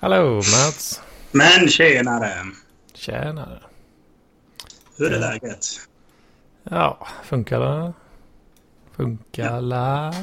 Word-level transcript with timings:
Hallå 0.00 0.34
Mats. 0.34 1.00
Men 1.30 1.68
tjenare! 1.68 2.34
Tjenare. 2.94 3.60
Hur 4.96 5.12
är 5.12 5.18
läget? 5.18 5.66
Ja, 6.64 7.06
funkar 7.24 7.60
det? 7.60 7.92
Funkar 8.96 9.60
la? 9.60 10.14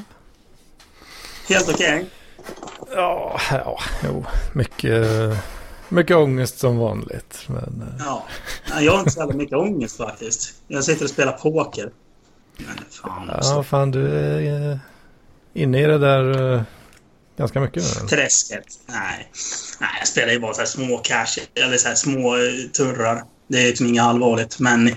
Helt 1.50 1.70
okej? 1.70 2.10
Ja, 2.96 3.40
ja, 3.52 3.80
jo. 4.04 4.26
Mycket, 4.54 5.08
mycket 5.90 6.18
ångest 6.18 6.60
som 6.60 6.78
vanligt. 6.78 7.44
Men 7.48 7.82
eh, 7.82 8.06
Ja. 8.06 8.24
Jag 8.82 8.92
har 8.92 9.00
inte 9.00 9.12
så 9.12 9.20
jävla 9.20 9.36
mycket 9.36 9.58
ångest 9.58 9.98
faktiskt. 9.98 10.54
Jag 10.68 10.84
sitter 10.84 11.04
och 11.04 11.10
spelar 11.10 11.32
poker. 11.32 11.92
Men 12.58 12.78
fan 12.90 13.30
ja, 13.42 13.64
fan 13.64 13.92
du 13.92 14.08
är 14.18 14.72
eh, 14.72 14.78
inne 15.60 15.84
i 15.84 15.86
det 15.86 15.98
där 15.98 16.54
eh, 16.54 16.62
ganska 17.38 17.62
mycket 17.62 17.84
nu. 18.02 18.08
Träsket? 18.08 18.66
Nej. 18.86 19.32
Nej, 19.80 19.90
jag 20.00 20.08
spelar 20.08 20.34
ju 20.34 20.40
bara 20.40 20.54
så 20.54 20.60
här 20.60 20.68
små 20.68 20.98
cash, 20.98 21.40
eller 21.56 21.78
så 21.78 21.88
här 21.88 21.96
små 21.96 22.36
eh, 22.36 22.70
turrar. 22.74 23.24
Det 23.48 23.62
är 23.62 23.68
liksom 23.68 23.88
inget 23.88 24.04
allvarligt, 24.04 24.60
men 24.60 24.96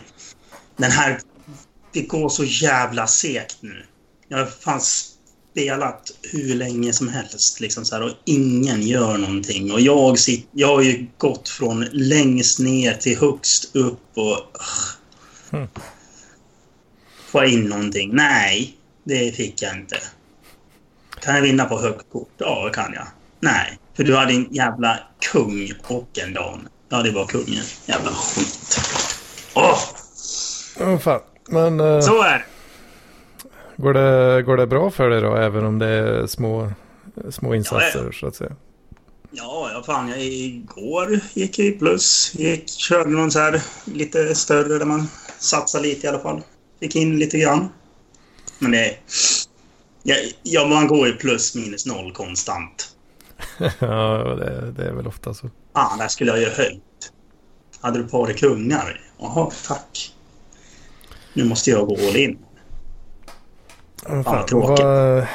den 0.76 0.90
här... 0.90 1.20
Det 1.92 2.02
går 2.02 2.28
så 2.28 2.44
jävla 2.44 3.06
segt 3.06 3.56
nu. 3.60 3.86
Jag 4.28 4.38
har 4.38 4.46
fan 4.46 4.80
spelat 5.52 6.10
hur 6.22 6.54
länge 6.54 6.92
som 6.92 7.08
helst 7.08 7.60
liksom 7.60 7.84
så 7.84 7.94
här, 7.94 8.02
och 8.02 8.12
ingen 8.24 8.82
gör 8.82 9.18
någonting. 9.18 9.72
Och 9.72 9.80
jag, 9.80 10.18
sit, 10.18 10.48
jag 10.52 10.69
har 10.69 10.82
ju 10.82 11.06
gått 11.19 11.48
från 11.48 11.86
längst 11.92 12.58
ner 12.58 12.94
till 12.94 13.19
högst 13.19 13.76
upp 13.76 14.00
och... 14.14 14.38
Mm. 15.52 15.69
Får 17.26 17.42
jag 17.42 17.52
in 17.52 17.64
någonting? 17.64 18.10
Nej, 18.14 18.76
det 19.04 19.36
fick 19.36 19.62
jag 19.62 19.76
inte. 19.76 19.97
Kan 21.25 21.34
jag 21.34 21.42
vinna 21.42 21.65
på 21.65 21.78
högt 21.78 22.12
kort? 22.12 22.28
Ja, 22.39 22.65
det 22.65 22.70
kan 22.70 22.92
jag. 22.95 23.06
Nej, 23.41 23.78
för 23.97 24.05
du 24.05 24.17
hade 24.17 24.33
en 24.33 24.47
jävla 24.51 24.98
kung 25.33 25.73
och 25.87 26.19
en 26.19 26.34
dam. 26.34 26.69
Ja, 26.89 27.03
det 27.03 27.11
var 27.11 27.27
kungen. 27.27 27.65
Jävla 27.87 28.11
skit. 28.11 28.81
Åh, 29.55 29.78
Oh, 30.81 30.98
fan. 30.98 31.20
Men 31.48 31.81
eh, 31.81 32.00
så 32.00 32.23
är 32.23 32.39
det. 32.39 32.45
går, 33.77 33.95
det, 33.95 34.43
går 34.43 34.56
det 34.56 34.67
bra 34.67 34.91
för 34.91 35.11
dig 35.11 35.20
då? 35.20 35.37
Även 35.37 35.65
om 35.65 35.78
det 35.78 35.87
är 35.87 36.27
små, 36.27 36.73
små 37.31 37.55
insatser 37.55 38.12
så 38.12 38.27
att 38.27 38.34
säga. 38.34 38.53
Ja, 39.31 39.70
ja 39.75 39.83
fan. 39.87 40.09
Jag, 40.09 40.20
igår 40.23 41.20
gick 41.34 41.59
jag 41.59 41.67
i 41.67 41.73
plus. 41.73 42.34
Gick, 42.34 42.69
körde 42.69 43.11
någon 43.11 43.31
så 43.31 43.39
här 43.39 43.62
lite 43.84 44.34
större 44.34 44.78
där 44.78 44.87
man 44.87 45.09
satsar 45.39 45.81
lite 45.81 46.06
i 46.06 46.11
alla 46.11 46.19
fall. 46.19 46.43
Fick 46.81 46.97
in 46.97 47.19
lite 47.19 47.39
grann. 47.39 47.69
Men 48.59 48.70
det... 48.70 48.97
Ja, 50.03 50.17
ja, 50.42 50.67
man 50.67 50.86
går 50.86 51.06
ju 51.06 51.12
plus 51.12 51.55
minus 51.55 51.86
noll 51.86 52.12
konstant. 52.12 52.97
ja, 53.78 54.34
det, 54.34 54.72
det 54.72 54.84
är 54.84 54.92
väl 54.92 55.06
ofta 55.06 55.34
så. 55.34 55.50
Ah, 55.72 55.97
där 55.97 56.09
skulle 56.09 56.31
jag 56.31 56.41
ju 56.41 56.48
höjt. 56.48 57.12
Hade 57.81 57.98
du 57.98 58.09
par 58.09 58.33
kungar? 58.33 59.00
Jaha, 59.19 59.50
tack. 59.67 60.14
Nu 61.34 61.44
måste 61.44 61.70
jag 61.70 61.86
gå 61.86 61.94
all 61.94 62.17
in. 62.17 62.39
Oh, 64.06 64.22
Fan, 64.22 64.47
tråkigt. 64.47 64.84
vad, 64.84 65.27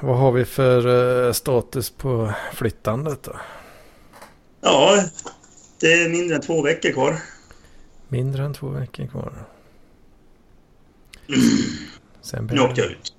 vad 0.00 0.18
har 0.18 0.32
vi 0.32 0.44
för 0.44 1.26
eh, 1.26 1.32
status 1.32 1.90
på 1.90 2.32
flyttandet 2.54 3.22
då? 3.22 3.36
Ja, 4.60 5.04
det 5.80 5.92
är 5.92 6.08
mindre 6.08 6.36
än 6.36 6.42
två 6.42 6.62
veckor 6.62 6.92
kvar. 6.92 7.16
Mindre 8.08 8.44
än 8.44 8.54
två 8.54 8.68
veckor 8.68 9.06
kvar. 9.06 9.32
Sen 12.22 12.50
Nu 12.52 12.60
åkte 12.60 12.80
jag 12.80 12.90
ut. 12.90 13.15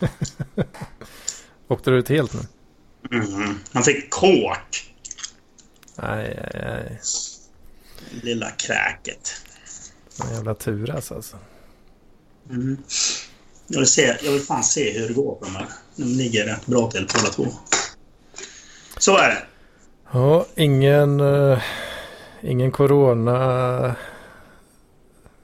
Åkte 1.68 1.90
du 1.90 1.98
ut 1.98 2.08
helt 2.08 2.34
nu? 2.34 2.40
Mm. 3.18 3.58
Han 3.72 3.82
fick 3.82 4.10
kort. 4.10 4.90
Nej, 5.96 6.48
nej, 6.54 6.62
nej. 6.64 7.00
Lilla 8.22 8.50
kräket. 8.50 9.30
En 10.22 10.34
jävla 10.34 10.54
turas 10.54 11.12
alltså. 11.12 11.36
Mm. 12.50 12.82
Jag, 13.66 13.78
vill 13.78 13.88
se, 13.88 14.16
jag 14.22 14.32
vill 14.32 14.42
fan 14.42 14.64
se 14.64 14.98
hur 14.98 15.08
det 15.08 15.14
går 15.14 15.34
på 15.34 15.44
de 15.44 15.56
här. 15.56 15.66
De 15.96 16.04
ligger 16.04 16.46
rätt 16.46 16.66
bra 16.66 16.90
till 16.90 17.08
båda 17.14 17.28
två. 17.32 17.46
Så 18.98 19.16
är 19.16 19.28
det. 19.28 19.42
Ja, 20.12 20.46
ingen, 20.56 21.20
eh, 21.20 21.62
ingen 22.42 22.70
corona 22.70 23.96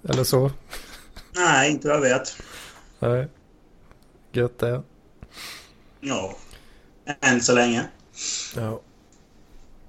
eller 0.09 0.25
så. 0.25 0.51
Nej, 1.35 1.71
inte 1.71 1.89
vad 1.89 1.97
jag 1.97 2.01
vet. 2.01 2.37
Nej. 2.99 3.29
Gött 4.37 4.59
det. 4.59 4.83
Ja. 6.01 6.35
Än 7.21 7.41
så 7.41 7.55
länge. 7.55 7.87
Ja. 8.57 8.81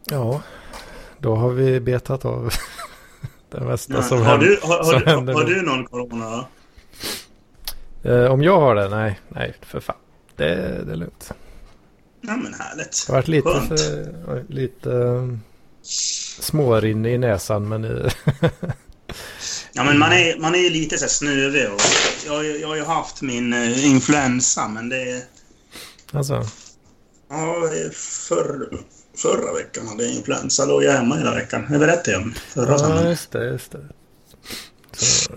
Ja, 0.09 0.41
då 1.19 1.35
har 1.35 1.49
vi 1.49 1.79
betat 1.79 2.25
av 2.25 2.53
det 3.49 3.59
mesta 3.61 3.93
Ja. 3.93 4.01
som, 4.03 4.21
Har, 4.21 4.37
du, 4.37 4.59
har, 4.63 4.83
som 4.83 4.93
har, 4.93 4.99
du, 4.99 5.05
händer 5.05 5.33
har 5.33 5.43
nu. 5.43 5.53
du 5.53 5.61
någon 5.61 5.85
corona? 5.85 6.45
Eh, 8.03 8.25
om 8.31 8.43
jag 8.43 8.59
har 8.59 8.75
det? 8.75 8.89
Nej, 8.89 9.19
nej 9.29 9.53
för 9.61 9.79
fan. 9.79 9.95
Det, 10.35 10.45
det 10.85 10.91
är 10.91 10.95
lugnt. 10.95 11.31
Ja, 12.21 12.35
men 12.37 12.53
härligt. 12.53 13.07
Det 13.07 13.13
har 13.13 13.17
varit 13.17 13.27
lite, 13.27 13.49
Skönt. 13.49 13.67
för, 14.25 14.45
lite 14.49 14.89
um, 14.89 15.41
smårinne 16.39 17.09
i 17.09 17.17
näsan 17.17 17.67
men 17.69 17.85
i, 17.85 17.89
Ja, 19.77 19.83
men 19.83 19.99
man 19.99 20.11
är, 20.11 20.37
man 20.39 20.55
är 20.55 20.59
ju 20.59 20.69
lite 20.69 20.97
så 20.97 21.03
här 21.03 21.09
snuvig. 21.09 21.65
Och 21.71 21.81
jag, 22.27 22.59
jag 22.59 22.67
har 22.67 22.75
ju 22.75 22.83
haft 22.83 23.21
min 23.21 23.53
eh, 23.53 23.85
influensa, 23.85 24.67
men 24.67 24.89
det... 24.89 25.23
alltså. 26.11 26.43
Ja, 27.29 27.55
förr, 27.93 28.77
förra 29.17 29.53
veckan 29.53 29.87
hade 29.87 30.03
jag 30.03 30.13
influensa. 30.13 30.65
Låg 30.65 30.83
jag 30.83 30.91
hemma 30.93 31.15
hela 31.15 31.35
veckan. 31.35 31.65
Det 31.69 31.79
berättade 31.79 32.11
jag 32.11 32.21
om 32.21 32.33
förra 32.33 32.71
Ja, 32.71 32.77
söndagen. 32.77 33.09
just 33.09 33.31
det, 33.31 33.45
just 33.45 33.71
det. 33.71 33.79
Så. 34.97 35.31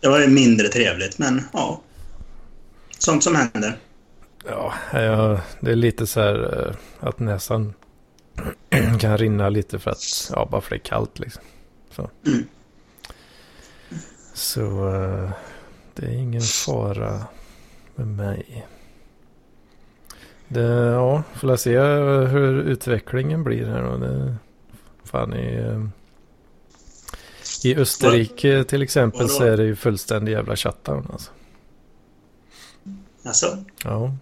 Det 0.00 0.08
var 0.08 0.20
ju 0.20 0.26
mindre 0.26 0.68
trevligt, 0.68 1.18
men 1.18 1.42
ja. 1.52 1.80
Sånt 2.98 3.24
som 3.24 3.36
händer. 3.36 3.78
ja, 4.48 4.74
jag, 4.92 5.40
det 5.60 5.70
är 5.70 5.76
lite 5.76 6.06
så 6.06 6.20
här 6.20 6.66
eh, 6.68 7.08
att 7.08 7.18
näsan 7.18 7.74
kan 9.00 9.18
rinna 9.18 9.48
lite 9.48 9.78
för 9.78 9.90
att, 9.90 10.30
ja, 10.32 10.48
bara 10.50 10.60
för 10.60 10.70
det 10.70 10.76
är 10.76 10.84
kallt 10.84 11.18
liksom. 11.18 11.42
Så, 11.96 12.10
Mm. 12.26 12.44
Så 14.38 14.94
eh, 14.94 15.30
det 15.94 16.06
är 16.06 16.12
ingen 16.12 16.42
fara 16.42 17.26
med 17.94 18.06
mig. 18.06 18.66
Det, 20.48 20.60
ja, 20.92 21.22
får 21.34 21.50
jag 21.50 21.60
se 21.60 21.78
hur 22.28 22.60
utvecklingen 22.60 23.44
blir 23.44 23.66
här 23.66 23.82
då. 23.82 23.96
Det, 23.96 24.36
fan 25.04 25.34
i, 25.34 25.56
eh, 25.56 25.84
I 27.64 27.76
Österrike 27.76 28.64
till 28.64 28.82
exempel 28.82 29.28
så 29.28 29.42
är 29.44 29.56
det 29.56 29.64
ju 29.64 29.76
fullständig 29.76 30.32
jävla 30.32 30.56
shutdown 30.56 31.08
alltså. 31.12 31.30
Alltså, 33.24 33.64
Ja. 33.84 34.14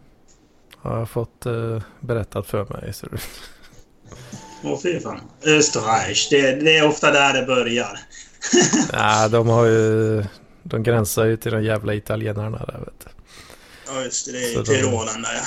Har 0.76 0.98
jag 0.98 1.10
fått 1.10 1.46
eh, 1.46 1.82
berättat 2.00 2.46
för 2.46 2.64
mig. 2.64 2.92
Så 2.92 3.06
åh 4.62 4.80
fy 4.82 5.00
fan. 5.00 5.20
Österreich, 5.46 6.28
det, 6.30 6.60
det 6.60 6.78
är 6.78 6.88
ofta 6.88 7.10
där 7.10 7.40
det 7.40 7.46
börjar. 7.46 7.98
nej, 8.92 9.30
de 9.30 9.48
har 9.48 9.66
ju... 9.66 10.24
De 10.62 10.82
gränsar 10.82 11.24
ju 11.24 11.36
till 11.36 11.52
de 11.52 11.62
jävla 11.62 11.94
italienarna 11.94 12.58
där 12.58 12.78
vet 12.84 13.00
du. 13.04 13.10
Ja, 13.86 14.02
just 14.02 14.26
det. 14.26 14.32
Det 14.32 14.52
är 14.52 14.56
de- 14.56 14.64
Tyrolen 14.64 15.22
där, 15.22 15.34
ja. 15.34 15.42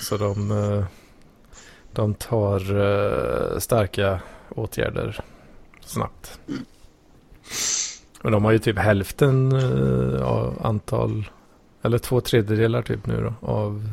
Så 0.00 0.16
de, 0.16 0.50
eh, 0.50 0.84
de 1.92 2.14
tar 2.14 2.76
eh, 2.80 3.58
starka 3.58 4.20
åtgärder 4.48 5.20
snabbt. 5.86 6.38
Mm. 6.48 6.64
Men 8.22 8.32
de 8.32 8.44
har 8.44 8.52
ju 8.52 8.58
typ 8.58 8.78
hälften 8.78 9.52
eh, 9.52 10.22
av 10.22 10.66
antal, 10.66 11.30
eller 11.82 11.98
två 11.98 12.20
tredjedelar 12.20 12.82
typ 12.82 13.06
nu 13.06 13.20
då, 13.22 13.46
av 13.48 13.90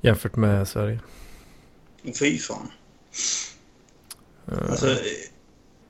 jämfört 0.00 0.36
med 0.36 0.68
Sverige. 0.68 1.00
Fy 2.18 2.38
fan. 2.38 2.70
Eh, 4.52 4.70
Alltså, 4.70 4.96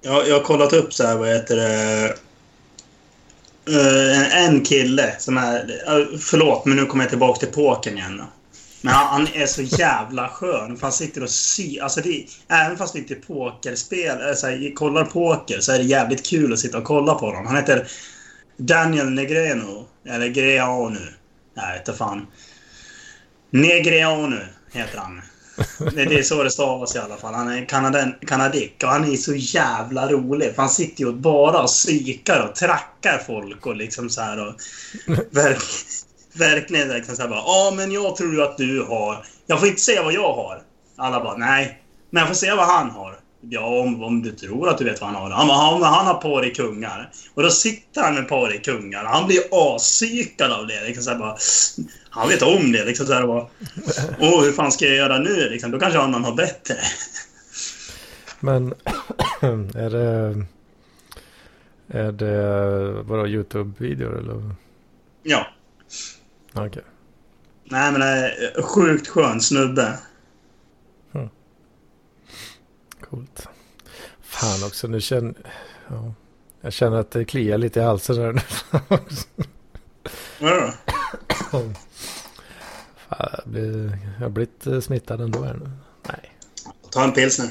jag, 0.05 0.29
jag 0.29 0.35
har 0.35 0.45
kollat 0.45 0.73
upp 0.73 0.95
så 0.95 1.07
här, 1.07 1.17
vad 1.17 1.29
heter 1.29 1.57
det... 1.57 2.15
Uh, 3.71 4.45
en 4.45 4.61
kille 4.61 5.15
som 5.19 5.39
är... 5.39 5.61
Uh, 5.61 6.19
Förlåt, 6.19 6.65
men 6.65 6.77
nu 6.77 6.87
kommer 6.87 7.05
jag 7.05 7.11
tillbaka 7.11 7.41
till 7.41 7.55
pokern 7.55 7.99
igen. 7.99 8.17
Då. 8.17 8.25
Men 8.81 8.95
han, 8.95 9.07
han 9.07 9.29
är 9.35 9.47
så 9.47 9.63
jävla 9.63 10.29
skön. 10.29 10.77
För 10.77 10.83
han 10.83 10.93
sitter 10.93 11.23
och 11.23 11.31
sy... 11.31 11.81
Alltså 11.81 12.01
det, 12.01 12.27
även 12.49 12.77
fast 12.77 12.93
det 12.93 12.99
inte 12.99 13.15
är 13.15 13.19
pokerspel, 13.19 14.21
eller 14.21 14.35
så 14.35 14.47
här, 14.47 14.75
kollar 14.75 15.05
poker, 15.05 15.61
så 15.61 15.73
är 15.73 15.79
det 15.79 15.85
jävligt 15.85 16.27
kul 16.27 16.53
att 16.53 16.59
sitta 16.59 16.79
och 16.79 16.85
kolla 16.85 17.15
på 17.15 17.27
honom. 17.27 17.47
Han 17.47 17.57
heter 17.57 17.87
Daniel 18.57 19.11
Negreno. 19.11 19.87
Eller 20.09 20.29
Greanu. 20.29 21.15
Jag 21.55 21.77
inte 21.77 21.93
fan. 21.93 22.27
Negreanu 23.51 24.41
heter 24.73 24.99
han. 24.99 25.23
Det, 25.79 26.05
det 26.05 26.19
är 26.19 26.23
så 26.23 26.43
det 26.43 26.51
stavas 26.51 26.97
i 26.97 26.99
alla 26.99 27.17
fall. 27.17 27.35
Han 27.35 27.49
är 27.49 27.65
kanaden, 27.65 28.15
kanadick 28.27 28.83
och 28.83 28.89
han 28.89 29.13
är 29.13 29.17
så 29.17 29.35
jävla 29.35 30.09
rolig. 30.09 30.55
För 30.55 30.63
han 30.63 30.71
sitter 30.71 31.05
ju 31.05 31.13
bara 31.13 31.63
och 31.63 31.67
psykar 31.67 32.49
och 32.49 32.55
trackar 32.55 33.23
folk 33.27 33.67
och 33.67 33.77
liksom 33.77 34.11
så 34.11 34.21
här 34.21 34.49
och... 34.49 34.55
Verk, 35.31 35.63
verkligen 36.33 36.89
liksom 36.89 37.17
såhär 37.17 37.29
bara, 37.29 37.43
ja 37.47 37.73
men 37.77 37.93
jag 37.93 38.17
tror 38.17 38.43
att 38.43 38.57
du 38.57 38.83
har... 38.83 39.27
Jag 39.47 39.61
får 39.61 39.69
inte 39.69 39.81
säga 39.81 40.03
vad 40.03 40.13
jag 40.13 40.35
har. 40.35 40.63
Alla 40.97 41.25
bara, 41.25 41.37
nej. 41.37 41.83
Men 42.11 42.21
jag 42.21 42.29
får 42.29 42.35
säga 42.35 42.57
vad 42.57 42.67
han 42.67 42.91
har. 42.91 43.19
Ja, 43.49 43.81
om, 43.81 44.03
om 44.03 44.23
du 44.23 44.31
tror 44.31 44.69
att 44.69 44.79
du 44.79 44.85
vet 44.85 45.01
vad 45.01 45.11
han 45.11 45.23
har. 45.23 45.31
Han, 45.31 45.51
han, 45.51 45.83
han 45.83 46.07
har 46.07 46.15
par 46.15 46.47
i 46.47 46.55
kungar. 46.55 47.11
Och 47.35 47.43
då 47.43 47.51
sitter 47.51 48.03
han 48.03 48.15
med 48.15 48.29
par 48.29 48.55
i 48.55 48.59
kungar. 48.59 49.05
Han 49.05 49.27
blir 49.27 49.41
aspsykad 49.51 50.53
av 50.53 50.67
det. 50.67 50.85
Liksom 50.87 51.03
så 51.03 51.15
bara, 51.15 51.37
han 52.11 52.29
vet 52.29 52.43
om 52.43 52.73
det. 52.73 52.85
Liksom 52.85 53.07
så 53.07 53.13
här 53.13 53.27
bara, 53.27 53.47
Åh, 54.21 54.45
hur 54.45 54.53
fan 54.53 54.73
ska 54.73 54.87
jag 54.87 54.97
göra 54.97 55.19
nu? 55.19 55.49
Liksom, 55.51 55.71
då 55.71 55.79
kanske 55.79 55.99
annan 55.99 56.25
har 56.25 56.35
bättre. 56.35 56.77
Men 58.41 58.69
är 59.75 59.91
det... 59.91 60.45
Är 61.89 62.13
det 62.13 63.05
bara 63.05 63.27
YouTube-videor 63.27 64.19
eller? 64.19 64.55
Ja. 65.23 65.47
Okej. 66.53 66.67
Okay. 66.67 66.83
Nej, 67.65 67.93
men 67.93 68.01
det 68.01 68.07
är 68.07 68.63
sjukt 68.63 69.09
skön 69.09 69.41
snubbe. 69.41 69.99
Coolt. 73.15 73.49
Fan 74.23 74.67
också, 74.67 74.89
nu 74.89 75.01
känner... 75.01 75.35
Ja, 75.89 76.15
jag 76.61 76.73
känner 76.73 76.97
att 76.97 77.11
det 77.11 77.25
kliar 77.25 77.59
lite 77.59 77.81
i 77.81 77.83
halsen 77.83 78.17
där 78.17 78.33
nu. 78.33 78.41
Vadå? 80.41 80.73
Fan, 83.09 83.31
jag, 83.37 83.41
blir, 83.45 83.99
jag 84.19 84.25
har 84.25 84.29
blivit 84.31 84.67
eh, 84.67 84.81
smittad 84.81 85.21
ändå 85.21 85.43
här 85.43 85.55
nu. 85.55 85.71
Nej. 86.09 86.37
Ta 86.91 87.05
en 87.05 87.13
pilsner. 87.13 87.51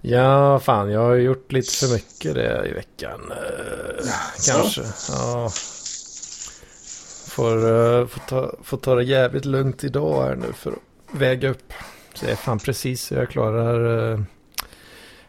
Ja, 0.00 0.60
fan 0.60 0.90
jag 0.90 1.00
har 1.00 1.14
gjort 1.14 1.52
lite 1.52 1.72
för 1.72 1.92
mycket 1.94 2.34
det 2.34 2.68
i 2.68 2.72
veckan. 2.72 3.20
Ja, 3.28 4.52
Kanske. 4.52 4.82
Ja. 5.08 5.50
Får, 7.28 7.66
uh, 7.66 8.06
får, 8.06 8.20
ta, 8.28 8.54
får 8.62 8.76
ta 8.76 8.94
det 8.94 9.04
jävligt 9.04 9.44
lugnt 9.44 9.84
idag 9.84 10.22
här 10.22 10.36
nu 10.36 10.52
för 10.52 10.72
att 10.72 10.78
väga 11.20 11.48
upp. 11.48 11.71
Så 12.14 12.26
det 12.26 12.32
är 12.32 12.36
fan 12.36 12.58
precis 12.58 13.02
så 13.02 13.14
jag 13.14 13.30
klarar 13.30 14.10
uh, 14.12 14.22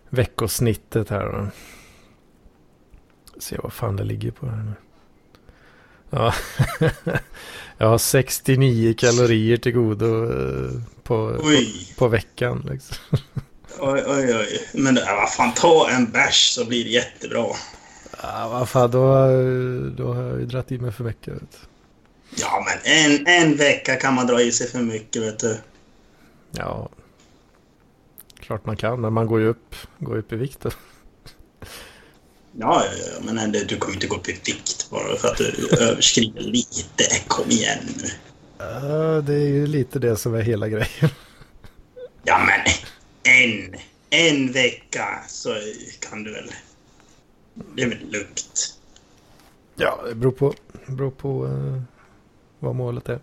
veckosnittet 0.10 1.10
här. 1.10 1.26
Då. 1.26 1.48
Se 3.40 3.58
vad 3.64 3.74
fan 3.74 3.96
det 3.96 4.04
ligger 4.04 4.32
på 4.32 4.46
här 4.46 4.64
nu. 4.64 4.74
Ja, 6.10 6.34
jag 7.78 7.88
har 7.88 7.98
69 7.98 8.94
kalorier 8.98 9.58
till 9.58 9.72
godo 9.72 10.06
uh, 10.06 10.82
på, 11.04 11.38
på, 11.38 11.58
på, 11.98 12.08
veckan. 12.08 12.68
Liksom. 12.72 12.98
Oj, 13.80 14.04
oj, 14.08 14.36
oj. 14.36 14.68
Men 14.74 14.98
äh, 14.98 15.16
vad 15.16 15.34
fan, 15.34 15.54
ta 15.54 15.90
en 15.90 16.12
bärs 16.12 16.50
så 16.50 16.66
blir 16.66 16.84
det 16.84 16.90
jättebra. 16.90 17.46
Ja, 18.22 18.50
vad 18.52 18.70
fan, 18.70 18.92
då, 18.92 19.02
då 19.98 20.14
har 20.14 20.24
jag 20.24 20.40
ju 20.40 20.46
dragit 20.46 20.72
i 20.72 20.78
mig 20.78 20.92
för 20.92 21.04
mycket. 21.04 21.34
Ja, 22.36 22.66
men 22.66 22.94
en, 22.96 23.28
en 23.28 23.56
vecka 23.56 23.96
kan 23.96 24.14
man 24.14 24.28
dra 24.28 24.42
i 24.42 24.52
sig 24.52 24.68
för 24.68 24.80
mycket, 24.80 25.22
vet 25.22 25.40
du. 25.40 25.58
Ja, 26.56 26.90
klart 28.40 28.66
man 28.66 28.78
kan, 28.78 29.02
men 29.02 29.14
man 29.14 29.28
går 29.28 29.40
ju 29.40 29.48
upp, 29.48 29.76
går 30.00 30.18
upp 30.18 30.34
i 30.34 30.36
vikt. 30.36 30.66
Ja, 32.52 32.86
ja, 32.86 33.34
men 33.34 33.52
du 33.52 33.78
kommer 33.78 33.94
inte 33.94 34.08
gå 34.08 34.16
upp 34.16 34.30
i 34.30 34.32
vikt 34.32 34.90
bara 34.90 35.16
för 35.16 35.28
att 35.28 35.38
du 35.38 35.78
överskrider 35.80 36.42
lite. 36.42 37.04
Kom 37.28 37.52
igen 37.52 37.80
nu. 37.98 38.10
Ja, 38.58 39.22
det 39.22 39.34
är 39.34 39.48
ju 39.48 39.68
lite 39.68 40.00
det 40.00 40.16
som 40.18 40.36
är 40.36 40.42
hela 40.42 40.68
grejen. 40.68 41.10
Ja, 42.24 42.40
men 42.46 42.60
en, 43.24 43.76
en 44.10 44.52
vecka 44.52 45.24
så 45.28 45.56
kan 46.00 46.24
du 46.24 46.32
väl... 46.32 46.52
Det 47.76 47.82
är 47.84 47.90
väl 47.90 48.12
lugnt. 48.12 48.80
Ja, 49.76 50.04
det 50.10 50.16
beror 50.16 50.32
på, 50.32 50.54
beror 50.86 51.12
på 51.12 51.46
uh, 51.46 51.82
vad 52.60 52.76
målet 52.76 53.10
är. 53.10 53.20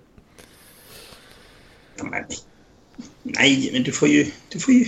Ja, 1.96 2.04
men, 2.04 2.24
nej, 3.22 3.70
men 3.72 3.82
du 3.82 3.93
får 3.93 4.08
ju... 4.08 4.31
Du 4.49 4.61
får 4.61 4.75
ju... 4.75 4.87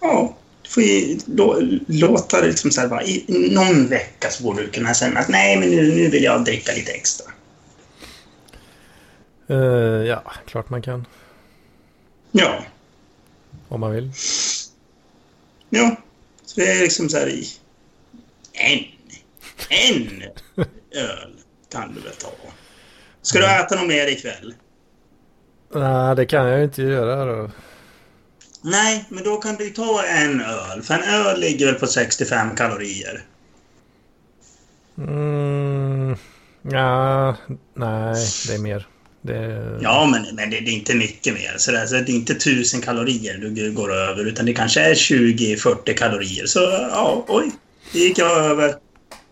Ja, 0.00 0.36
du 0.62 0.70
får 0.70 0.82
ju 0.82 1.18
lå, 1.26 1.60
låta 1.86 2.40
det 2.40 2.46
liksom 2.46 2.70
så 2.70 2.80
här 2.80 2.88
bara, 2.88 3.02
I 3.02 3.24
någon 3.28 3.86
vecka 3.86 4.30
så 4.30 4.42
borde 4.42 4.62
du 4.62 4.70
kunna 4.70 4.94
säga 4.94 5.18
att 5.18 5.28
nej, 5.28 5.56
men 5.56 5.70
nu, 5.70 5.94
nu 5.94 6.08
vill 6.08 6.22
jag 6.22 6.44
dricka 6.44 6.72
lite 6.72 6.92
extra. 6.92 7.32
Uh, 9.50 10.06
ja, 10.06 10.32
klart 10.46 10.70
man 10.70 10.82
kan. 10.82 11.06
Ja. 12.32 12.64
Om 13.68 13.80
man 13.80 13.92
vill. 13.92 14.12
Ja, 15.70 15.96
så 16.44 16.60
det 16.60 16.72
är 16.72 16.80
liksom 16.80 17.08
så 17.08 17.18
här 17.18 17.28
i... 17.28 17.48
En, 18.52 18.84
en 19.68 20.22
öl 20.94 21.36
kan 21.72 21.94
du 21.94 22.00
väl 22.00 22.12
ta. 22.12 22.32
Ska 23.22 23.38
du 23.38 23.46
äta 23.46 23.74
något 23.74 23.88
mer 23.88 24.06
ikväll? 24.06 24.54
Nej, 25.74 26.16
det 26.16 26.26
kan 26.26 26.46
jag 26.46 26.58
ju 26.58 26.64
inte 26.64 26.82
göra 26.82 27.24
då. 27.24 27.50
Nej, 28.62 29.04
men 29.08 29.24
då 29.24 29.36
kan 29.36 29.56
du 29.56 29.70
ta 29.70 30.02
en 30.02 30.40
öl. 30.40 30.82
För 30.82 30.94
en 30.94 31.02
öl 31.02 31.40
ligger 31.40 31.66
väl 31.66 31.74
på 31.74 31.86
65 31.86 32.56
kalorier. 32.56 33.24
Mm, 34.98 36.16
ja, 36.62 37.36
nej, 37.74 38.26
det 38.48 38.54
är 38.54 38.58
mer. 38.58 38.86
Det... 39.22 39.78
Ja, 39.82 40.08
men, 40.12 40.36
men 40.36 40.50
det, 40.50 40.60
det, 40.60 40.70
är 40.70 40.74
inte 40.74 40.94
mycket 40.94 41.34
mer. 41.34 41.54
Så 41.56 41.72
det, 41.72 41.88
så 41.88 41.94
det 41.94 42.12
är 42.12 42.14
inte 42.14 42.32
1000 42.32 42.80
kalorier 42.80 43.38
du 43.38 43.72
går 43.72 43.92
över, 43.92 44.24
utan 44.24 44.46
det 44.46 44.52
kanske 44.52 44.80
är 44.80 44.94
20-40 44.94 45.94
kalorier. 45.94 46.46
Så 46.46 46.58
ja, 46.90 47.24
oj, 47.28 47.50
det 47.92 47.98
gick 47.98 48.18
jag 48.18 48.44
över. 48.44 48.74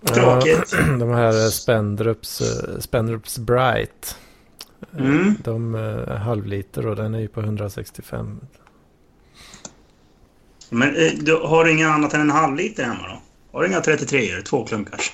Tråkigt. 0.07 0.73
Ja, 0.73 0.79
de 0.99 1.11
här 1.11 1.51
Spendrups, 1.51 2.43
Spendrups 2.81 3.39
Bright. 3.39 4.17
Mm. 4.99 5.35
De 5.45 5.75
uh, 5.75 6.09
halvliter 6.09 6.87
och 6.87 6.97
den 6.97 7.15
är 7.15 7.21
ju 7.21 7.29
på 7.29 7.41
165. 7.41 8.41
Men 10.71 10.97
uh, 10.97 11.13
du, 11.21 11.35
har 11.35 11.65
du 11.65 11.73
inget 11.73 11.89
annat 11.89 12.15
än 12.15 12.21
en 12.21 12.31
halvliter 12.31 12.85
hemma 12.85 13.09
då? 13.09 13.23
Har 13.53 13.63
du 13.63 13.69
inga 13.69 13.81
33 13.81 14.43
Två 14.43 14.65
klunkars? 14.65 15.13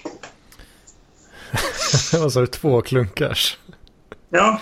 Vad 2.13 2.33
sa 2.33 2.41
du? 2.41 2.47
Två 2.47 2.83
klunkars? 2.83 3.59
Ja, 4.31 4.61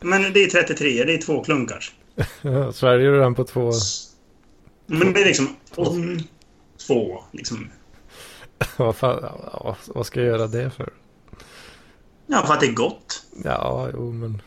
men 0.00 0.32
det 0.32 0.44
är 0.44 0.50
33. 0.50 1.04
Det 1.04 1.14
är 1.14 1.18
två 1.18 1.44
klunkars. 1.44 1.92
Ja, 2.42 2.72
sväljer 2.72 3.12
du 3.12 3.18
den 3.18 3.34
på 3.34 3.44
två? 3.44 3.72
Men 4.86 5.12
det 5.12 5.22
är 5.22 5.24
liksom... 5.24 5.56
Um, 5.76 6.20
två, 6.86 7.24
liksom. 7.32 7.70
vad, 8.76 8.96
fan, 8.96 9.24
vad 9.86 10.06
ska 10.06 10.20
jag 10.20 10.28
göra 10.28 10.46
det 10.46 10.70
för? 10.70 10.92
Ja, 12.26 12.46
för 12.46 12.54
att 12.54 12.60
det 12.60 12.66
är 12.66 12.72
gott. 12.72 13.24
Ja, 13.44 13.90
jo, 13.92 14.12
men... 14.12 14.42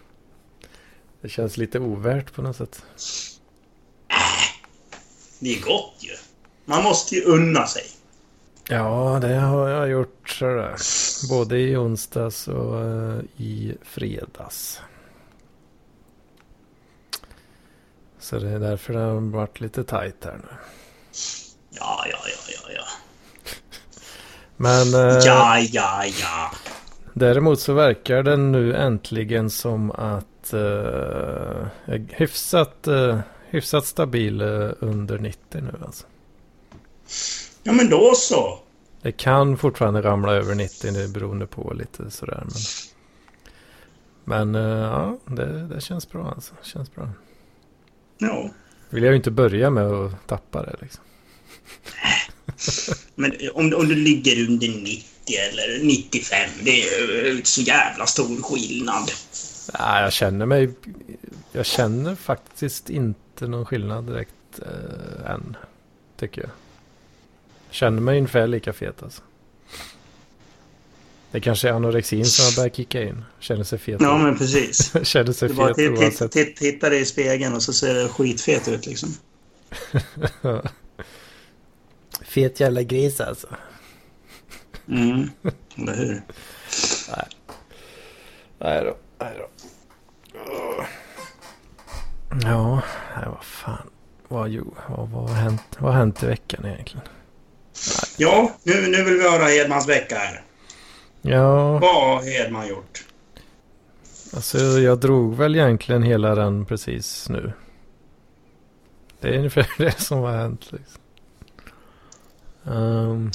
Det 1.21 1.29
känns 1.29 1.57
lite 1.57 1.79
ovärt 1.79 2.33
på 2.33 2.41
något 2.41 2.55
sätt. 2.55 2.85
Äh, 4.07 4.15
det 5.39 5.55
är 5.57 5.61
gott 5.61 5.95
ju. 5.99 6.15
Man 6.65 6.83
måste 6.83 7.15
ju 7.15 7.23
unna 7.23 7.67
sig. 7.67 7.83
Ja, 8.69 9.19
det 9.21 9.35
har 9.35 9.69
jag 9.69 9.89
gjort 9.89 10.29
sådär. 10.29 10.75
Både 11.29 11.59
i 11.59 11.75
onsdags 11.75 12.47
och 12.47 12.81
uh, 12.85 13.19
i 13.37 13.77
fredags. 13.83 14.81
Så 18.19 18.39
det 18.39 18.49
är 18.49 18.59
därför 18.59 18.93
det 18.93 18.99
har 18.99 19.19
varit 19.19 19.59
lite 19.59 19.83
tajt 19.83 20.25
här 20.25 20.37
nu. 20.43 20.57
Ja, 21.69 22.05
ja, 22.11 22.17
ja, 22.25 22.53
ja, 22.53 22.73
ja. 22.75 22.83
Men... 24.57 24.87
Uh, 24.95 25.19
ja, 25.25 25.59
ja, 25.59 26.05
ja. 26.05 26.51
Däremot 27.17 27.59
så 27.59 27.73
verkar 27.73 28.23
den 28.23 28.51
nu 28.51 28.75
äntligen 28.75 29.49
som 29.49 29.91
att 29.91 30.53
är 30.53 32.13
hyfsat, 32.13 32.87
uh, 32.87 33.19
hyfsat 33.49 33.85
stabil 33.85 34.41
under 34.79 35.19
90 35.19 35.61
nu 35.61 35.73
alltså. 35.85 36.05
Ja, 37.63 37.73
men 37.73 37.89
då 37.89 38.13
så. 38.15 38.59
Det 39.01 39.11
kan 39.11 39.57
fortfarande 39.57 40.01
ramla 40.01 40.33
över 40.33 40.55
90 40.55 40.91
nu 40.91 41.07
beroende 41.07 41.47
på 41.47 41.73
lite 41.73 42.11
sådär. 42.11 42.43
Men, 44.25 44.53
men 44.53 44.55
uh, 44.55 44.81
ja, 44.81 45.17
det, 45.25 45.67
det 45.67 45.81
känns 45.81 46.09
bra 46.09 46.31
alltså. 46.35 46.53
Känns 46.61 46.95
bra. 46.95 47.09
Ja. 48.17 48.49
Vill 48.89 49.03
jag 49.03 49.11
ju 49.11 49.17
inte 49.17 49.31
börja 49.31 49.69
med 49.69 49.85
att 49.85 50.27
tappa 50.27 50.63
det 50.63 50.75
liksom. 50.81 51.03
men 53.19 53.31
om, 53.53 53.73
om 53.73 53.87
du 53.87 53.95
ligger 53.95 54.49
under 54.49 54.67
90 54.67 55.03
eller 55.51 55.83
95, 55.83 56.49
det 56.63 56.83
är 56.83 57.41
så 57.43 57.61
jävla 57.61 58.05
stor 58.05 58.41
skillnad. 58.41 59.11
Nej, 59.79 60.03
jag 60.03 60.13
känner 60.13 60.45
mig... 60.45 60.69
Jag 61.51 61.65
känner 61.65 62.15
faktiskt 62.15 62.89
inte 62.89 63.47
någon 63.47 63.65
skillnad 63.65 64.07
direkt 64.07 64.59
äh, 64.59 65.31
än. 65.31 65.57
Tycker 66.19 66.41
jag. 66.41 66.49
Känner 67.69 68.01
mig 68.01 68.17
ungefär 68.17 68.47
lika 68.47 68.73
fet 68.73 69.03
alltså. 69.03 69.21
Det 71.31 71.41
kanske 71.41 71.69
är 71.69 71.73
anorexin 71.73 72.25
som 72.25 72.45
har 72.45 72.55
börjat 72.55 72.75
kicka 72.75 73.03
in. 73.03 73.23
Känner 73.39 73.63
sig 73.63 73.79
fet. 73.79 74.01
Ja, 74.01 74.17
men 74.17 74.37
precis. 74.37 74.93
Känner 75.03 75.33
sig 75.33 75.49
fet 75.49 75.99
oavsett. 75.99 76.31
Titta 76.31 76.89
dig 76.89 77.01
i 77.01 77.05
spegeln 77.05 77.53
och 77.53 77.63
så 77.63 77.73
ser 77.73 77.93
det 77.93 78.09
skitfet 78.09 78.67
ut 78.67 78.85
liksom. 78.85 79.13
fet 82.27 82.59
jävla 82.59 82.81
gris 82.83 83.21
alltså. 83.21 83.47
Mm, 84.89 85.29
eller 85.77 85.95
hur? 85.95 86.21
Nej. 87.09 87.27
Nej 88.59 88.83
då, 88.83 88.97
nej 89.19 89.33
då. 89.39 89.47
Ja, 92.43 92.81
nej 93.15 93.25
vad 93.25 93.43
fan. 93.43 93.89
Vad, 94.27 94.49
jo, 94.49 94.73
vad, 94.89 95.09
vad, 95.09 95.29
har 95.29 95.35
hänt, 95.35 95.61
vad 95.79 95.91
har 95.91 95.99
hänt 95.99 96.23
i 96.23 96.25
veckan 96.25 96.65
egentligen? 96.65 97.07
Ja, 98.17 98.51
nu, 98.63 98.73
nu 98.87 99.03
vill 99.03 99.13
vi 99.13 99.29
höra 99.29 99.43
Hedmans 99.45 99.87
vecka 99.89 100.15
här. 100.15 100.43
Ja, 101.21 101.77
Vad 101.79 101.95
har 101.95 102.21
Hedman 102.23 102.67
gjort? 102.67 103.03
alltså 104.35 104.57
jag 104.57 104.99
drog 104.99 105.35
väl 105.35 105.55
egentligen 105.55 106.03
hela 106.03 106.35
den 106.35 106.65
precis 106.65 107.29
nu. 107.29 107.53
Det 109.19 109.27
är 109.27 109.37
ungefär 109.37 109.67
det 109.77 109.99
som 109.99 110.19
har 110.19 110.31
hänt 110.37 110.71
liksom. 110.71 111.01
Ehm. 112.67 113.31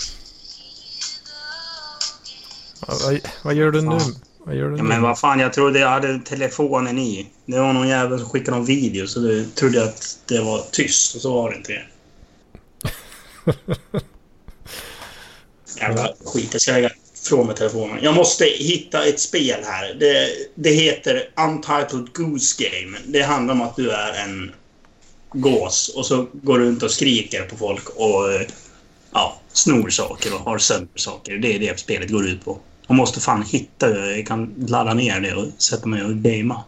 Vad, 2.88 3.20
vad 3.42 3.54
gör 3.54 3.70
du 3.70 3.80
nu? 3.82 3.98
Vad 4.38 4.56
gör 4.56 4.70
du 4.70 4.76
Ja, 4.76 4.82
nu? 4.82 4.88
men 4.88 5.02
vad 5.02 5.18
fan, 5.18 5.40
jag 5.40 5.52
trodde 5.52 5.78
jag 5.78 5.88
hade 5.88 6.18
telefonen 6.18 6.98
i. 6.98 7.26
Det 7.46 7.58
var 7.58 7.72
någon 7.72 7.88
jävel 7.88 8.18
som 8.18 8.28
skickade 8.28 8.56
någon 8.56 8.66
video 8.66 9.06
så 9.06 9.20
då 9.20 9.44
trodde 9.54 9.78
jag 9.78 9.88
att 9.88 10.18
det 10.26 10.40
var 10.40 10.62
tyst 10.70 11.14
och 11.14 11.20
så 11.20 11.32
var 11.34 11.50
det 11.50 11.56
inte 11.56 11.72
det. 11.72 11.84
Jävla 15.80 16.08
skit. 16.24 16.48
Jag 16.52 16.62
ska 16.62 16.72
lägga 16.72 16.90
ifrån 17.24 17.46
mig 17.46 17.56
telefonen. 17.56 17.98
Jag 18.02 18.14
måste 18.14 18.44
hitta 18.44 19.04
ett 19.04 19.20
spel 19.20 19.60
här. 19.64 19.94
Det, 19.94 20.28
det 20.54 20.70
heter 20.70 21.28
Untitled 21.36 22.12
Goose 22.12 22.64
Game. 22.64 22.98
Det 23.06 23.22
handlar 23.22 23.54
om 23.54 23.62
att 23.62 23.76
du 23.76 23.90
är 23.90 24.24
en 24.24 24.52
gås 25.32 25.92
och 25.96 26.06
så 26.06 26.26
går 26.32 26.58
du 26.58 26.64
runt 26.64 26.82
och 26.82 26.90
skriker 26.90 27.42
på 27.42 27.56
folk 27.56 27.88
och 27.88 28.32
eh, 28.32 28.40
ja, 29.12 29.36
snor 29.52 29.88
saker 29.90 30.34
och 30.34 30.40
har 30.40 30.58
sönder 30.58 30.88
saker. 30.98 31.38
Det 31.38 31.54
är 31.54 31.58
det 31.58 31.80
spelet 31.80 32.10
går 32.10 32.26
ut 32.26 32.44
på. 32.44 32.58
Jag 32.86 32.96
måste 32.96 33.20
fan 33.20 33.42
hitta 33.42 33.88
det. 33.88 34.16
Jag 34.16 34.26
kan 34.26 34.54
ladda 34.68 34.94
ner 34.94 35.20
det 35.20 35.34
och 35.34 35.46
sätta 35.62 35.88
mig 35.88 36.04
och 36.04 36.10
gamea. 36.14 36.62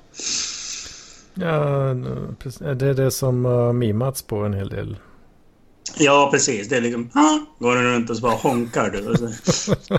Ja, 1.35 1.45
det 2.75 2.87
är 2.87 2.95
det 2.95 3.11
som 3.11 3.45
har 3.45 3.73
mimats 3.73 4.23
på 4.23 4.37
en 4.37 4.55
hel 4.55 4.69
del. 4.69 4.97
Ja, 5.99 6.29
precis. 6.33 6.69
Det 6.69 6.77
är 6.77 6.81
liksom... 6.81 7.11
Ah, 7.15 7.39
går 7.59 7.77
du 7.77 7.83
runt 7.83 8.11
och 8.11 8.17
så 8.17 8.23
bara 8.23 8.35
honkar 8.35 8.91
du. 8.91 9.17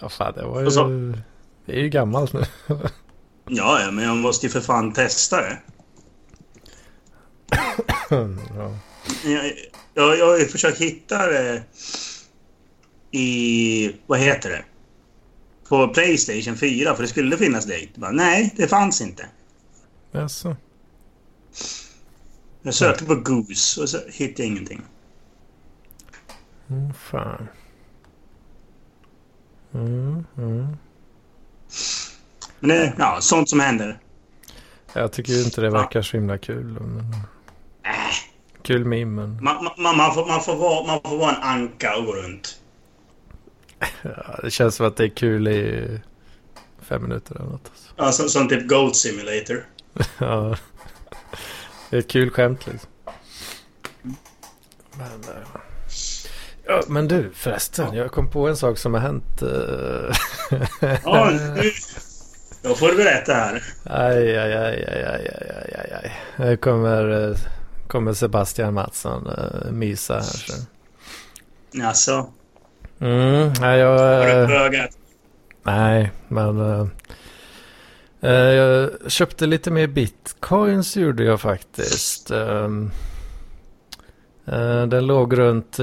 Ja, 0.00 0.08
fan, 0.08 0.32
det 0.36 0.44
var 0.44 0.64
Och 0.66 0.72
så- 0.72 0.88
ju... 0.88 1.18
Det 1.66 1.72
är 1.72 1.80
ju 1.80 1.88
gammalt 1.88 2.32
nu. 2.32 2.42
ja, 3.48 3.80
ja, 3.80 3.90
men 3.90 4.04
jag 4.04 4.16
måste 4.16 4.46
ju 4.46 4.50
för 4.52 4.60
fan 4.60 4.92
testa 4.92 5.36
det. 5.36 5.58
ja. 8.56 8.74
Jag, 9.24 9.52
jag, 9.94 10.18
jag 10.18 10.26
har 10.26 10.44
försökt 10.44 10.78
hitta 10.78 11.26
det 11.26 11.62
i... 13.10 13.92
Vad 14.06 14.18
heter 14.18 14.50
det? 14.50 14.64
På 15.68 15.88
Playstation 15.88 16.56
4, 16.56 16.94
för 16.94 17.02
det 17.02 17.08
skulle 17.08 17.36
finnas 17.36 17.66
det. 17.66 17.96
Bara, 17.96 18.10
nej, 18.10 18.54
det 18.56 18.68
fanns 18.68 19.00
inte. 19.00 19.26
Jaså? 20.12 20.56
Jag 22.62 22.74
sökte 22.74 23.04
på 23.04 23.14
Goose 23.14 23.80
och 23.80 23.88
så 23.88 23.98
hittade 24.08 24.42
jag 24.42 24.46
ingenting. 24.46 24.82
Mm, 26.68 26.92
fan. 26.94 27.48
Mm, 29.74 30.24
mm. 30.36 30.76
Men 32.60 32.68
det 32.70 32.94
ja, 32.98 33.18
sånt 33.20 33.48
som 33.48 33.60
händer. 33.60 33.98
Jag 34.92 35.12
tycker 35.12 35.44
inte 35.44 35.60
det 35.60 35.70
verkar 35.70 36.02
så 36.02 36.16
himla 36.16 36.38
kul. 36.38 36.64
Men... 36.64 36.98
Äh, 37.82 38.27
Kul 38.62 38.84
meme, 38.84 39.22
men 39.26 39.38
man, 39.44 39.70
man, 39.78 39.96
man, 39.96 40.14
får, 40.14 40.26
man, 40.26 40.40
får 40.42 40.56
vara, 40.56 40.86
man 40.86 41.00
får 41.10 41.18
vara 41.18 41.30
en 41.36 41.42
anka 41.42 41.92
runt. 41.92 42.60
ja, 44.02 44.38
det 44.42 44.50
känns 44.50 44.74
som 44.74 44.86
att 44.86 44.96
det 44.96 45.04
är 45.04 45.08
kul 45.08 45.48
i 45.48 46.00
fem 46.82 47.02
minuter 47.02 47.34
eller 47.36 47.44
något. 47.44 47.70
Alltså. 47.70 47.92
Ja, 47.96 48.12
som, 48.12 48.28
som 48.28 48.48
typ 48.48 48.68
Goat 48.68 48.96
Simulator. 48.96 49.64
Ja. 50.18 50.56
Det 51.90 51.96
är 51.96 52.00
ett 52.00 52.08
kul 52.10 52.30
skämt 52.30 52.66
liksom. 52.66 52.90
Men, 54.98 55.06
eh, 55.34 55.60
ja, 56.66 56.82
men 56.88 57.08
du 57.08 57.30
förresten, 57.34 57.94
jag 57.94 58.10
kom 58.12 58.30
på 58.30 58.48
en 58.48 58.56
sak 58.56 58.78
som 58.78 58.94
har 58.94 59.00
hänt. 59.00 59.42
eh, 59.42 60.16
Ja, 61.04 61.30
nu, 61.56 61.70
då 62.62 62.74
får 62.74 62.88
du 62.88 62.96
berätta 62.96 63.34
här. 63.34 63.62
Aj, 63.84 64.38
aj, 64.38 64.54
aj, 64.54 64.84
aj, 64.88 65.04
aj, 65.06 65.74
aj, 65.74 65.92
aj. 66.02 66.12
Nu 66.38 66.56
kommer, 66.56 67.30
eh, 67.30 67.36
kommer 67.88 68.12
Sebastian 68.12 68.74
Mattsson 68.74 69.26
uh, 69.26 69.72
mysa 69.72 70.14
här. 70.14 70.22
Så. 70.22 70.52
Jaså? 71.72 72.26
Mm, 73.00 73.52
nej, 73.60 73.78
jag, 73.78 73.98
Har 73.98 74.26
du 74.26 74.32
eh, 74.42 74.48
bögat? 74.48 74.90
nej, 75.62 76.10
men 76.28 76.60
eh, 76.60 76.86
eh, 78.20 78.30
jag 78.32 78.90
köpte 79.12 79.46
lite 79.46 79.70
mer 79.70 79.86
bitcoins 79.86 80.96
gjorde 80.96 81.24
jag 81.24 81.40
faktiskt. 81.40 82.30
Ehm, 82.30 82.90
eh, 84.46 84.82
den 84.86 85.06
låg 85.06 85.38
runt, 85.38 85.78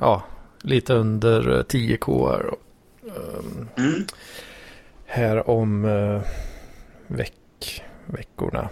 ja, 0.00 0.22
lite 0.62 0.94
under 0.94 1.56
eh, 1.58 1.62
10k 1.62 2.30
här. 2.30 2.54
Ehm, 3.16 3.68
Mm. 3.78 4.06
här 5.06 5.50
om 5.50 5.82
veck, 7.06 7.82
veckorna. 8.06 8.68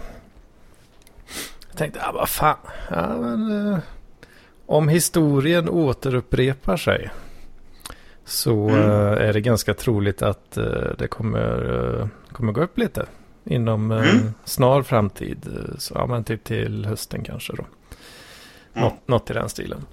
Tänkte, 1.77 1.99
ja 2.03 2.11
vad 2.11 2.29
fan. 2.29 2.57
Ja, 2.91 3.17
men, 3.17 3.71
eh, 3.73 3.79
om 4.65 4.87
historien 4.87 5.69
återupprepar 5.69 6.77
sig 6.77 7.09
så 8.25 8.69
Mm. 8.69 8.81
eh, 8.89 9.27
är 9.27 9.33
det 9.33 9.41
ganska 9.41 9.73
troligt 9.73 10.21
att 10.21 10.57
eh, 10.57 10.65
det 10.97 11.07
kommer, 11.07 11.83
eh, 12.01 12.07
kommer 12.31 12.51
gå 12.53 12.61
upp 12.61 12.77
lite 12.77 13.05
inom 13.43 13.91
Mm. 13.91 14.33
snar 14.43 14.81
framtid. 14.81 15.47
Eh, 15.47 15.77
Så, 15.77 15.93
ja, 15.95 16.05
men 16.05 16.23
typ 16.23 16.43
till 16.43 16.85
hösten 16.85 17.23
kanske 17.23 17.53
då. 17.55 17.65
Ja. 18.73 18.81
Något, 18.81 19.07
något 19.07 19.29
i 19.29 19.33
den 19.33 19.49
stilen. 19.49 19.85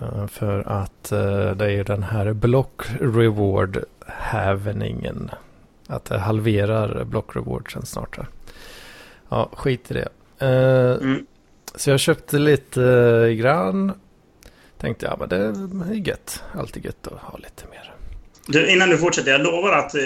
Eh, 0.00 0.26
För 0.26 0.68
att 0.68 1.04
det 1.58 1.72
är 1.72 1.84
den 1.84 2.02
här 2.02 2.32
block 2.32 2.82
reward 3.00 3.78
hävningen. 4.06 5.30
Att 5.86 6.04
det 6.04 6.18
halverar 6.18 7.04
block 7.04 7.36
rewardsen 7.36 7.86
snart 7.86 8.16
här. 8.16 8.26
Ja, 9.28 9.48
skit 9.52 9.90
i 9.90 9.94
det. 9.94 10.08
Eh, 10.40 10.96
Mm. 11.00 11.26
Så 11.74 11.90
jag 11.90 12.00
köpte 12.00 12.38
lite 12.38 12.82
eh, 12.84 13.28
grann. 13.32 13.92
Tänkte 14.80 15.06
ja 15.06 15.16
men 15.20 15.28
det 15.28 15.36
är 15.36 15.94
gött. 16.08 16.42
Alltid 16.58 16.84
gött 16.84 17.06
att 17.06 17.18
ha 17.18 17.38
lite 17.38 17.64
mer. 17.70 17.94
Du, 18.46 18.70
innan 18.70 18.88
du 18.88 18.98
fortsätter, 18.98 19.30
jag 19.30 19.40
lovar 19.40 19.72
att... 19.72 19.94
eh, 19.94 20.00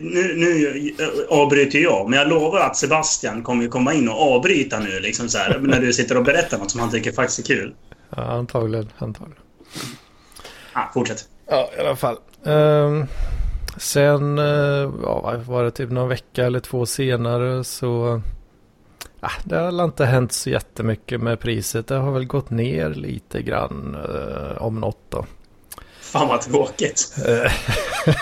Nu, 0.00 0.34
nu 0.36 0.90
avbryter 1.30 1.78
jag, 1.78 2.10
men 2.10 2.18
jag 2.18 2.28
lovar 2.28 2.60
att 2.60 2.76
Sebastian 2.76 3.42
kommer 3.42 3.68
komma 3.68 3.92
in 3.94 4.08
och 4.08 4.20
avbryta 4.34 4.78
nu, 4.80 5.00
liksom 5.00 5.28
så 5.28 5.38
här, 5.38 5.58
när 5.62 5.80
du 5.80 5.92
sitter 5.92 6.16
och 6.16 6.24
berättar 6.24 6.58
något 6.58 6.70
som 6.70 6.80
han 6.80 6.90
tycker 6.90 7.12
faktiskt 7.12 7.38
är 7.38 7.54
kul. 7.54 7.74
Ja, 8.16 8.22
antagligen, 8.22 8.88
antagligen. 8.98 9.42
Ah, 10.72 10.92
fortsätt. 10.94 11.24
Ja, 11.46 11.70
i 11.76 11.80
alla 11.80 11.96
fall. 11.96 12.16
Ehm, 12.44 13.06
sen, 13.76 14.38
ja, 15.02 15.40
var 15.46 15.64
det 15.64 15.70
typ 15.70 15.90
någon 15.90 16.08
vecka 16.08 16.44
eller 16.46 16.60
två 16.60 16.86
senare 16.86 17.64
så... 17.64 18.22
Ah, 19.24 19.32
det 19.44 19.56
har 19.56 19.84
inte 19.84 20.04
hänt 20.04 20.32
så 20.32 20.50
jättemycket 20.50 21.20
med 21.20 21.40
priset. 21.40 21.86
Det 21.86 21.94
har 21.94 22.12
väl 22.12 22.24
gått 22.24 22.50
ner 22.50 22.90
lite 22.90 23.42
grann 23.42 23.96
eh, 24.08 24.62
om 24.62 24.80
något 24.80 24.98
då. 25.08 25.26
Fan 26.00 26.28
vad 26.28 26.40
tråkigt. 26.40 27.16
Eh, 27.26 27.52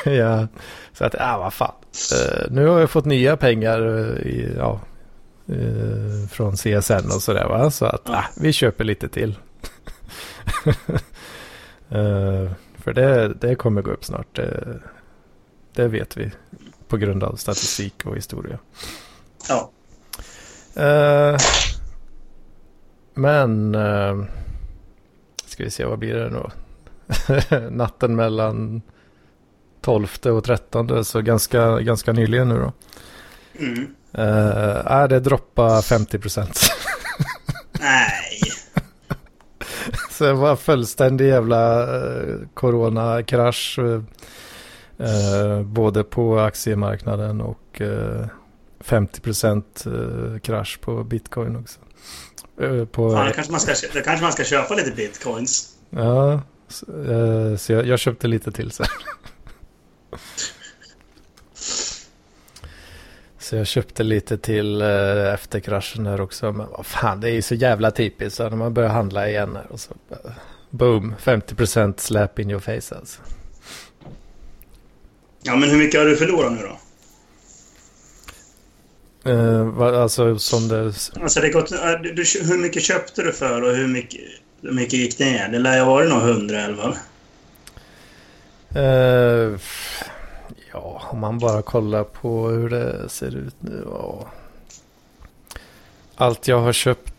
ja, 0.12 0.48
så 0.92 1.04
att, 1.04 1.14
ja 1.18 1.38
vad 1.38 1.52
fan. 1.52 1.74
Eh, 2.14 2.50
nu 2.50 2.66
har 2.66 2.80
jag 2.80 2.90
fått 2.90 3.04
nya 3.04 3.36
pengar 3.36 3.80
i, 4.26 4.54
ja, 4.56 4.80
från 6.30 6.56
CSN 6.56 7.10
och 7.14 7.22
sådär 7.22 7.48
va. 7.48 7.70
Så 7.70 7.84
att 7.86 8.02
Ja. 8.04 8.16
ah, 8.16 8.24
vi 8.36 8.52
köper 8.52 8.84
lite 8.84 9.08
till. 9.08 9.38
För 12.78 12.92
det, 12.92 13.34
det 13.34 13.54
kommer 13.54 13.82
gå 13.82 13.90
upp 13.90 14.04
snart. 14.04 14.36
Det, 14.36 14.78
det 15.74 15.88
vet 15.88 16.16
vi. 16.16 16.30
På 16.88 16.96
grund 16.96 17.24
av 17.24 17.36
statistik 17.36 18.06
och 18.06 18.16
historia. 18.16 18.58
Ja. 19.48 19.70
Eh, 20.80 21.36
men 23.14 23.74
eh, 23.74 24.24
ska 25.46 25.64
vi 25.64 25.70
se 25.70 25.84
vad 25.84 25.98
blir 25.98 26.14
det 26.14 26.30
nu? 26.30 26.50
Natten 27.70 28.16
mellan 28.16 28.82
12 29.80 30.08
och 30.24 30.44
13 30.44 31.04
så 31.04 31.20
ganska, 31.20 31.80
ganska 31.80 32.12
nyligen 32.12 32.48
nu 32.48 32.58
då. 32.58 32.72
Mm. 33.58 33.94
Uh, 34.18 35.08
det 35.08 35.20
droppa 35.20 35.82
50 35.82 36.18
procent. 36.18 36.60
Nej. 37.80 38.40
så 40.10 40.24
det 40.24 40.32
var 40.32 40.56
fullständig 40.56 41.28
jävla 41.28 41.86
uh, 41.98 42.36
coronakrasch. 42.54 43.78
Uh, 43.78 44.02
uh, 45.00 45.62
både 45.62 46.04
på 46.04 46.38
aktiemarknaden 46.38 47.40
och 47.40 47.80
uh, 47.80 48.26
50 48.80 49.20
procent 49.20 49.84
uh, 49.86 50.38
krasch 50.38 50.80
på 50.80 51.04
bitcoin 51.04 51.56
också. 51.56 51.80
Uh, 52.60 52.84
på, 52.84 53.14
då, 53.14 53.32
kanske 53.34 53.52
man 53.52 53.60
ska, 53.60 53.74
då 53.94 54.00
kanske 54.00 54.22
man 54.22 54.32
ska 54.32 54.44
köpa 54.44 54.74
lite 54.74 54.90
bitcoins. 54.90 55.76
Ja, 55.90 56.42
så, 56.68 56.86
uh, 56.92 57.56
så 57.56 57.72
jag, 57.72 57.86
jag 57.86 57.98
köpte 57.98 58.28
lite 58.28 58.52
till 58.52 58.70
sen. 58.70 58.86
Så 63.50 63.56
jag 63.56 63.66
köpte 63.66 64.02
lite 64.02 64.38
till 64.38 64.82
eh, 64.82 65.34
efter 65.34 65.60
kraschen 65.60 66.06
här 66.06 66.20
också. 66.20 66.52
Men 66.52 66.66
vad 66.70 66.86
fan, 66.86 67.20
det 67.20 67.28
är 67.28 67.32
ju 67.32 67.42
så 67.42 67.54
jävla 67.54 67.90
typiskt. 67.90 68.36
Så 68.36 68.48
när 68.48 68.56
man 68.56 68.74
börjar 68.74 68.90
handla 68.90 69.28
igen 69.28 69.56
här 69.56 69.72
och 69.72 69.80
så 69.80 69.94
boom, 70.70 71.14
50% 71.22 71.94
slap 71.96 72.38
in 72.38 72.50
your 72.50 72.60
face 72.60 72.96
alltså. 72.96 73.22
Ja, 75.42 75.56
men 75.56 75.70
hur 75.70 75.78
mycket 75.78 76.00
har 76.00 76.06
du 76.06 76.16
förlorat 76.16 76.52
nu 76.52 76.58
då? 76.58 76.79
Eh, 79.24 79.64
vad- 79.64 79.94
alltså 79.94 80.38
som 80.38 80.68
det... 80.68 80.84
Alltså, 81.22 81.40
det 81.40 81.48
gått, 81.50 81.72
äh, 81.72 81.78
du, 82.02 82.12
du, 82.14 82.24
hur 82.44 82.58
mycket 82.58 82.82
köpte 82.82 83.22
du 83.22 83.32
för 83.32 83.62
och 83.62 83.76
hur 83.76 83.88
mycket, 83.88 84.20
hur 84.62 84.72
mycket 84.72 84.92
gick 84.92 85.18
det 85.18 85.24
ner? 85.24 85.48
Det 85.48 85.58
lär 85.58 85.76
ju 85.76 85.82
ha 85.82 85.90
varit 85.94 86.08
nog 86.10 86.18
100 86.22 86.60
eller 86.60 86.76
vad? 86.76 86.96
Eh, 88.74 89.58
ja, 90.72 91.02
om 91.10 91.18
man 91.20 91.38
bara 91.38 91.62
kollar 91.62 92.04
på 92.04 92.48
hur 92.48 92.70
det 92.70 93.08
ser 93.08 93.36
ut 93.36 93.54
nu. 93.58 93.82
Ja. 93.90 94.26
Allt 96.16 96.48
jag 96.48 96.58
har 96.60 96.72
köpt, 96.72 97.14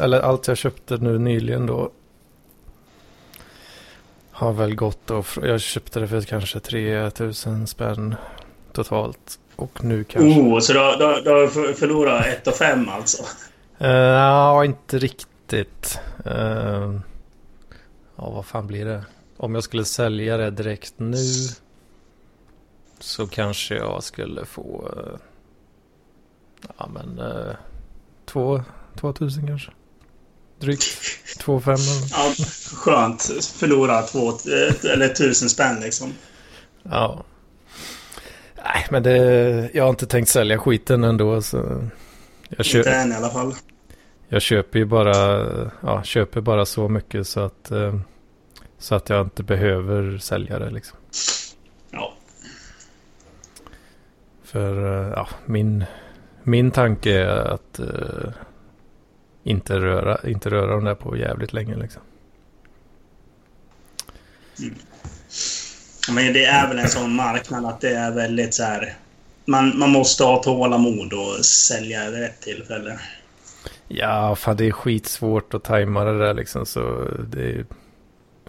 eller 0.00 0.20
allt 0.20 0.48
jag 0.48 0.56
köpte 0.56 0.96
nu 0.96 1.18
nyligen 1.18 1.66
då. 1.66 1.90
Har 4.30 4.52
väl 4.52 4.74
gått 4.74 4.98
då, 5.06 5.24
jag 5.42 5.60
köpte 5.60 6.00
det 6.00 6.08
för 6.08 6.20
kanske 6.20 6.60
3000 6.60 7.66
spänn 7.66 8.14
totalt. 8.72 9.38
Och 9.58 9.84
nu 9.84 10.04
kanske... 10.04 10.40
Oh, 10.40 10.60
så 10.60 10.72
du 10.72 10.78
har, 10.78 10.96
du, 10.96 11.30
har- 11.30 11.74
förlorat 11.74 12.26
1 12.26 12.46
och 12.46 12.54
5 12.54 12.88
alltså? 12.88 13.24
Ja, 13.78 14.64
inte 14.64 14.98
riktigt. 14.98 16.00
Eh, 16.24 16.94
ja, 18.16 18.30
vad 18.30 18.46
fan 18.46 18.66
blir 18.66 18.84
det? 18.84 19.04
Om 19.36 19.54
jag 19.54 19.64
skulle 19.64 19.84
sälja 19.84 20.36
det 20.36 20.50
direkt 20.50 20.94
nu 20.96 21.16
så 23.00 23.26
kanske 23.26 23.74
jag 23.74 24.02
skulle 24.04 24.44
få 24.44 24.92
eh, 24.96 25.18
ja, 26.78 26.88
men 26.94 27.18
uh, 27.18 27.54
två, 28.26 28.62
2000 29.00 29.46
kanske. 29.46 29.70
Drygt 30.60 30.84
2 31.38 31.60
5 31.60 31.76
Ja, 32.10 32.32
skönt. 32.74 33.22
Förlora 33.56 34.02
två, 34.02 34.32
eller 34.92 35.08
tusen 35.08 35.48
spänn 35.50 35.80
liksom. 35.80 36.14
Ja. 36.82 37.24
Nej, 38.64 38.86
men 38.90 39.02
det, 39.02 39.70
jag 39.74 39.84
har 39.84 39.90
inte 39.90 40.06
tänkt 40.06 40.28
sälja 40.28 40.58
skiten 40.58 41.04
ändå. 41.04 41.42
Så 41.42 41.88
jag, 42.48 42.66
kö, 42.66 42.78
Inte 42.78 42.90
än 42.90 43.12
i 43.12 43.14
alla 43.14 43.30
fall. 43.30 43.54
Jag 44.28 44.42
köper 44.42 44.78
ju 44.78 44.84
bara, 44.84 45.42
ja, 45.80 46.02
köper 46.02 46.40
bara 46.40 46.66
så 46.66 46.88
mycket 46.88 47.26
så 47.26 47.40
att, 47.40 47.70
eh, 47.70 47.94
så 48.78 48.94
att 48.94 49.08
jag 49.08 49.26
inte 49.26 49.42
behöver 49.42 50.18
sälja 50.18 50.58
det 50.58 50.70
liksom. 50.70 50.98
Ja. 51.90 52.14
För 54.42 55.02
eh, 55.02 55.12
ja, 55.16 55.28
min, 55.46 55.84
min 56.42 56.70
tanke 56.70 57.12
är 57.12 57.26
att 57.26 57.78
eh, 57.78 58.32
inte, 59.42 59.78
röra, 59.78 60.28
inte 60.28 60.50
röra 60.50 60.70
dem 60.70 60.84
där 60.84 60.94
på 60.94 61.16
jävligt 61.16 61.52
länge 61.52 61.76
liksom. 61.76 62.02
Liksom. 66.08 66.24
Men 66.24 66.32
det 66.32 66.44
är 66.44 66.68
väl 66.68 66.78
en 66.78 66.88
sån 66.88 67.14
marknad 67.14 67.64
att 67.64 67.80
det 67.80 67.90
är 67.90 68.12
väldigt 68.12 68.54
så 68.54 68.62
här... 68.62 68.94
Man, 69.44 69.78
man 69.78 69.90
måste 69.90 70.24
ha 70.24 70.42
tålamod 70.42 71.12
och 71.12 71.44
sälja 71.44 72.10
vid 72.10 72.20
rätt 72.20 72.40
tillfälle. 72.40 72.98
Ja, 73.88 74.36
fan 74.36 74.56
det 74.56 74.66
är 74.66 74.72
skitsvårt 74.72 75.54
att 75.54 75.64
tajma 75.64 76.04
det 76.04 76.18
där 76.18 76.34
liksom. 76.34 76.66
Så 76.66 77.08
det 77.28 77.42
är, 77.42 77.66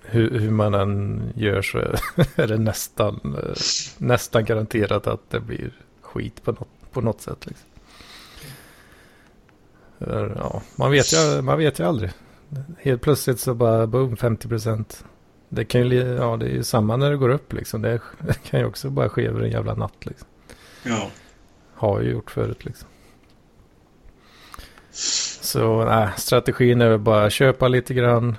hur, 0.03 0.39
hur 0.39 0.51
man 0.51 0.73
än 0.73 1.21
gör 1.35 1.61
så 1.61 1.77
är 2.35 2.47
det 2.47 2.57
nästan, 2.57 3.35
eh, 3.43 3.55
nästan 3.97 4.45
garanterat 4.45 5.07
att 5.07 5.29
det 5.29 5.39
blir 5.39 5.71
skit 6.01 6.43
på 6.43 6.51
något, 6.51 6.91
på 6.91 7.01
något 7.01 7.21
sätt. 7.21 7.45
Liksom. 7.45 7.67
Eh, 9.99 10.31
ja, 10.37 10.61
man, 10.75 10.91
vet 10.91 11.13
ju, 11.13 11.41
man 11.41 11.57
vet 11.57 11.79
ju 11.79 11.83
aldrig. 11.83 12.11
Helt 12.77 13.01
plötsligt 13.01 13.39
så 13.39 13.53
bara 13.53 13.87
boom, 13.87 14.17
50 14.17 14.47
procent. 14.47 15.03
Det 15.49 15.65
kan 15.65 15.89
ju, 15.89 15.95
ja 15.95 16.37
det 16.37 16.45
är 16.45 16.49
ju 16.49 16.63
samma 16.63 16.97
när 16.97 17.11
det 17.11 17.17
går 17.17 17.29
upp 17.29 17.53
liksom. 17.53 17.81
Det, 17.81 18.01
kan 18.43 18.59
ju 18.59 18.65
också 18.65 18.89
bara 18.89 19.09
ske 19.09 19.25
över 19.25 19.41
en 19.41 19.51
jävla 19.51 19.73
natt 19.73 20.05
liksom. 20.05 20.27
Ja. 20.83 21.09
Har 21.73 22.01
ju 22.01 22.11
gjort 22.11 22.31
förut 22.31 22.65
liksom. 22.65 22.87
Så 25.41 25.85
nej, 25.85 26.09
strategin 26.17 26.81
är 26.81 26.89
väl 26.89 26.99
bara 26.99 27.29
köpa 27.29 27.67
lite 27.67 27.93
grann. 27.93 28.37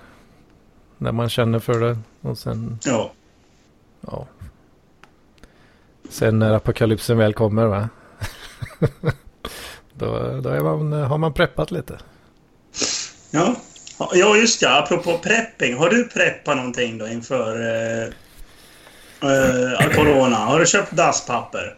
När 0.99 1.12
man 1.12 1.29
känner 1.29 1.59
för 1.59 1.81
det. 1.81 1.99
Och 2.20 2.38
sen, 2.38 2.79
Ja. 2.85 3.12
ja. 4.01 4.27
Sen 6.09 6.38
när 6.38 6.53
apokalypsen 6.53 7.18
väl 7.18 7.35
kommer 7.35 7.66
va. 7.66 7.88
då 9.94 10.40
då 10.40 10.51
man, 10.64 10.92
har 10.92 11.18
man 11.18 11.33
preppat 11.33 11.70
lite. 11.70 11.99
Ja. 13.31 13.57
Ja, 14.13 14.37
just 14.37 14.63
ja. 14.63 14.79
Apropå 14.79 15.19
prepping. 15.19 15.77
Har 15.77 15.91
du 15.91 16.05
preppat 16.05 16.57
någonting 16.57 16.99
då 16.99 17.09
inför 17.09 17.61
eh, 17.61 18.05
eh, 19.31 19.91
corona? 19.95 20.37
Har 20.37 20.61
du 20.61 20.67
köpt 20.67 20.93
dasspapper? 20.93 21.77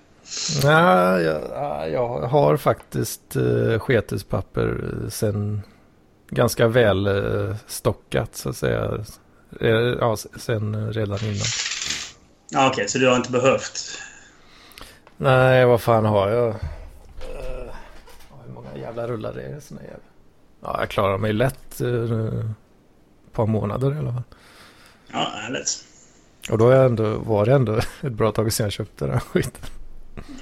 Nej, 0.64 1.22
jag, 1.22 1.42
ja, 1.50 1.86
jag 1.86 2.08
har 2.08 2.56
faktiskt 2.56 3.36
uh, 3.36 3.78
sketuspapper 3.78 4.84
eh, 5.02 5.08
sen 5.08 5.62
ganska 6.30 6.68
väl 6.68 7.06
eh, 7.06 7.56
stockat 7.66 8.36
så 8.36 8.48
att 8.48 8.56
säga. 8.56 9.04
Eh, 9.60 9.68
ja, 10.00 10.16
sen 10.36 10.92
redan 10.92 11.18
innan. 11.24 11.46
Okej, 12.68 12.88
så 12.88 12.98
du 12.98 13.08
har 13.08 13.16
inte 13.16 13.30
behövt? 13.30 13.98
Nej, 15.16 15.66
vad 15.66 15.80
fan 15.80 16.04
har 16.04 16.28
jag? 16.28 16.54
Hur 18.46 18.52
många 18.52 18.76
jävla 18.76 19.08
rullar 19.08 19.30
är 19.30 19.54
det? 19.54 19.60
Såna 19.60 19.80
jävla? 19.82 20.11
Ja, 20.62 20.76
jag 20.80 20.88
klarar 20.90 21.18
mig 21.18 21.32
lätt 21.32 21.80
uh, 21.80 22.38
ett 23.26 23.32
par 23.32 23.46
månader 23.46 23.94
i 23.94 23.98
alla 23.98 24.12
fall. 24.12 24.22
Ja, 25.12 25.28
härligt. 25.34 25.84
Och 26.50 26.58
då 26.58 26.70
jag 26.70 26.86
ändå, 26.86 27.18
var 27.18 27.46
det 27.46 27.52
ändå 27.52 27.80
ett 28.00 28.12
bra 28.12 28.32
tag 28.32 28.52
sedan 28.52 28.64
jag 28.66 28.72
köpte 28.72 29.06
den 29.06 29.20
skiten. 29.20 29.62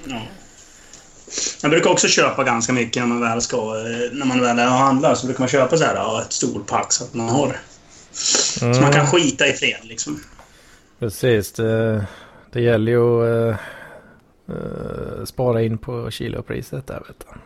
Ja. 0.05 0.21
Jag 1.61 1.71
brukar 1.71 1.89
också 1.89 2.07
köpa 2.07 2.43
ganska 2.43 2.73
mycket 2.73 3.01
när 3.01 3.07
man 3.07 3.21
väl 3.21 3.41
ska... 3.41 3.57
eh, 3.57 4.11
När 4.17 4.25
man 4.25 4.41
väl 4.41 4.59
handlar 4.59 5.15
så 5.15 5.25
brukar 5.25 5.41
man 5.41 5.49
köpa 5.49 5.77
så 5.77 5.83
här, 5.83 6.21
ett 6.21 6.33
stort 6.33 6.67
pack 6.67 6.91
så 6.93 7.03
att 7.03 7.13
man 7.13 7.29
har 7.29 7.47
det. 7.47 7.59
Så 8.11 8.65
man 8.65 8.91
kan 8.91 9.07
skita 9.07 9.47
i 9.47 9.53
fred 9.53 9.79
liksom. 9.83 10.19
Precis, 10.99 11.51
det, 11.51 12.05
det 12.51 12.61
gäller 12.61 12.91
ju 12.91 13.23
att 13.23 13.59
uh, 14.49 14.55
uh, 14.55 15.25
spara 15.25 15.61
in 15.61 15.77
på 15.77 16.11
kilopriset 16.11 16.87
där 16.87 17.03
vet 17.07 17.19
du. 17.19 17.39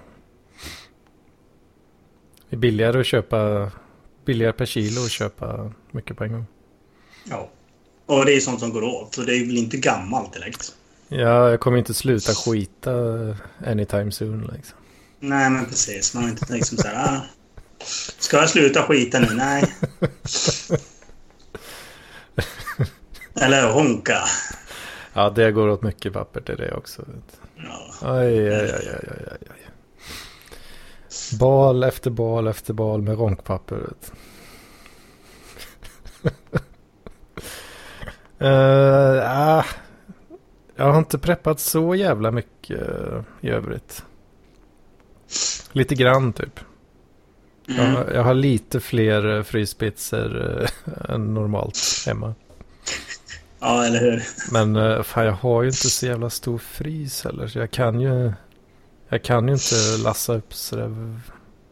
Det 2.56 2.58
är 2.58 2.62
billigare 2.62 3.00
att 3.00 3.06
köpa, 3.06 3.72
billigare 4.26 4.54
per 4.54 4.66
kilo 4.66 5.02
att 5.02 5.12
köpa 5.12 5.72
mycket 5.92 6.18
på 6.18 6.24
en 6.24 6.32
gång. 6.32 6.46
Ja. 7.24 7.50
Och 8.06 8.26
det 8.26 8.34
är 8.34 8.40
sånt 8.40 8.60
som 8.60 8.74
går 8.74 8.84
åt. 8.84 9.18
Och 9.18 9.26
det 9.26 9.38
är 9.38 9.46
väl 9.46 9.58
inte 9.58 9.78
gammalt 9.78 10.34
direkt. 10.34 10.76
Ja, 11.08 11.50
jag 11.50 11.60
kommer 11.60 11.78
inte 11.78 11.94
sluta 11.94 12.34
skita 12.34 12.92
anytime 13.66 14.12
soon 14.12 14.52
liksom. 14.56 14.78
Nej, 15.20 15.50
men 15.50 15.66
precis. 15.66 16.14
Man 16.14 16.24
har 16.24 16.30
inte 16.30 16.54
liksom 16.54 16.78
så 16.78 16.88
här... 16.88 17.18
Ah, 17.18 17.22
ska 18.20 18.38
jag 18.38 18.50
sluta 18.50 18.84
skita 18.84 19.20
nu? 19.20 19.28
Nej. 19.34 19.74
Eller 23.42 23.72
honka. 23.72 24.20
Ja, 25.14 25.30
det 25.30 25.52
går 25.52 25.68
åt 25.68 25.82
mycket 25.82 26.14
papper 26.14 26.42
till 26.42 26.58
det 26.58 26.74
också. 26.74 27.06
Ja. 27.56 27.94
Aj, 28.02 28.50
aj, 28.50 28.54
aj, 28.54 28.72
aj, 28.72 29.10
aj, 29.32 29.38
aj. 29.50 29.66
Bal 31.40 31.84
efter 31.84 32.10
bal 32.12 32.48
efter 32.48 32.74
bal 32.74 33.02
med 33.02 33.18
ronkpapper. 33.18 33.90
Uh, 38.42 39.22
ah, 39.24 39.66
jag 40.76 40.86
har 40.92 40.98
inte 41.00 41.18
preppat 41.18 41.60
så 41.60 41.96
jävla 41.96 42.32
mycket 42.32 42.82
uh, 42.82 43.22
i 43.42 43.50
övrigt. 43.50 44.04
Lite 45.72 45.96
grann 45.96 46.34
typ. 46.34 46.60
Jag, 47.68 47.80
Mm. 47.80 47.96
har- 47.96 48.12
jag 48.14 48.24
har 48.24 48.34
lite 48.34 48.80
fler 48.80 49.26
uh, 49.26 49.44
fryspizzor 49.44 50.36
uh, 50.38 50.68
än 51.16 51.34
normalt 51.34 51.78
hemma. 52.08 52.34
ja, 53.60 53.86
eller 53.86 54.00
hur? 54.00 54.24
Men 54.52 54.76
uh, 54.76 55.02
fan, 55.04 55.26
jag 55.26 55.32
har 55.34 55.62
ju 55.64 55.68
inte 55.70 55.90
så 55.90 56.06
jävla 56.06 56.30
stor 56.30 56.58
frys 56.58 57.24
heller. 57.24 57.48
Så 57.48 57.60
jag 57.60 57.72
kan 57.72 58.02
ju, 58.02 58.34
jag 59.10 59.24
kan 59.24 59.48
ju 59.48 59.54
inte 59.54 59.76
lassa 60.04 60.34
upp 60.36 60.54
sådär 60.54 61.20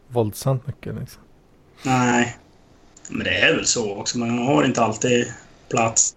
våldsamt 0.08 0.66
mycket. 0.66 0.94
Liksom. 0.94 1.22
Nej. 1.82 2.38
Men 3.08 3.24
det 3.24 3.38
är 3.38 3.56
väl 3.56 3.66
så 3.66 3.96
också. 3.96 4.18
Man 4.18 4.38
har 4.38 4.64
inte 4.64 4.82
alltid 4.82 5.32
plats. 5.68 6.16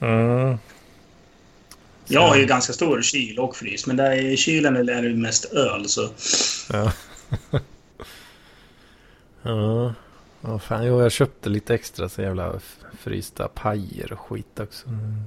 Mm. 0.00 0.58
Jag 2.06 2.28
har 2.28 2.36
ju 2.36 2.46
ganska 2.46 2.72
stor 2.72 3.02
kyl 3.02 3.38
och 3.38 3.56
frys, 3.56 3.86
men 3.86 3.96
där 3.96 4.12
i 4.12 4.36
kylen 4.36 4.76
är 4.76 5.02
det 5.02 5.14
mest 5.14 5.44
öl. 5.44 5.88
Så 5.88 6.08
Ja. 6.72 6.92
ja. 9.42 9.94
Ja, 10.44 10.58
fan, 10.58 10.86
jo, 10.86 11.02
jag 11.02 11.12
köpte 11.12 11.48
lite 11.48 11.74
extra 11.74 12.08
så 12.08 12.22
jävla 12.22 12.60
frysta 13.00 13.48
pajer 13.48 14.12
och 14.12 14.20
skit 14.20 14.60
också. 14.60 14.88
Mm. 14.88 15.22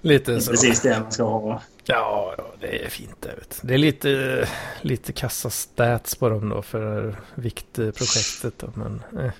Lite 0.00 0.40
så. 0.40 0.50
precis 0.50 0.80
det 0.80 1.00
man 1.00 1.12
ska 1.12 1.22
ha. 1.22 1.62
Ja, 1.84 2.34
ja, 2.38 2.54
det 2.60 2.84
är 2.84 2.88
fint 2.88 3.16
det. 3.20 3.28
Vet. 3.28 3.60
Det 3.62 3.74
är 3.74 3.78
lite, 3.78 4.48
lite 4.80 5.12
kassa 5.12 5.50
stats 5.50 6.14
på 6.14 6.28
dem 6.28 6.48
då 6.48 6.62
för 6.62 7.16
viktprojektet. 7.34 8.54
Då, 8.58 8.72
men 8.74 9.02
eh. 9.24 9.32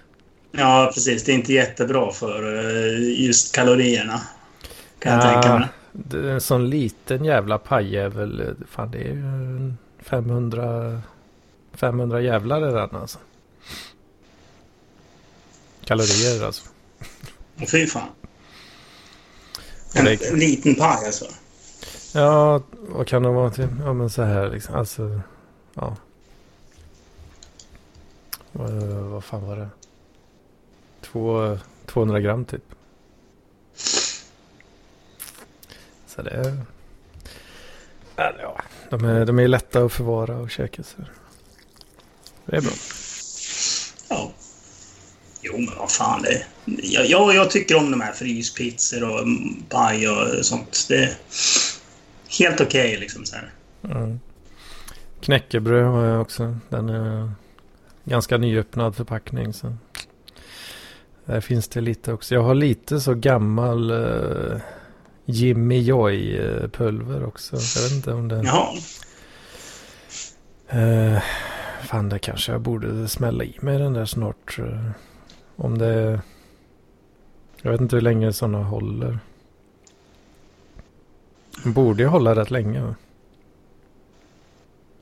Ja, 0.53 0.91
precis. 0.95 1.25
Det 1.25 1.33
är 1.33 1.35
inte 1.35 1.53
jättebra 1.53 2.13
för 2.13 2.59
eh, 2.59 3.25
just 3.25 3.55
kalorierna. 3.55 4.21
Kan 4.99 5.13
jag 5.13 5.23
tänka 5.23 5.59
mig. 5.59 5.69
det 5.93 6.19
är 6.19 6.33
en 6.33 6.41
sån 6.41 6.71
liten 6.71 7.25
jävla 7.25 7.59
pajjävel. 7.59 8.57
Fan, 8.71 8.91
det 8.91 8.99
är 8.99 9.13
ju 9.13 9.27
en 9.27 9.79
500, 9.99 11.01
500 11.75 12.21
jävlar 12.21 12.69
i 12.69 12.73
den 12.73 12.97
alltså. 12.97 13.19
Kalorier 15.85 16.47
alltså. 16.47 16.65
Fy 17.71 17.87
fan. 17.87 18.09
En, 19.95 20.07
en 20.07 20.39
liten 20.39 20.75
paj 20.75 21.07
alltså. 21.07 21.27
Ja, 22.15 22.63
vad 22.73 23.07
kan 23.07 23.23
det 23.23 23.29
vara 23.29 23.51
till? 23.51 23.69
Ja, 23.85 23.93
men 23.93 24.11
så 24.11 24.23
här 24.23 24.51
liksom. 24.51 24.75
Alltså, 24.75 25.21
ja. 25.75 25.97
Vad, 28.53 28.71
vad 28.83 29.25
fan 29.25 29.47
var 29.47 29.57
det? 29.57 29.69
Två, 31.01 31.59
200 31.87 32.21
gram 32.21 32.45
typ. 32.45 32.65
Så 36.07 36.23
det 36.23 36.31
är... 36.31 36.59
Ja, 38.17 38.63
de 38.91 39.05
är, 39.05 39.25
de 39.25 39.39
är 39.39 39.49
lätta 39.49 39.85
att 39.85 39.93
förvara 39.93 40.37
och 40.37 40.51
käka 40.51 40.83
så. 40.83 40.97
Det 42.45 42.57
är 42.57 42.61
bra. 42.61 42.73
Ja. 44.09 44.33
Jo, 45.43 45.59
men 45.59 45.79
vad 45.79 45.91
fan. 45.91 46.23
Det, 46.23 46.47
jag, 46.65 47.07
jag, 47.07 47.35
jag 47.35 47.51
tycker 47.51 47.77
om 47.77 47.91
de 47.91 48.01
här 48.01 48.13
fryspizzor 48.13 49.05
och 49.05 49.27
paj 49.69 50.09
och 50.09 50.47
sånt. 50.47 50.87
Det 50.89 51.17
helt 52.39 52.61
okej 52.61 52.97
liksom 52.97 53.25
så 53.25 53.37
här. 53.37 53.53
Mm. 53.85 54.21
Knäckebröd 55.21 55.87
har 55.87 56.05
jag 56.05 56.21
också. 56.21 56.57
Den 56.69 56.89
är 56.89 57.33
ganska 58.05 58.39
nyöppnad 58.39 58.97
förpackning. 58.97 59.53
Så. 59.53 59.77
Där 61.25 61.41
finns 61.41 61.69
det 61.69 61.81
lite 61.81 62.13
också. 62.13 62.35
Jag 62.35 62.43
har 62.43 62.55
lite 62.55 63.01
så 63.01 63.15
gammal 63.15 63.91
uh, 63.91 64.61
Jimmy 65.25 65.81
Joy 65.81 66.37
eh, 66.37 67.25
också. 67.27 67.57
Jag 67.57 67.83
vet 67.83 67.93
inte 67.93 68.13
om 68.13 68.29
det... 68.29 68.43
Jaha. 68.45 68.69
Eh, 70.69 71.23
fan, 71.83 72.09
det 72.09 72.19
kanske 72.19 72.53
jag 72.53 72.61
borde 72.61 73.09
smälla 73.09 73.45
i 73.45 73.57
mig 73.61 73.79
den 73.79 73.93
där 73.93 74.05
snart. 74.05 74.59
om 75.57 75.79
det... 75.79 76.21
Jag 77.63 77.73
vet 77.73 77.81
inte 77.81 77.97
hur 77.97 78.03
länge 78.03 78.33
sådana 78.33 78.63
håller. 78.63 79.19
Borde 81.65 82.03
ju 82.03 82.09
hålla 82.09 82.35
rätt 82.35 82.51
länge. 82.51 82.95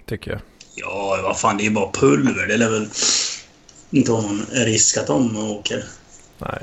Tycker 0.06 0.30
jag. 0.30 0.40
Ja, 0.74 1.20
vad 1.22 1.40
fan. 1.40 1.56
Det 1.56 1.62
är 1.62 1.64
ju 1.64 1.70
bara 1.70 1.92
pulver. 1.92 2.46
Det 2.46 2.56
lär 2.56 2.70
väl 2.70 2.88
inte 3.90 4.10
vara 4.10 4.22
någon 4.22 4.46
risk 4.50 4.96
att 4.96 5.06
de 5.06 5.36
åker. 5.36 5.84
Nej. 6.38 6.62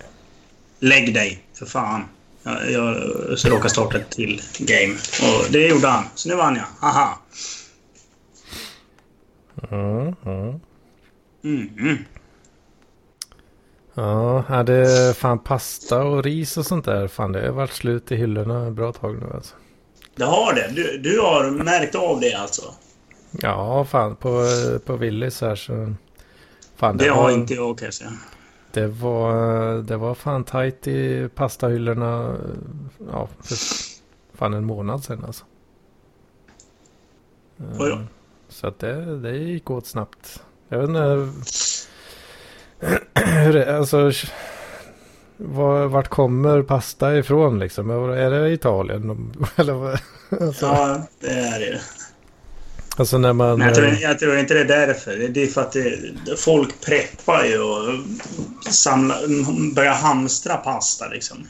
Lägg 0.80 1.14
dig, 1.14 1.44
för 1.54 1.66
fan. 1.66 2.04
Jag, 2.44 2.72
jag 2.72 2.96
råkade 3.46 3.70
starta 3.70 3.98
ett 3.98 4.10
till 4.10 4.42
game. 4.60 4.94
Och 5.22 5.52
det 5.52 5.68
gjorde 5.68 5.88
han. 5.88 6.04
Så 6.16 6.30
nu 6.30 6.36
vann 6.36 6.56
jag. 6.56 6.66
Haha. 6.80 7.18
Mm, 9.72 10.16
mm. 10.26 10.60
Mm. 11.44 11.98
Ja, 13.94 14.44
är 14.48 15.14
fan 15.14 15.40
pasta 15.40 16.04
och 16.04 16.24
ris 16.24 16.58
och 16.58 16.66
sånt 16.66 16.86
där. 16.86 17.08
Fan, 17.08 17.32
det 17.32 17.46
har 17.46 17.54
varit 17.54 17.74
slut 17.74 18.12
i 18.12 18.16
hyllorna 18.16 18.68
ett 18.68 18.74
bra 18.74 18.94
tag 18.94 19.20
nu 19.22 19.34
alltså. 19.36 19.56
Det 20.18 20.26
har 20.26 20.54
det. 20.54 20.72
Du, 20.76 20.98
du 20.98 21.20
har 21.20 21.50
märkt 21.52 21.96
av 21.96 22.20
det 22.20 22.34
alltså? 22.34 22.74
Ja, 23.32 23.86
fan 23.86 24.16
på, 24.16 24.46
på 24.86 24.96
Willys 24.96 25.42
här 25.42 25.56
så... 25.56 25.94
Fan, 26.76 26.98
Det 26.98 27.10
var, 27.10 27.16
har 27.18 27.32
inte 27.32 27.54
jag 27.54 27.78
kan 27.80 27.86
jag 27.86 27.94
säga. 27.94 28.12
Det 28.72 28.88
var, 28.88 29.34
det 29.82 29.98
var 29.98 30.16
fan 30.16 30.44
tajt 30.44 30.88
i 30.88 31.30
pastahyllorna. 31.36 32.36
Ja, 33.12 33.28
för 33.44 33.56
fan 34.38 34.54
en 34.54 34.66
månad 34.66 35.04
sedan 35.04 35.24
alltså. 35.26 35.46
Oj 37.80 37.90
då. 37.90 37.96
Eh, 37.96 38.00
Så 38.50 38.68
att 38.68 38.80
det, 38.80 39.20
det 39.20 39.38
gick 39.38 39.72
åt 39.72 39.86
snabbt. 39.86 40.44
Jag 40.70 40.80
vet 40.80 40.90
inte. 40.90 41.30
Hur 43.14 43.54
det, 43.54 43.78
alltså. 43.78 44.12
Var, 45.38 45.86
vart 45.88 46.08
kommer 46.08 46.62
pasta 46.62 47.18
ifrån 47.18 47.60
liksom? 47.60 47.90
Är 47.90 48.30
det 48.30 48.50
Italien? 48.52 49.34
Eller? 49.56 50.02
Alltså, 50.42 50.66
Ja, 50.66 51.08
det 51.20 51.30
är 51.30 51.60
det. 51.60 51.80
alltså 52.98 53.18
när 53.18 53.34
man... 53.34 53.60
Men 53.60 53.68
jag 53.68 53.76
tror, 53.76 53.88
jag 54.02 54.20
tror 54.20 54.38
inte 54.38 54.54
det 54.54 54.60
är 54.60 54.88
därför. 54.88 55.28
Det 55.28 55.44
är 55.44 55.48
för 55.48 55.62
att 55.62 55.72
det, 55.72 56.40
folk 56.40 56.86
preppar 56.86 57.44
ju 57.44 57.60
och 57.60 58.00
samlar, 58.74 59.74
börjar 59.74 59.94
hamstra 59.94 60.58
pasta 60.58 61.08
liksom. 61.08 61.48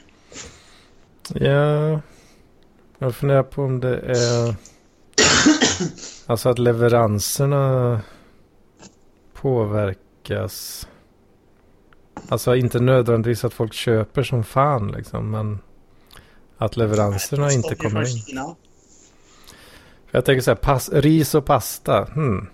Ja. 1.34 2.02
Jag 3.00 3.16
funderar 3.16 3.44
på 3.44 3.64
om 3.64 3.80
det 3.80 4.00
är... 4.00 4.56
Alltså 6.26 6.50
att 6.50 6.60
leveranserna 6.60 8.02
påverkas. 9.34 10.88
Alltså 12.30 12.56
inte 12.56 12.80
nödvändigtvis 12.80 13.46
att 13.46 13.54
folk 13.54 13.74
köper 13.74 14.24
som 14.24 14.44
fan 14.44 14.92
liksom. 14.92 15.32
Men 15.32 15.60
att 16.58 16.78
leveranserna 16.78 17.52
inte 17.52 17.76
kommer 17.76 18.02
in. 18.18 18.56
Jag 20.12 20.26
tänker 20.26 20.42
så 20.42 20.52
här, 20.52 20.56
pas, 20.56 20.90
ris 20.94 21.36
och 21.36 21.46
pasta. 21.46 22.06
Hmm. 22.14 22.48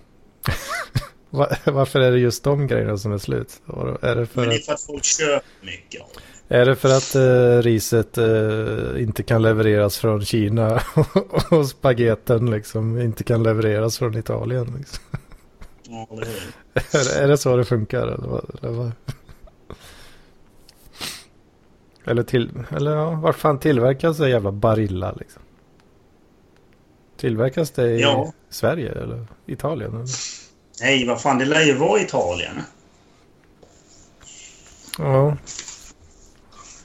Va- 1.30 1.56
Varför 1.64 2.00
är 2.00 2.10
det 2.10 2.18
just 2.18 2.44
de 2.44 2.66
grejerna 2.66 2.96
som 2.98 3.12
är 3.12 3.18
slut? 3.18 3.62
Är 4.00 4.16
det 4.16 4.26
för 4.26 4.40
Men 4.40 4.48
det 4.50 4.54
är 4.54 4.58
att, 4.58 4.64
för 4.64 4.72
att 4.72 4.82
folk 4.82 5.04
köper 5.04 5.42
mycket. 5.62 6.02
är 6.48 6.66
det 6.66 6.76
för 6.76 6.88
att 6.96 7.14
eh, 7.14 7.62
riset 7.62 8.18
eh, 8.18 9.02
inte 9.02 9.22
kan 9.22 9.42
levereras 9.42 9.98
från 9.98 10.24
Kina 10.24 10.80
och 11.50 11.66
spageten 11.68 12.50
liksom 12.50 13.00
inte 13.00 13.24
kan 13.24 13.42
levereras 13.42 13.98
från 13.98 14.18
Italien? 14.18 14.74
Liksom? 14.78 15.02
Ja, 15.88 16.08
det 16.10 16.26
är 16.80 17.18
Är, 17.18 17.22
är 17.24 17.28
det 17.28 17.38
så 17.38 17.56
det 17.56 17.64
funkar? 17.64 18.02
Eller 18.06 18.28
vad? 18.28 18.44
Eller, 18.62 18.72
vad? 18.72 18.92
Eller, 22.04 22.22
till, 22.22 22.50
eller 22.76 22.96
ja, 22.96 23.10
vart 23.10 23.36
fan 23.36 23.58
tillverkas 23.58 24.18
det 24.18 24.28
jävla 24.28 24.52
Barilla 24.52 25.12
liksom? 25.12 25.42
Tillverkas 27.16 27.70
det 27.70 27.90
i 27.90 28.00
Ja. 28.00 28.32
Sverige 28.50 28.92
eller 28.92 29.26
Italien? 29.46 29.94
Eller? 29.94 30.08
Nej, 30.80 31.06
vad 31.06 31.22
fan. 31.22 31.38
Det 31.38 31.44
lär 31.44 31.62
ju 31.62 31.74
vara 31.74 32.00
Italien. 32.00 32.56
Ja. 34.98 35.36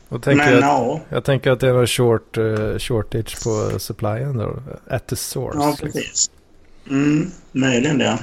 Och 0.10 0.24
tänker 0.24 0.46
Men 0.46 0.54
jag, 0.54 0.64
ja. 0.64 1.00
jag 1.10 1.24
tänker 1.24 1.52
att 1.52 1.60
det 1.60 1.68
är 1.70 1.74
någon 1.74 1.88
short, 1.88 2.38
eh, 2.38 2.78
shortage 2.78 3.44
på 3.44 3.80
supplyen 3.80 4.38
då. 4.38 4.60
At 4.88 5.08
the 5.08 5.16
source. 5.16 5.58
Ja, 5.60 5.70
liksom. 5.70 5.92
precis. 5.92 6.32
Mm, 6.90 7.32
möjligen 7.52 7.98
det. 7.98 8.20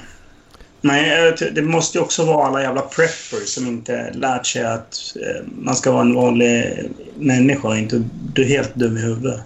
Nej, 0.87 1.35
det 1.53 1.62
måste 1.62 1.99
ju 1.99 2.05
också 2.05 2.25
vara 2.25 2.46
alla 2.46 2.62
jävla 2.62 2.81
preppers 2.81 3.49
som 3.49 3.66
inte 3.66 4.12
lärt 4.12 4.46
sig 4.46 4.64
att 4.64 5.16
eh, 5.16 5.44
man 5.59 5.77
ska 5.77 5.92
vara 5.92 6.01
en 6.01 6.14
vanlig 6.14 6.83
människa 7.14 7.68
och 7.68 7.77
inte 7.77 8.03
du 8.35 8.42
är 8.42 8.49
helt 8.49 8.75
dum 8.75 8.96
i 8.96 9.01
huvudet. 9.01 9.40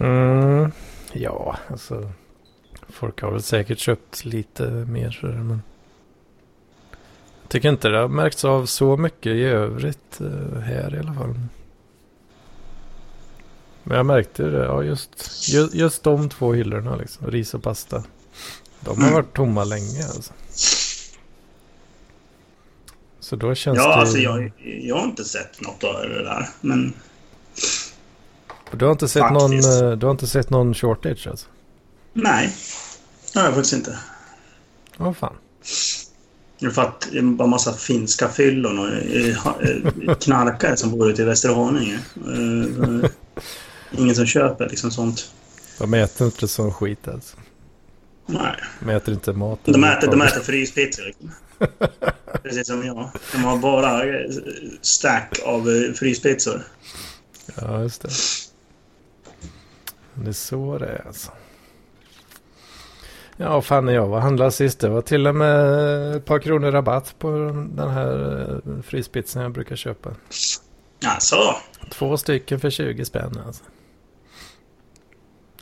Mm, 0.00 0.72
ja, 1.12 1.56
alltså. 1.70 2.12
Folk 2.88 3.22
har 3.22 3.32
väl 3.32 3.42
säkert 3.42 3.78
köpt 3.78 4.24
lite 4.24 4.70
mer. 4.70 5.18
Men 5.22 5.62
jag 7.42 7.50
tycker 7.50 7.68
inte 7.68 7.88
det 7.88 7.98
har 7.98 8.08
märkts 8.08 8.44
av 8.44 8.66
så 8.66 8.96
mycket 8.96 9.32
i 9.32 9.42
övrigt 9.42 10.20
eh, 10.20 10.60
här 10.60 10.94
i 10.94 10.98
alla 10.98 11.14
fall. 11.14 11.34
Men 13.82 13.96
jag 13.96 14.06
märkte 14.06 14.42
det. 14.42 14.64
Ja, 14.64 14.82
just, 14.82 15.10
just, 15.54 15.74
just 15.74 16.02
de 16.02 16.28
två 16.28 16.52
hyllorna 16.52 16.96
liksom. 16.96 17.30
Ris 17.30 17.54
och 17.54 17.62
pasta. 17.62 18.04
De 18.96 19.02
har 19.02 19.10
varit 19.12 19.34
tomma 19.34 19.64
länge 19.64 20.04
alltså. 20.14 20.32
Så 23.20 23.36
då 23.36 23.54
känns 23.54 23.76
Ja, 23.76 23.88
det... 23.88 23.94
alltså 23.94 24.18
jag, 24.18 24.52
jag 24.82 24.96
har 24.96 25.04
inte 25.04 25.24
sett 25.24 25.60
något 25.60 25.84
av 25.84 25.94
det 26.02 26.22
där. 26.24 26.48
Men 26.60 26.92
Du 28.72 28.84
har 28.84 28.92
inte 28.92 29.08
sett 29.08 29.32
någon, 29.32 29.50
Faktiskt. 29.50 29.82
eh, 29.82 29.90
du 29.90 30.06
har 30.06 30.10
inte 30.10 30.26
sett 30.26 30.50
någon 30.50 30.74
shortage 30.74 31.26
alltså? 31.26 31.46
nej, 32.12 32.56
det 33.32 33.38
har 33.38 33.46
jag 33.46 33.54
faktiskt 33.54 33.74
inte. 33.74 33.98
Åh 34.98 35.12
fan. 35.12 35.34
Det 36.58 36.66
är 36.66 36.70
för 36.70 36.82
att 36.82 37.08
det 37.12 37.22
bara 37.22 37.48
massa 37.48 37.72
finska 37.72 38.28
fyllon 38.28 38.78
och 38.78 38.88
eh, 38.88 39.46
eh, 40.08 40.14
knarkare 40.14 40.76
som 40.76 40.90
bor 40.90 41.10
ute 41.10 41.22
i 41.22 41.24
Västerhaninge. 41.24 41.98
Ingen 43.98 44.14
som 44.14 44.26
köper 44.26 44.68
liksom 44.68 44.90
sånt. 44.90 45.30
De 45.78 45.94
äter 45.94 46.26
inte 46.26 46.48
sån 46.48 46.72
skit 46.72 47.08
alltså. 47.08 47.36
Nej. 48.28 48.56
De 48.80 48.90
äter 48.90 49.14
inte 49.14 49.32
mat. 49.32 49.60
De 49.64 49.84
äter, 49.84 50.10
de 50.10 50.22
äter 50.22 50.40
fryspizzor. 50.40 51.04
Liksom. 51.04 51.32
Precis 52.42 52.66
som 52.66 52.86
jag. 52.86 53.10
De 53.32 53.44
har 53.44 53.56
bara 53.56 54.04
eh, 54.04 54.30
stack 54.82 55.38
av 55.44 55.68
eh, 55.68 55.92
fryspizzor. 55.92 56.62
Ja, 57.56 57.82
just 57.82 58.02
det. 58.02 58.08
Det 60.14 60.28
är 60.28 60.32
så 60.32 60.78
det 60.78 60.86
är 60.86 61.06
alltså. 61.06 61.32
Ja, 63.36 63.62
fan 63.62 63.84
när 63.84 63.92
jag 63.92 64.06
var 64.06 64.20
handlade 64.20 64.52
sist. 64.52 64.80
Det 64.80 64.88
var 64.88 65.02
till 65.02 65.26
och 65.26 65.34
med 65.34 66.16
ett 66.16 66.24
par 66.24 66.38
kronor 66.38 66.70
rabatt 66.70 67.14
på 67.18 67.30
den 67.74 67.90
här 67.90 68.40
eh, 68.66 68.82
frispitsen 68.82 69.42
jag 69.42 69.52
brukar 69.52 69.76
köpa. 69.76 70.10
Alltså. 71.06 71.56
Två 71.90 72.16
stycken 72.16 72.60
för 72.60 72.70
20 72.70 73.04
spänn 73.04 73.38
alltså. 73.46 73.64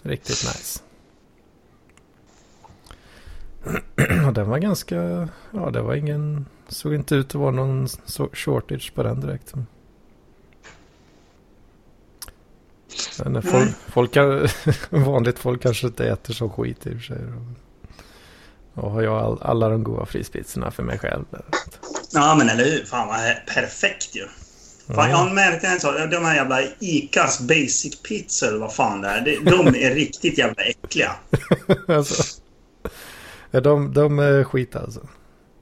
Riktigt 0.02 0.44
nice. 0.44 0.80
Den 4.34 4.48
var 4.48 4.58
ganska, 4.58 5.28
ja 5.50 5.70
det 5.70 5.82
var 5.82 5.94
ingen, 5.94 6.46
såg 6.68 6.94
inte 6.94 7.14
ut 7.14 7.26
att 7.26 7.34
vara 7.34 7.50
någon 7.50 7.88
shortage 8.32 8.92
på 8.94 9.02
den 9.02 9.20
direkt. 9.20 9.54
Men 13.24 13.42
folk, 13.42 13.70
folk 13.88 14.16
vanligt 14.90 15.38
folk 15.38 15.62
kanske 15.62 15.86
inte 15.86 16.08
äter 16.08 16.34
så 16.34 16.48
skit 16.48 16.86
i 16.86 16.90
och 16.90 16.94
för 16.94 17.00
sig. 17.00 17.18
Och 18.74 18.90
har 18.90 19.02
jag 19.02 19.18
all, 19.18 19.42
alla 19.42 19.68
de 19.68 19.84
goda 19.84 20.06
frispizzorna 20.06 20.70
för 20.70 20.82
mig 20.82 20.98
själv. 20.98 21.24
Ja, 22.12 22.34
men 22.34 22.48
eller 22.48 22.64
hur? 22.64 22.84
Fan 22.84 23.08
vad 23.08 23.18
perfekt 23.54 24.16
ju. 24.16 24.26
Fan, 24.94 25.10
jag 25.10 25.16
har 25.16 25.30
märkt 25.30 25.64
en 25.64 25.80
sak. 25.80 25.94
De 26.10 26.24
här 26.24 26.34
jävla 26.34 26.62
Icas 26.78 27.40
Basic 27.40 28.02
Pizza 28.02 28.46
eller 28.46 28.58
vad 28.58 28.74
fan 28.74 29.00
det 29.00 29.08
är. 29.08 29.40
De 29.44 29.66
är 29.66 29.90
riktigt 29.94 30.38
jävla 30.38 30.62
äckliga. 30.62 31.12
alltså, 31.88 32.40
ja, 33.56 33.60
de, 33.60 33.92
de 33.92 34.18
är 34.18 34.44
skit 34.44 34.76
alltså. 34.76 35.00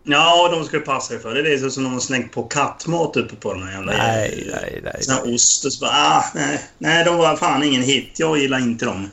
Ja, 0.02 0.48
de 0.52 0.64
ska 0.64 0.76
du 0.76 0.82
passa 0.82 1.14
dig 1.14 1.22
för. 1.22 1.34
Det 1.34 1.54
är 1.54 1.58
så 1.58 1.70
som 1.70 1.84
de 1.84 1.92
har 1.92 2.00
slängt 2.00 2.32
på 2.32 2.42
kattmat 2.42 3.16
uppe 3.16 3.36
på 3.36 3.52
de 3.52 3.62
här 3.62 3.72
jävla... 3.72 3.92
Nej, 3.92 4.50
nej, 4.54 4.80
nej. 4.84 5.02
Sån 5.02 5.14
här 5.14 5.34
ost 5.34 5.64
och 5.64 5.72
så 5.72 5.80
bara, 5.80 5.90
ah, 5.92 6.24
nej, 6.34 6.60
nej, 6.78 7.04
de 7.04 7.16
var 7.16 7.36
fan 7.36 7.62
ingen 7.62 7.82
hit. 7.82 8.18
Jag 8.18 8.38
gillar 8.38 8.58
inte 8.58 8.84
dem. 8.84 9.10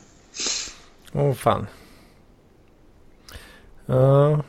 Åh 1.13 1.33
fan. 1.33 1.67
Ja. 3.85 4.43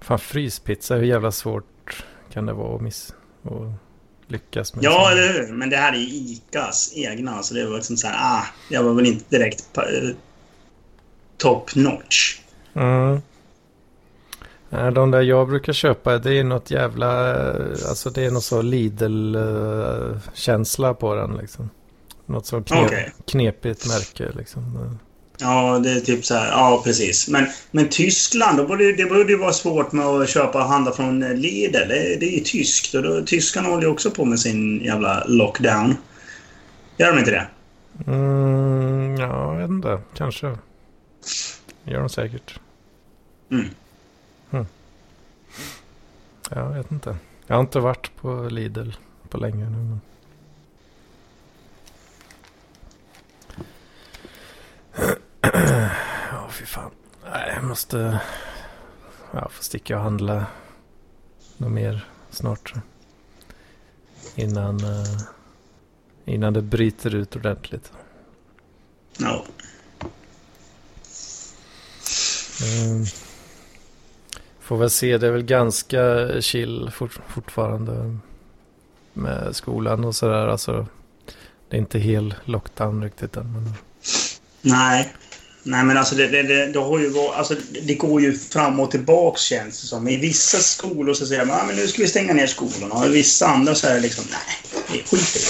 fan 0.00 0.18
fryspizza, 0.18 0.94
hur 0.94 1.04
jävla 1.04 1.32
svårt 1.32 2.04
kan 2.32 2.46
det 2.46 2.52
vara 2.52 2.76
att 2.76 2.82
miss... 2.82 3.14
Och 3.42 3.72
lyckas 4.26 4.74
med? 4.74 4.84
Ja, 4.84 5.10
eller 5.10 5.32
hur? 5.32 5.52
Men 5.52 5.70
det 5.70 5.76
här 5.76 5.92
är 5.92 5.96
ju 5.96 6.06
Icas 6.06 6.92
egna, 6.94 7.42
så 7.42 7.54
det 7.54 7.66
var 7.66 7.76
liksom 7.76 7.96
så 7.96 8.06
här, 8.06 8.38
ah, 8.38 8.46
jag 8.70 8.82
var 8.82 8.94
väl 8.94 9.06
inte 9.06 9.24
direkt 9.38 9.76
eh, 9.76 10.10
top 11.36 11.74
notch. 11.74 12.40
Mm. 12.76 13.20
Nej, 14.70 14.92
de 14.92 15.10
där 15.10 15.22
jag 15.22 15.48
brukar 15.48 15.72
köpa, 15.72 16.18
det 16.18 16.38
är 16.38 16.44
något 16.44 16.70
jävla... 16.70 17.30
eh, 17.50 17.56
Alltså 17.88 18.10
det 18.10 18.24
är 18.24 18.30
något 18.30 18.44
så 18.44 18.62
Lidl-känsla 18.62 20.94
på 20.94 21.14
den 21.14 21.36
liksom. 21.36 21.70
Något 22.26 22.46
så 22.46 22.62
knep, 22.62 22.84
Okej. 22.86 23.12
knepigt 23.30 23.86
märke 23.88 24.28
liksom. 24.38 24.98
Ja, 25.38 25.78
det 25.78 25.90
är 25.90 26.00
typ 26.00 26.24
så 26.24 26.34
här. 26.34 26.48
Ja, 26.50 26.80
precis. 26.84 27.28
Men, 27.28 27.46
men 27.70 27.88
Tyskland, 27.88 28.58
då 28.58 28.66
borde, 28.66 28.92
det- 28.92 29.04
borde 29.06 29.32
ju 29.32 29.38
vara 29.38 29.52
svårt 29.52 29.92
med 29.92 30.06
att 30.06 30.28
köpa 30.28 30.62
och 30.62 30.68
handla 30.68 30.92
från 30.92 31.22
eh, 31.22 31.34
Lidl. 31.34 31.72
Det, 31.88 32.16
det 32.20 32.26
är 32.26 32.38
ju 32.38 32.44
tyskt. 32.44 32.94
Och 32.94 33.02
då, 33.02 33.20
tyskarna 33.26 33.68
håller 33.68 33.82
ju 33.82 33.88
också 33.88 34.10
på 34.10 34.24
med 34.24 34.40
sin 34.40 34.84
jävla 34.84 35.24
lockdown. 35.26 35.96
Gör 36.98 37.12
de 37.12 37.18
inte 37.18 37.30
det? 37.30 37.46
Mm, 38.06 39.16
ja, 39.16 39.52
jag 39.54 39.60
vet 39.60 39.70
inte. 39.70 39.98
Kanske. 40.16 40.46
Gör 41.84 42.00
de 42.00 42.08
säkert. 42.08 42.60
Mm. 43.50 43.68
Ja, 46.50 46.56
jag 46.56 46.74
vet 46.74 46.90
inte. 46.90 47.16
Jag 47.46 47.56
har 47.56 47.60
inte 47.60 47.80
varit 47.80 48.16
på 48.16 48.48
Lidl 48.48 48.90
på 49.28 49.38
länge 49.38 49.64
nu. 49.64 49.76
Men... 49.76 50.00
Ja, 56.32 56.48
fy 56.50 56.64
fan. 56.64 56.90
Nej, 57.24 57.52
jag 57.54 57.64
måste... 57.64 58.20
Ja, 59.32 59.48
får 59.48 59.64
sticka 59.64 59.96
och 59.96 60.02
handla 60.02 60.46
något 61.56 61.72
mer 61.72 62.08
snart. 62.30 62.74
Innan, 64.34 64.84
eh, 64.84 65.20
innan 66.24 66.52
det 66.52 66.62
bryter 66.62 67.14
ut 67.14 67.36
ordentligt. 67.36 67.92
Ja. 69.18 69.44
Mm. 72.62 73.04
Får 74.66 74.76
väl 74.76 74.90
se, 74.90 75.18
det 75.18 75.26
är 75.26 75.30
väl 75.30 75.42
ganska 75.42 76.26
chill 76.40 76.90
fort, 76.94 77.18
fortfarande 77.28 78.18
med 79.12 79.56
skolan 79.56 80.04
och 80.04 80.16
sådär. 80.16 80.48
Alltså, 80.48 80.86
det 81.70 81.76
är 81.76 81.80
inte 81.80 81.98
hel 81.98 82.34
lockdown 82.44 83.02
riktigt 83.02 83.36
än. 83.36 83.52
Men... 83.52 83.72
Nej. 84.62 85.12
Nej, 85.62 85.84
men 85.84 85.96
alltså 85.96 86.14
det, 86.14 86.26
det, 86.26 86.42
det, 86.42 86.66
det, 86.66 86.78
har 86.78 86.98
ju 86.98 87.08
varit, 87.08 87.36
alltså 87.36 87.54
det 87.82 87.94
går 87.94 88.20
ju 88.20 88.38
fram 88.38 88.80
och 88.80 88.90
tillbaks 88.90 89.42
känns 89.42 89.80
det 89.80 89.86
som. 89.86 90.08
I 90.08 90.16
vissa 90.16 90.58
skolor 90.58 91.14
så 91.14 91.26
säger 91.26 91.44
man 91.44 91.60
ah, 91.60 91.64
men 91.66 91.76
nu 91.76 91.88
ska 91.88 92.02
vi 92.02 92.08
stänga 92.08 92.34
ner 92.34 92.46
skolorna. 92.46 92.94
Och 92.94 93.06
i 93.06 93.08
vissa 93.08 93.46
andra 93.46 93.74
så 93.74 93.86
är 93.86 93.94
det 93.94 94.00
liksom 94.00 94.24
nej, 94.30 94.82
det 94.92 95.00
är 95.00 95.04
skit 95.04 95.36
i 95.36 95.40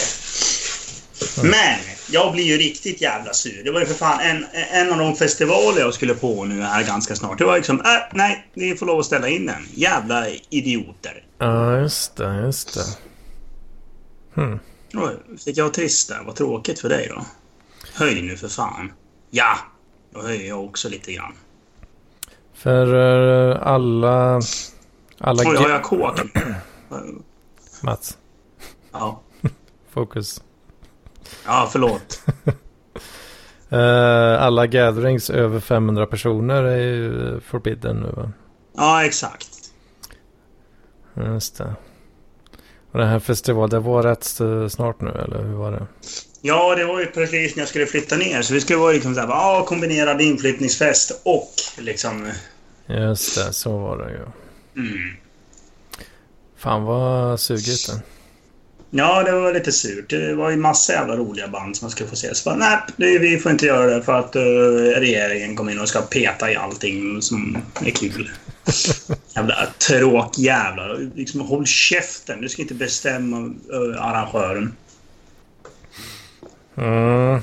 det. 1.42 1.48
Men 1.48 1.95
jag 2.10 2.32
blir 2.32 2.44
ju 2.44 2.56
riktigt 2.56 3.00
jävla 3.00 3.32
sur. 3.32 3.64
Det 3.64 3.70
var 3.70 3.80
ju 3.80 3.86
för 3.86 3.94
fan 3.94 4.20
en, 4.20 4.46
en 4.52 4.92
av 4.92 4.98
de 4.98 5.16
festivaler 5.16 5.80
jag 5.80 5.94
skulle 5.94 6.14
på 6.14 6.44
nu 6.44 6.62
här 6.62 6.84
ganska 6.84 7.16
snart. 7.16 7.38
Det 7.38 7.44
var 7.44 7.56
liksom 7.56 7.80
äh, 7.80 7.84
nej, 8.12 8.50
ni 8.54 8.76
får 8.76 8.86
lov 8.86 8.98
att 8.98 9.06
ställa 9.06 9.28
in 9.28 9.46
den. 9.46 9.66
Jävla 9.74 10.28
idioter. 10.50 11.24
Ja, 11.38 11.78
just 11.78 12.16
det, 12.16 12.34
just 12.34 12.74
det. 12.74 12.98
Hmm. 14.34 14.58
Oj, 14.94 15.38
fick 15.44 15.56
jag 15.56 15.74
trist 15.74 16.08
där? 16.08 16.22
Vad 16.26 16.36
tråkigt 16.36 16.80
för 16.80 16.88
dig 16.88 17.12
då. 17.14 17.24
Höj 17.94 18.22
nu 18.22 18.36
för 18.36 18.48
fan. 18.48 18.92
Ja, 19.30 19.56
då 20.14 20.22
höjer 20.22 20.48
jag 20.48 20.64
också 20.64 20.88
lite 20.88 21.12
grann. 21.12 21.32
För 22.54 22.94
eh, 23.50 23.66
alla... 23.66 24.40
Alla 25.18 25.42
Oj, 25.46 25.56
har 25.56 25.68
jag 25.68 25.82
kåk? 25.82 26.20
Mats, 27.82 28.18
Ja. 28.92 29.20
fokus. 29.90 30.42
Ja, 31.46 31.68
förlåt. 31.72 32.22
Eh, 33.70 34.42
alla 34.42 34.66
gatherings 34.66 35.30
över 35.30 35.60
500 35.60 36.06
personer 36.06 36.62
är 36.62 36.76
ju 36.76 37.40
forbidden 37.40 37.96
nu 37.96 38.08
va? 38.16 38.32
Ja, 38.76 39.04
exakt. 39.04 39.48
Just 41.14 41.58
det. 41.58 41.74
Och 42.92 42.98
den 42.98 43.08
här 43.08 43.18
festivalen, 43.18 43.70
det 43.70 43.78
var 43.78 44.02
rätt 44.02 44.40
eh, 44.40 44.68
snart 44.68 45.00
nu 45.00 45.10
eller 45.10 45.42
hur 45.42 45.54
var 45.54 45.72
det? 45.72 45.86
Ja, 46.40 46.74
det 46.74 46.84
var 46.84 47.00
ju 47.00 47.06
precis 47.06 47.56
när 47.56 47.60
jag 47.62 47.68
skulle 47.68 47.86
flytta 47.86 48.16
ner. 48.16 48.42
Så 48.42 48.54
vi 48.54 48.60
skulle 48.60 48.78
vara 48.78 48.92
liksom 48.92 49.14
såhär, 49.14 49.28
ja, 49.28 49.64
kombinerad 49.68 50.20
inflyttningsfest 50.20 51.20
och 51.24 51.52
liksom... 51.78 52.32
Just 52.86 53.36
det, 53.36 53.52
så 53.52 53.78
var 53.78 53.98
det 53.98 54.10
ju. 54.10 54.26
Mm. 54.82 55.16
Fan 56.56 56.84
vad 56.84 57.40
sugigt 57.40 57.86
det. 57.86 58.02
Ja, 58.90 59.22
det 59.22 59.32
var 59.32 59.54
lite 59.54 59.72
surt. 59.72 60.10
Det 60.10 60.34
var 60.34 60.50
ju 60.50 60.56
massa 60.56 60.92
jävla 60.92 61.16
roliga 61.16 61.48
band 61.48 61.76
som 61.76 61.84
man 61.84 61.90
skulle 61.90 62.08
få 62.08 62.16
se. 62.16 62.34
Så 62.34 62.50
bara, 62.50 62.56
nej, 62.56 62.78
det, 62.96 63.18
vi 63.18 63.38
får 63.38 63.52
inte 63.52 63.66
göra 63.66 63.86
det 63.86 64.02
för 64.02 64.18
att 64.18 64.36
eh, 64.36 64.42
regeringen 65.00 65.56
kommer 65.56 65.72
in 65.72 65.80
och 65.80 65.88
ska 65.88 66.00
peta 66.00 66.50
i 66.50 66.56
allting 66.56 67.22
som 67.22 67.58
är 67.80 67.90
kul. 67.90 68.30
jävla 69.34 69.66
tråkjävlar. 69.88 71.10
Liksom, 71.14 71.40
håll 71.40 71.66
käften. 71.66 72.40
Du 72.40 72.48
ska 72.48 72.62
inte 72.62 72.74
bestämma 72.74 73.38
uh, 73.38 74.02
arrangören. 74.02 74.76
Mm. 76.76 77.40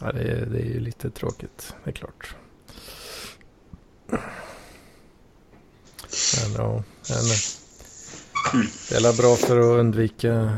Ja, 0.00 0.12
det, 0.12 0.20
är, 0.20 0.46
det 0.46 0.58
är 0.58 0.64
ju 0.64 0.80
lite 0.80 1.10
tråkigt, 1.10 1.74
det 1.84 1.90
är 1.90 1.94
klart. 1.94 2.34
Men 6.46 6.52
ja, 6.56 6.82
men, 7.08 7.36
Mm. 8.54 8.66
det 8.88 8.94
är 9.08 9.16
bra 9.16 9.36
för 9.36 9.58
att 9.58 9.80
undvika 9.80 10.28
Ja, 10.28 10.48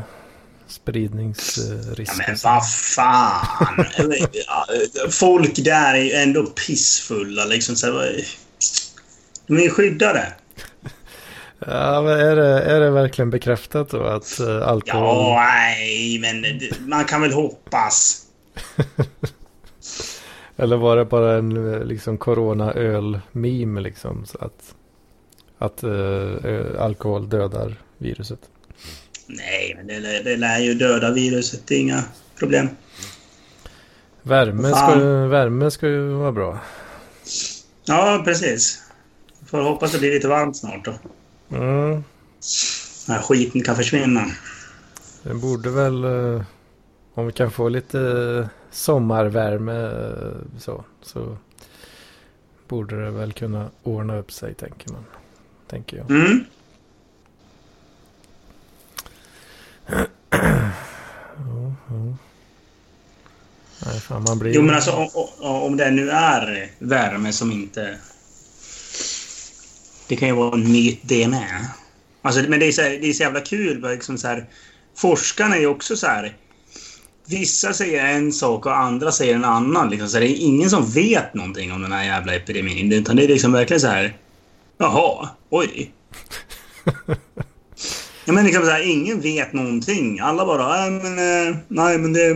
spridningsrisker. 0.67 2.25
men 2.27 2.37
vad 2.43 2.69
fan! 2.69 3.45
Ja, 4.47 4.65
Folk 5.09 5.55
där 5.55 5.93
är 5.93 6.01
ju 6.01 6.11
ändå 6.11 6.43
pissfulla 6.43 7.45
liksom. 7.45 7.75
Så 7.75 7.87
här, 7.87 8.25
de 9.47 9.57
är 9.57 9.61
ju 9.61 9.69
skyddade. 9.69 10.33
Ja, 11.59 12.01
men 12.01 12.19
är 12.19 12.35
det, 12.35 12.61
är 12.61 12.79
det 12.79 12.89
verkligen 12.89 13.29
bekräftat 13.29 13.89
då 13.89 14.03
att 14.03 14.39
uh, 14.41 14.67
alkohol... 14.67 15.17
Ja, 15.17 15.35
nej, 15.43 16.19
men 16.19 16.45
man 16.89 17.05
kan 17.05 17.21
väl 17.21 17.33
hoppas. 17.33 18.21
Eller 20.57 20.77
var 20.77 20.97
det 20.97 21.05
bara 21.05 21.37
en 21.37 21.73
eh, 21.73 21.83
liksom 21.83 22.17
corona-öl-meme 22.17 23.81
liksom? 23.81 24.25
Så 24.25 24.37
att 24.37 24.75
att 25.61 25.83
eh, 25.83 25.89
ö- 25.91 26.75
alkohol 26.79 27.29
dödar 27.29 27.81
viruset. 27.97 28.39
Nej, 29.27 29.73
men 29.77 29.87
det, 29.87 29.99
lär- 29.99 30.23
det 30.23 30.37
lär 30.37 30.59
ju 30.59 30.73
döda 30.73 31.11
viruset. 31.11 31.61
Det 31.67 31.75
är 31.75 31.79
inga 31.79 32.03
problem. 32.39 32.69
Värme 34.21 34.67
ska, 34.69 34.75
Fan. 34.77 35.29
värme 35.29 35.71
ska 35.71 35.87
ju 35.87 36.07
vara 36.07 36.31
bra. 36.31 36.59
Ja, 37.85 38.21
precis. 38.25 38.81
Får 39.45 39.61
hoppas 39.61 39.91
det 39.91 39.99
blir 39.99 40.11
lite 40.13 40.27
varmt 40.27 40.57
snart 40.57 40.85
då. 40.85 40.93
Mm. 41.57 42.03
Den 43.07 43.15
här 43.15 43.21
skiten 43.21 43.63
kan 43.63 43.75
försvinna. 43.75 44.25
Det 45.23 45.33
borde 45.33 45.69
väl... 45.69 46.03
eh, 46.03 46.41
om 47.13 47.25
vi 47.25 47.31
kan 47.33 47.51
få 47.51 47.69
lite 47.69 48.49
sommarvärme 48.71 49.81
eh, 49.85 50.59
så, 50.59 50.83
så 51.01 51.37
borde 52.67 53.05
det 53.05 53.11
väl 53.11 53.33
kunna 53.33 53.69
ordna 53.83 54.17
upp 54.17 54.31
sig 54.31 54.53
tänker 54.53 54.91
man. 54.91 55.05
Tänker 55.71 55.97
jag. 55.97 56.11
Mm. 56.11 56.45
Ja. 59.87 60.05
Nej, 63.85 63.99
fan 63.99 64.23
man 64.23 64.39
blir... 64.39 64.53
Jo, 64.53 64.61
men 64.61 64.75
alltså 64.75 64.91
om, 64.91 65.09
om- 65.39 65.77
det 65.77 65.91
nu 65.91 66.09
är 66.09 66.71
värme 66.79 67.33
som 67.33 67.51
inte... 67.51 67.97
Det 70.07 70.15
kan 70.15 70.27
ju 70.27 70.33
vara 70.35 70.53
en 70.53 70.71
myt 70.71 70.99
det 71.01 71.27
med. 71.27 71.65
Alltså, 72.21 72.41
men 72.41 72.59
det 72.59 72.65
är 72.65 72.71
så, 72.71 72.81
det 72.81 73.09
är 73.09 73.13
så 73.13 73.23
jävla 73.23 73.39
kul. 73.39 73.81
Liksom 73.91 74.17
så 74.17 74.27
här, 74.27 74.45
forskarna 74.95 75.55
är 75.55 75.59
ju 75.59 75.67
också 75.67 75.95
så 75.95 76.07
här... 76.07 76.35
Vissa 77.25 77.73
säger 77.73 78.05
en 78.05 78.33
sak 78.33 78.65
och 78.65 78.77
andra 78.77 79.11
säger 79.11 79.35
en 79.35 79.45
annan. 79.45 79.89
Liksom. 79.89 80.09
Så 80.09 80.19
det 80.19 80.27
är 80.27 80.35
ingen 80.35 80.69
som 80.69 80.91
vet 80.91 81.33
någonting 81.33 81.71
om 81.71 81.81
den 81.81 81.91
här 81.91 82.03
jävla 82.05 82.35
epidemin. 82.35 82.93
Utan 82.93 83.15
det 83.15 83.23
är 83.23 83.27
liksom 83.27 83.51
verkligen 83.51 83.81
så 83.81 83.87
här... 83.87 84.13
Jaha, 84.81 85.29
oj. 85.49 85.91
Ja, 88.25 88.33
men 88.33 88.45
liksom 88.45 88.63
så 88.63 88.69
här, 88.69 88.91
ingen 88.91 89.21
vet 89.21 89.53
någonting. 89.53 90.19
Alla 90.19 90.45
bara, 90.45 90.67
nej 90.67 90.91
men, 90.91 91.17
eh, 91.49 91.55
nej, 91.67 91.97
men 91.97 92.13
det, 92.13 92.33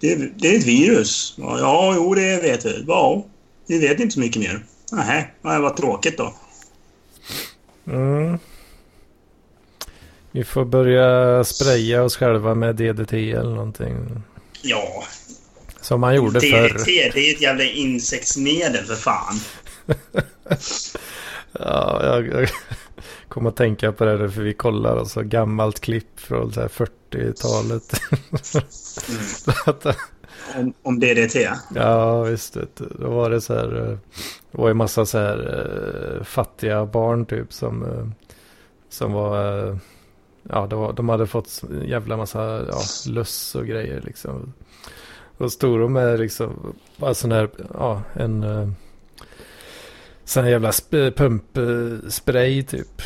det, 0.00 0.30
det 0.38 0.54
är 0.54 0.58
ett 0.58 0.66
virus. 0.66 1.34
Ja, 1.38 1.92
jo, 1.96 2.14
det 2.14 2.42
vet 2.42 2.64
vi. 2.64 2.84
Ja, 2.88 3.24
vi 3.66 3.78
vet 3.78 4.00
inte 4.00 4.14
så 4.14 4.20
mycket 4.20 4.42
mer. 4.42 4.64
Nej, 4.92 5.34
vad 5.42 5.76
tråkigt 5.76 6.18
då. 6.18 6.34
Mm. 7.86 8.38
Vi 10.30 10.44
får 10.44 10.64
börja 10.64 11.44
spraya 11.44 12.02
oss 12.02 12.16
själva 12.16 12.54
med 12.54 12.76
DDT 12.76 13.12
eller 13.12 13.54
någonting. 13.54 14.22
Ja, 14.62 15.04
Som 15.80 16.00
man 16.00 16.14
gjorde 16.14 16.40
förr. 16.40 16.68
DDT, 16.68 16.84
det 17.14 17.30
är 17.30 17.34
ett 17.34 17.40
jävla 17.40 17.64
insektsmedel 17.64 18.84
för 18.84 18.94
fan. 18.94 19.40
Ja, 21.60 22.00
jag, 22.04 22.26
jag 22.26 22.48
kom 23.28 23.46
att 23.46 23.56
tänka 23.56 23.92
på 23.92 24.04
det 24.04 24.30
för 24.30 24.42
vi 24.42 24.54
kollar 24.54 24.96
alltså 24.96 25.22
gammalt 25.22 25.80
klipp 25.80 26.20
från 26.20 26.52
så 26.52 26.60
här 26.60 26.68
40-talet. 26.68 27.92
Mm. 29.08 29.56
Att, 29.66 29.86
Om, 30.56 30.72
om 30.82 31.00
DDT. 31.00 31.36
ja, 31.74 32.22
visst. 32.22 32.56
Då 33.00 33.10
var 33.10 33.30
det 33.30 33.40
så 33.40 33.54
här. 33.54 33.90
eh, 33.90 33.98
Det 34.50 34.58
var 34.58 34.68
ju 34.68 34.74
massa 34.74 35.06
så 35.06 35.18
här 35.18 35.66
eh, 36.18 36.24
fattiga 36.24 36.86
barn 36.86 37.26
typ 37.26 37.52
som, 37.52 37.82
eh, 37.84 38.06
som 38.88 39.12
var. 39.12 39.58
eh, 39.68 39.76
Ja, 40.50 40.66
det 40.66 40.76
var, 40.76 40.92
de 40.92 41.08
hade 41.08 41.26
fått 41.26 41.62
en 41.70 41.88
jävla 41.88 42.16
massa 42.16 42.40
ja, 42.68 42.80
löss 43.12 43.54
och 43.54 43.66
grejer 43.66 44.00
liksom. 44.04 44.52
Och 45.38 45.52
stod 45.52 45.80
de 45.80 45.92
med 45.92 46.20
liksom, 46.20 46.74
bara 46.96 47.14
sån 47.14 47.32
här, 47.32 47.48
ja, 47.74 48.02
en 48.14 48.42
eh, 48.42 48.68
sån 50.24 50.44
här 50.44 50.50
jävla 50.50 50.70
sp- 50.70 51.10
pumpspray 51.10 52.62
typ. 52.62 53.02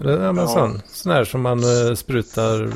Eller 0.00 0.24
ja, 0.24 0.32
men 0.32 0.44
Ja. 0.44 0.48
sån, 0.48 0.82
sån 0.86 1.12
här 1.12 1.24
som 1.24 1.40
man 1.40 1.58
eh, 1.88 1.94
sprutar 1.94 2.70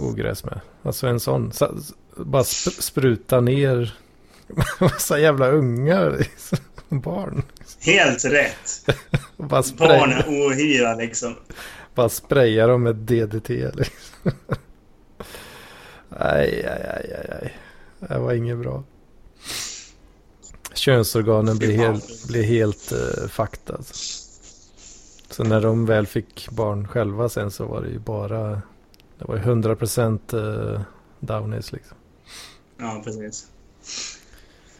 ogräs 0.00 0.44
med. 0.44 0.60
Alltså 0.82 1.06
en 1.06 1.20
sån, 1.20 1.52
så, 1.52 1.74
bara 2.16 2.42
sp- 2.42 2.80
spruta 2.82 3.40
ner 3.40 3.98
massa 4.80 5.18
jävla 5.18 5.48
ungar, 5.50 6.16
liksom. 6.18 6.58
barn. 6.88 7.42
Helt 7.80 8.24
rätt. 8.24 8.84
Bara 9.36 9.48
Barn 9.48 9.62
spraya, 9.64 10.04
är 10.06 10.28
ohyra 10.28 10.94
liksom. 10.94 11.34
bara 11.94 12.08
spraya 12.08 12.66
dem 12.66 12.82
med 12.82 12.96
DDT 12.96 13.48
liksom. 13.48 14.32
Aj, 16.10 16.66
aj, 16.66 16.82
aj, 16.94 17.12
aj, 17.14 17.38
aj. 17.42 17.56
Det 17.98 18.18
var 18.18 18.32
inget 18.32 18.58
bra. 18.58 18.82
Könsorganen 20.74 21.58
blir 21.58 21.76
helt, 21.76 22.28
blir 22.28 22.42
helt 22.42 22.92
uh, 22.92 23.28
fucked 23.28 23.74
alltså. 23.74 23.94
Så 25.30 25.44
när 25.44 25.60
de 25.60 25.86
väl 25.86 26.06
fick 26.06 26.50
barn 26.50 26.88
själva 26.88 27.28
sen 27.28 27.50
så 27.50 27.66
var 27.66 27.82
det 27.82 27.88
ju 27.88 27.98
bara, 27.98 28.50
det 29.18 29.24
var 29.24 29.36
ju 29.36 29.42
100% 29.42 30.34
uh, 30.34 30.80
downies 31.20 31.72
liksom. 31.72 31.96
Ja, 32.78 33.02
precis. 33.04 33.46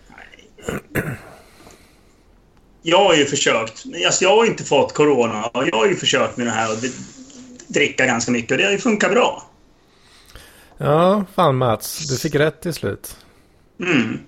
Nej. 0.09 1.17
Jag 2.83 3.05
har 3.05 3.15
ju 3.15 3.25
försökt. 3.25 3.85
Alltså, 4.07 4.25
jag 4.25 4.37
har 4.37 4.47
inte 4.47 4.65
fått 4.65 4.93
corona. 4.93 5.45
och 5.45 5.69
Jag 5.69 5.77
har 5.77 5.87
ju 5.87 5.97
försökt 5.97 6.37
med 6.37 6.47
det 6.47 6.51
här 6.51 6.73
och 6.73 6.79
dricka 7.67 8.07
ganska 8.07 8.33
mycket 8.33 8.51
och 8.51 8.59
det 8.59 8.65
har 8.65 8.73
ju 8.73 8.79
funkat 8.79 9.11
bra. 9.11 9.51
Ja, 10.77 11.25
fan 11.35 11.57
Mats, 11.57 12.09
du 12.09 12.17
fick 12.17 12.35
rätt 12.35 12.61
till 12.61 12.75
slut. 12.75 13.17
Mm. 13.81 14.19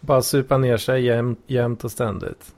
Bara 0.00 0.22
supa 0.22 0.58
ner 0.58 0.76
sig 0.76 1.04
jämt, 1.04 1.38
jämt 1.46 1.84
och 1.84 1.92
ständigt. 1.92 2.54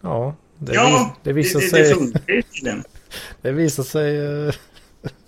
Ja, 0.00 0.34
det, 0.58 0.74
Ja, 0.74 1.16
vis, 1.22 1.22
det 1.22 1.32
visar 1.32 1.60
det, 1.60 1.68
sig, 1.68 1.82
det 1.82 1.94
funkar 1.94 2.34
ju 2.34 2.42
tydligen. 2.42 2.84
det 3.42 3.52
visar 3.52 3.82
sig 3.82 4.16
eh, 4.16 4.54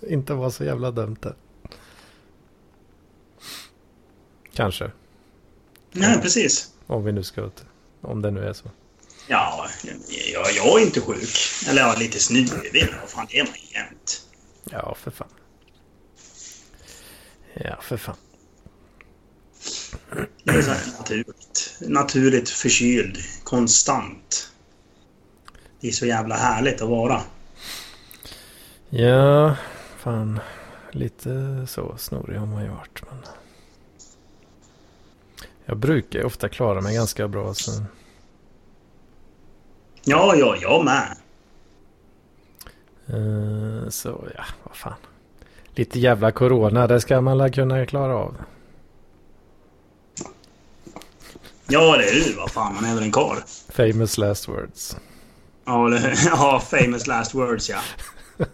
inte 0.13 0.33
vara 0.33 0.51
så 0.51 0.63
jävla 0.63 0.91
dumt 0.91 1.17
det. 1.21 1.33
Kanske, 4.53 4.91
Nej, 5.91 6.21
precis. 6.21 6.71
om 6.87 7.03
vi 7.03 7.11
nu 7.11 7.23
ska, 7.23 7.49
om 8.01 8.21
det 8.21 8.31
nu 8.31 8.43
är 8.43 8.53
så. 8.53 8.69
Ja, 9.27 9.67
jag, 10.33 10.51
jag 10.55 10.81
är 10.81 10.85
inte 10.85 11.01
sjuk. 11.01 11.37
Eller 11.69 11.81
ja, 11.81 11.95
lite 11.99 12.19
snuvig. 12.19 12.87
Vad 13.01 13.09
fan, 13.09 13.27
det 13.29 13.39
är 13.39 13.43
man 13.43 13.53
jämt. 13.73 14.27
Ja, 14.63 14.95
för 14.99 15.11
fan. 15.11 15.27
Ja, 17.53 17.77
för 17.81 17.97
fan. 17.97 18.15
Det 20.43 20.51
är 20.51 20.61
så 20.61 20.71
här 20.71 20.97
naturligt. 20.99 21.77
Naturligt 21.81 22.49
förkyld. 22.49 23.17
Konstant. 23.43 24.51
Det 25.79 25.87
är 25.87 25.91
så 25.91 26.05
jävla 26.05 26.35
härligt 26.35 26.81
att 26.81 26.89
vara. 26.89 27.21
Ja, 28.89 29.55
fan. 29.97 30.39
Lite 30.91 31.65
så 31.67 31.97
snorig 31.97 32.37
har 32.37 32.45
man 32.45 32.63
ju 32.63 32.69
varit. 32.69 33.01
Men... 33.09 33.17
Jag 35.65 35.77
brukar 35.77 36.25
ofta 36.25 36.49
klara 36.49 36.81
mig 36.81 36.95
ganska 36.95 37.27
bra. 37.27 37.53
Så... 37.53 37.71
Ja, 40.03 40.35
ja, 40.35 40.55
jag 40.61 40.85
med. 40.85 41.17
Eh, 43.07 43.89
så 43.89 44.27
ja, 44.35 44.43
vad 44.63 44.75
fan. 44.75 44.93
Lite 45.75 45.99
jävla 45.99 46.31
corona, 46.31 46.87
det 46.87 47.01
ska 47.01 47.21
man 47.21 47.37
väl 47.37 47.53
kunna 47.53 47.85
klara 47.85 48.15
av. 48.15 48.35
Ja, 51.67 51.97
det 51.97 52.09
är 52.09 52.13
du. 52.13 52.33
Vad 52.33 52.51
fan, 52.51 52.75
man 52.75 52.85
är 52.85 52.95
väl 52.95 53.03
en 53.03 53.11
karl. 53.11 53.37
Famous 53.69 54.17
last 54.17 54.49
words. 54.49 54.97
Ja, 55.65 55.89
det, 55.89 56.13
ja, 56.25 56.59
famous 56.59 57.07
last 57.07 57.35
words, 57.35 57.69
ja. 57.69 57.79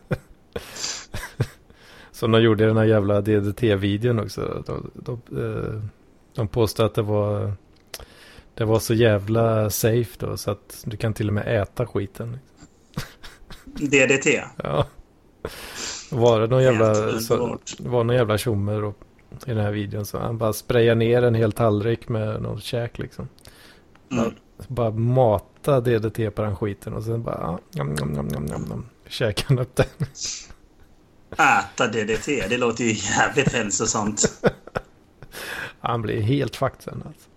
Som 2.11 2.31
de 2.31 2.41
gjorde 2.41 2.63
i 2.63 2.67
den 2.67 2.77
här 2.77 2.85
jävla 2.85 3.21
DDT-videon 3.21 4.19
också. 4.19 4.63
De, 4.65 4.91
de, 4.93 5.21
eh, 5.37 5.81
de 6.35 6.47
påstod 6.47 6.85
att 6.85 6.95
det 6.95 7.01
var, 7.01 7.53
det 8.53 8.65
var 8.65 8.79
så 8.79 8.93
jävla 8.93 9.69
safe 9.69 10.11
då 10.17 10.37
så 10.37 10.51
att 10.51 10.83
du 10.85 10.97
kan 10.97 11.13
till 11.13 11.27
och 11.27 11.33
med 11.33 11.61
äta 11.61 11.87
skiten. 11.87 12.39
DDT. 13.65 14.27
Ja. 14.63 14.87
Var 16.11 16.39
det 16.39 16.47
någon 16.47 16.63
jävla, 16.63 17.19
så, 17.19 17.59
var 17.79 18.03
någon 18.03 18.15
jävla 18.15 18.37
tjomme 18.37 18.73
då 18.73 18.93
i 19.45 19.49
den 19.53 19.63
här 19.63 19.71
videon 19.71 20.05
så 20.05 20.19
han 20.19 20.37
bara 20.37 20.53
sprayar 20.53 20.95
ner 20.95 21.21
en 21.21 21.35
hel 21.35 21.51
tallrik 21.51 22.09
med 22.09 22.41
något 22.41 22.63
käk 22.63 22.97
liksom. 22.99 23.29
Mm. 24.11 24.33
Bara 24.67 24.91
mata 24.91 25.81
DDT 25.81 26.35
på 26.35 26.41
den 26.41 26.55
skiten 26.55 26.93
och 26.93 27.03
sen 27.03 27.23
bara 27.23 27.39
ja, 27.41 27.59
njam, 27.71 27.93
njam, 27.93 28.11
njam, 28.11 28.27
njam, 28.27 28.45
njam, 28.45 28.61
njam. 28.61 28.85
käkar 29.07 29.45
han 29.47 29.59
upp 29.59 29.75
den. 29.75 29.85
Äta 31.31 31.87
DDT, 31.87 32.25
det 32.49 32.57
låter 32.57 32.83
ju 32.83 32.91
jävligt 32.93 33.53
hälsosamt. 33.53 34.43
Han 35.79 36.01
blir 36.01 36.21
helt 36.21 36.55
fucked 36.55 36.81
sen 36.81 37.03
alltså. 37.07 37.29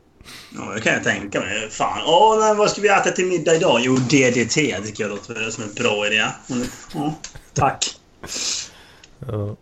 Ja, 0.54 0.74
det 0.74 0.80
kan 0.80 0.92
jag 0.92 1.04
tänka 1.04 1.40
mig. 1.40 1.70
Fan, 1.70 2.02
åh, 2.06 2.38
nej, 2.40 2.54
vad 2.56 2.70
ska 2.70 2.80
vi 2.80 2.88
äta 2.88 3.10
till 3.10 3.26
middag 3.26 3.54
idag? 3.54 3.80
Jo, 3.82 3.96
DDT 3.96 4.54
tycker 4.54 5.04
jag 5.04 5.10
låter 5.10 5.50
som 5.50 5.64
en 5.64 5.74
bra 5.74 6.06
idé. 6.06 6.24
Mm, 6.50 6.66
Ja, 6.94 7.14
tack. 7.54 7.84
Ja. 9.18 9.56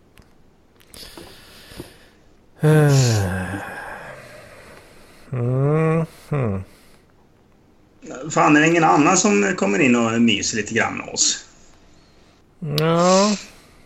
Mm, 2.61 3.59
hmm. 6.29 6.63
Fan, 8.31 8.57
är 8.57 8.61
det 8.61 8.67
ingen 8.67 8.83
annan 8.83 9.17
som 9.17 9.55
kommer 9.57 9.79
in 9.79 9.95
och 9.95 10.21
myser 10.21 10.57
lite 10.57 10.73
grann 10.73 10.97
med 10.97 11.09
oss? 11.09 11.45
Ja, 12.59 13.35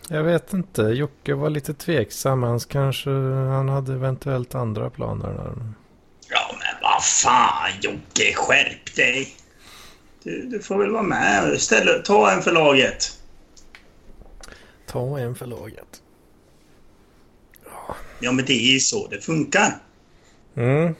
jag 0.08 0.22
vet 0.22 0.52
inte. 0.52 0.82
Jocke 0.82 1.34
var 1.34 1.50
lite 1.50 1.74
tveksam. 1.74 2.42
Han 2.42 2.60
kanske, 2.60 3.10
han 3.10 3.68
hade 3.68 3.92
eventuellt 3.92 4.54
andra 4.54 4.90
planer 4.90 5.28
där. 5.28 5.52
Ja, 6.30 6.50
men 6.50 6.82
vad 6.82 7.04
fan 7.04 7.70
Jocke, 7.82 8.34
skärp 8.34 8.96
dig! 8.96 9.36
Du, 10.22 10.42
du 10.42 10.60
får 10.60 10.78
väl 10.78 10.90
vara 10.90 11.02
med. 11.02 11.60
Ställ, 11.60 12.02
ta 12.04 12.30
en 12.30 12.42
för 12.42 12.52
laget. 12.52 13.18
Ta 14.86 15.18
en 15.18 15.34
för 15.34 15.46
laget. 15.46 16.00
Ja. 18.20 18.32
Men 18.32 18.44
det 18.44 18.52
är 18.52 18.72
ju 18.72 18.80
så 18.80 19.08
det 19.08 19.20
funkar. 19.20 19.78
Mm. 20.56 20.94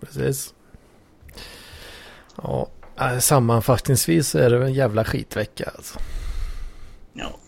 Precis. 0.00 0.54
Ja, 2.42 2.68
äh, 3.00 3.18
sammanfattningsvis 3.18 4.34
är 4.34 4.50
det 4.50 4.64
en 4.64 4.74
jävla 4.74 5.04
skitvecka 5.04 5.70
alltså. 5.76 5.98
Ja. 7.12 7.38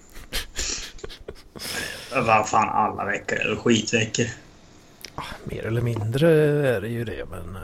Vad 2.12 2.48
fan, 2.48 2.68
alla 2.68 3.04
veckor 3.04 3.36
väl 3.36 3.56
skitveckor. 3.56 4.26
Ja, 5.16 5.24
mer 5.44 5.66
eller 5.66 5.80
mindre 5.80 6.30
är 6.76 6.80
det 6.80 6.88
ju 6.88 7.04
det, 7.04 7.24
men... 7.30 7.56
äh, 7.56 7.62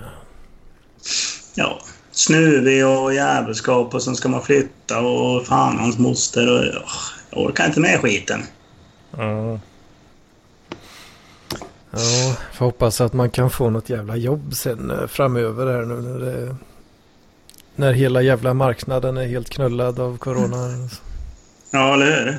Ja. 1.55 1.81
Snuvig 2.11 2.87
och 2.87 3.15
jävelskap 3.15 3.95
och 3.95 4.03
sen 4.03 4.17
ska 4.17 4.29
man 4.29 4.43
flytta 4.43 5.01
och 5.01 5.47
fan 5.47 5.79
hans 5.79 5.99
moster 5.99 6.49
och... 6.49 6.85
Jag 7.31 7.47
orkar 7.47 7.67
inte 7.67 7.81
med 7.81 8.01
skiten. 8.01 8.43
Ja. 9.11 9.61
Ja, 11.97 12.36
får 12.53 12.64
hoppas 12.66 13.01
att 13.01 13.12
man 13.12 13.30
kan 13.30 13.51
få 13.51 13.70
något 13.70 13.90
jävla 13.90 14.16
jobb 14.16 14.55
sen 14.55 14.90
eh, 14.90 15.07
framöver 15.07 15.66
här 15.66 15.84
nu 15.84 15.95
när 15.95 16.18
det... 16.18 16.57
När 17.76 17.92
hela 17.92 18.22
jävla 18.22 18.55
marknaden 18.55 19.16
är 19.16 19.26
helt 19.26 19.51
knullad 19.51 20.01
av 20.01 20.18
corona. 20.18 20.88
Ja, 21.70 21.95
eller 21.95 22.07
hur? 22.07 22.38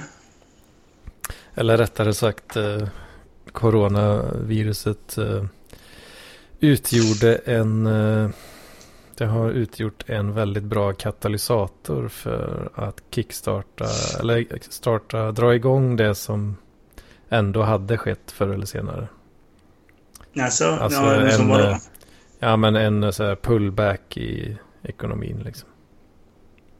Eller 1.56 1.78
rättare 1.78 2.14
sagt 2.14 2.56
eh, 2.56 2.88
coronaviruset 3.52 5.18
eh, 5.18 5.44
utgjorde 6.60 7.36
en... 7.36 7.88
Eh, 7.88 8.30
det 9.18 9.26
har 9.26 9.52
utgjort 9.52 10.04
en 10.08 10.34
väldigt 10.34 10.64
bra 10.64 10.94
katalysator 10.94 12.08
för 12.08 12.70
att 12.76 13.02
kickstarta 13.12 13.86
eller 14.20 14.48
starta, 14.70 15.32
dra 15.32 15.56
igång 15.56 15.96
det 15.96 16.16
som 16.16 16.58
ändå 17.30 17.62
hade 17.62 17.98
skett 17.98 18.32
förr 18.32 18.48
eller 18.48 18.66
senare. 18.66 19.08
Alltså, 20.40 20.66
Alltså, 20.72 21.02
ja, 21.02 21.32
som 21.32 21.42
en, 21.42 21.48
vadå? 21.50 21.64
eh, 21.70 21.78
Ja 22.40 22.58
men 22.58 22.76
en 22.76 23.04
eh, 23.04 23.12
så 23.12 23.24
här 23.24 23.36
pullback 23.36 24.18
i 24.18 24.58
ekonomin 24.84 25.42
liksom. 25.46 25.70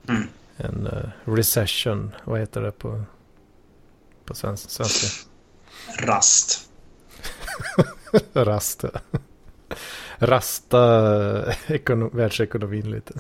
Mm. 0.10 0.28
En 0.58 0.88
eh, 0.88 1.10
recession, 1.32 2.16
vad 2.24 2.40
heter 2.40 2.62
det 2.62 2.72
på, 2.72 3.04
på 4.26 4.36
svensk, 4.36 4.70
svenska? 4.70 5.08
Rast. 6.00 6.70
Rasta. 8.34 8.90
Rasta 10.20 10.80
ekono- 11.68 12.16
världsekonomin 12.16 12.92
lite. 12.92 13.14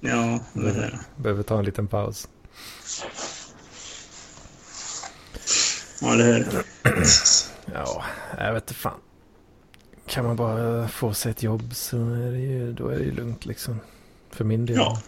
Ja, 0.00 0.40
eller 0.54 0.72
hur? 0.72 0.98
Behöver 1.16 1.42
ta 1.42 1.58
en 1.58 1.64
liten 1.64 1.86
paus. 1.88 2.28
Ja, 6.00 6.12
eller 6.12 6.24
hur? 6.34 6.64
Ja, 7.74 8.04
jag 8.38 8.52
vet 8.52 8.62
inte 8.62 8.74
fan. 8.74 9.00
Kan 10.08 10.24
man 10.24 10.36
bara 10.36 10.88
få 10.88 11.14
sig 11.14 11.30
ett 11.30 11.42
jobb 11.42 11.74
så 11.74 11.96
är 11.96 12.30
det 12.32 12.38
ju, 12.38 12.72
då 12.72 12.88
är 12.88 12.98
det 12.98 13.04
ju 13.04 13.12
lugnt 13.14 13.46
liksom. 13.46 13.80
För 14.30 14.44
min 14.44 14.66
del. 14.66 14.76
Ja. 14.76 15.02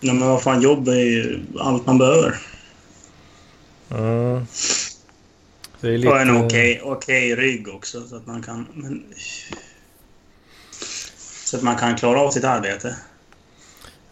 Ja, 0.00 0.12
men 0.12 0.28
vad 0.28 0.42
fan, 0.42 0.62
jobb 0.62 0.88
är 0.88 0.94
ju 0.94 1.40
allt 1.58 1.86
man 1.86 1.98
behöver. 1.98 2.36
Mm. 3.90 4.46
Det 5.80 5.88
är 5.88 6.08
Och 6.08 6.20
en 6.20 6.28
lite... 6.28 6.46
okej 6.46 6.80
okej 6.84 7.36
rygg 7.36 7.68
också, 7.68 8.06
så 8.08 8.16
att 8.16 8.26
man 8.26 8.42
kan... 8.42 8.66
Men... 8.74 9.04
Så 11.44 11.56
att 11.56 11.62
man 11.62 11.76
kan 11.76 11.96
klara 11.96 12.20
av 12.20 12.30
sitt 12.30 12.44
arbete. 12.44 12.96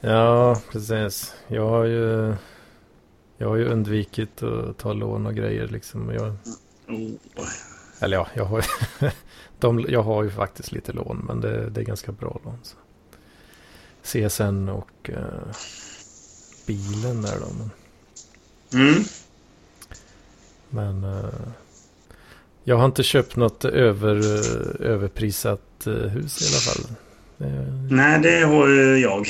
Ja, 0.00 0.60
precis. 0.72 1.34
Jag 1.48 1.68
har 1.68 1.84
ju... 1.84 2.34
Jag 3.38 3.48
har 3.48 3.56
ju 3.56 3.64
undvikit 3.64 4.42
att 4.42 4.78
ta 4.78 4.92
lån 4.92 5.26
och 5.26 5.34
grejer 5.34 5.66
liksom. 5.68 6.10
Jag, 6.14 6.36
Oh. 6.88 7.10
eller 8.00 8.16
ja, 8.16 8.26
jag 8.34 8.44
har, 8.44 8.58
ju- 9.00 9.10
de, 9.60 9.84
jag 9.88 10.02
har 10.02 10.22
ju 10.22 10.30
faktiskt 10.30 10.72
lite 10.72 10.92
lån. 10.92 11.24
Men 11.28 11.40
det, 11.40 11.70
det 11.70 11.80
är 11.80 11.84
ganska 11.84 12.12
bra 12.12 12.40
lån. 12.44 12.58
Så. 12.62 12.76
CSN 14.02 14.68
och 14.68 15.10
eh, 15.10 15.54
bilen 16.66 17.22
där 17.22 17.36
då. 17.40 17.46
Men, 17.58 17.70
Mm. 18.72 19.02
men 20.70 21.04
eh, 21.04 21.30
jag 22.64 22.76
har 22.76 22.84
inte 22.84 23.02
köpt 23.02 23.36
något 23.36 23.64
över, 23.64 24.16
överprisat 24.82 25.86
eh, 25.86 25.92
hus 25.92 26.42
i 26.42 26.44
alla 26.54 26.60
fall. 26.60 26.96
Det, 27.36 27.94
Nej, 27.96 28.20
det 28.20 28.40
har 28.46 28.68
ju 28.68 28.98
jag. 28.98 29.26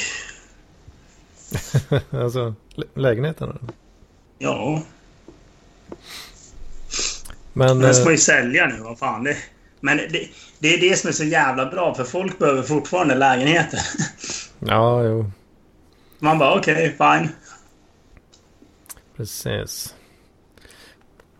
alltså 2.22 2.54
lä- 2.74 2.84
lägenheten. 2.94 3.58
Ja, 4.38 4.82
Men... 7.52 7.78
den 7.78 7.94
ska 7.94 8.04
eh, 8.04 8.10
ju 8.10 8.18
sälja 8.18 8.66
nu. 8.66 8.80
Vad 8.82 8.98
fan. 8.98 9.24
Det... 9.24 9.36
Men 9.80 9.96
det, 9.96 10.28
det 10.58 10.74
är 10.74 10.80
det 10.80 10.96
som 10.96 11.08
är 11.08 11.12
så 11.12 11.24
jävla 11.24 11.66
bra, 11.66 11.94
för 11.94 12.04
folk 12.04 12.38
behöver 12.38 12.62
fortfarande 12.62 13.14
lägenheter. 13.14 13.80
ja, 14.58 15.04
jo. 15.04 15.30
Man 16.18 16.38
bara 16.38 16.58
okej, 16.58 16.96
fine. 16.98 17.28
Precis. 19.16 19.94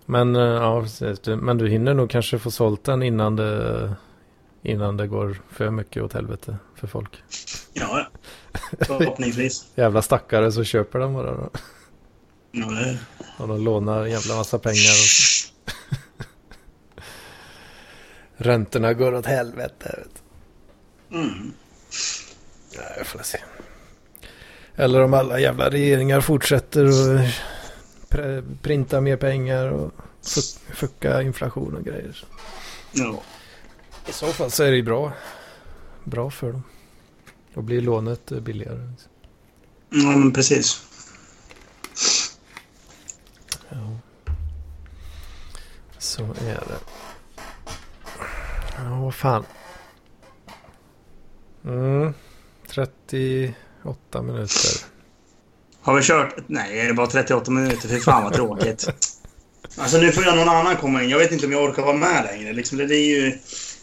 Men 0.07 0.37
eh, 0.37 0.43
ja, 0.43 0.83
precis. 0.83 1.27
Men 1.27 1.59
du 1.59 1.69
hinner 1.69 1.95
nog 1.95 2.11
kanske 2.11 2.39
få 2.39 2.51
sålt 2.51 2.85
den 2.85 3.03
innan 3.03 3.37
det, 3.37 3.95
innan 4.63 4.97
det 4.97 5.07
går 5.07 5.41
för 5.51 5.71
mycket 5.71 6.03
åt 6.03 6.13
helvete 6.13 6.57
för 6.75 6.87
folk. 6.87 7.23
Ja, 7.73 8.07
förhoppningsvis. 8.81 9.67
Jävla 9.75 10.03
stackare 10.03 10.53
så 10.53 10.65
köper 10.65 10.99
den 10.99 11.15
bara 11.15 11.33
då. 11.33 11.51
Ja, 12.53 12.67
det... 12.67 12.99
Och 13.39 13.49
de 13.49 13.65
lånar 13.65 14.03
en 14.03 14.11
jävla 14.11 14.37
massa 14.37 14.59
pengar. 14.59 14.75
Och 14.75 15.09
så. 15.09 15.50
Räntorna 18.43 18.93
går 18.95 19.15
åt 19.15 19.27
helvete. 19.27 19.95
Vet. 19.99 20.23
du. 21.09 21.17
Mm. 21.17 21.53
Ja, 22.77 22.83
jag 22.97 23.07
får 23.07 23.19
se. 23.23 23.39
Eller 24.77 25.03
om 25.03 25.15
alla 25.15 25.41
jävla 25.41 25.71
regeringar 25.71 26.21
fortsätter 26.21 26.85
att 26.85 27.31
pre- 28.09 28.57
printa 28.63 29.01
mer 29.01 29.17
pengar 29.17 29.67
och 29.69 29.93
fuck- 30.23 30.59
fucka 30.75 31.23
inflation 31.23 31.77
och 31.77 31.85
grejer. 31.85 32.25
Ja. 32.93 33.23
I 34.09 34.13
så 34.13 34.27
fall 34.27 34.51
så 34.51 34.63
är 34.65 34.71
det 34.71 34.77
ju 34.77 34.83
bra. 34.83 35.13
Bra 36.05 36.31
för 36.31 36.53
dem. 36.53 36.63
Och 37.55 37.65
blir 37.65 37.81
lånet 37.81 38.27
billigare. 38.31 38.93
ja, 39.91 40.09
men 40.17 40.33
precis. 40.33 40.83
Ja. 43.69 43.99
Så 45.99 46.23
är 46.25 46.55
det. 46.69 46.79
Ja, 48.85 49.01
vad 49.01 49.15
fan. 49.15 49.45
Mm. 51.65 52.15
38 52.67 54.23
minuter. 54.23 54.87
Har 55.81 55.95
vi 55.95 56.03
kört? 56.03 56.35
Nej, 56.47 56.75
det 56.75 56.81
är 56.81 56.93
bara 56.93 57.07
38 57.07 57.51
minuter. 57.51 57.89
Fy 57.89 58.01
fan 58.01 58.25
vad 58.25 58.33
tråkigt. 58.33 58.89
Alltså 59.79 59.99
nu 59.99 60.13
får 60.13 60.25
jag 60.25 60.37
någon 60.37 60.49
annan 60.49 60.77
komma 60.77 61.03
in. 61.03 61.11
Jag 61.11 61.19
vet 61.19 61.33
inte 61.33 61.47
om 61.47 61.53
jag 61.53 61.65
orkar 61.65 61.83
vara 61.83 61.97
med 61.97 62.25
längre. 62.25 62.53
Liksom, 62.53 62.79
det, 62.79 62.87
det 62.87 62.97
är 62.97 63.21
ju 63.21 63.39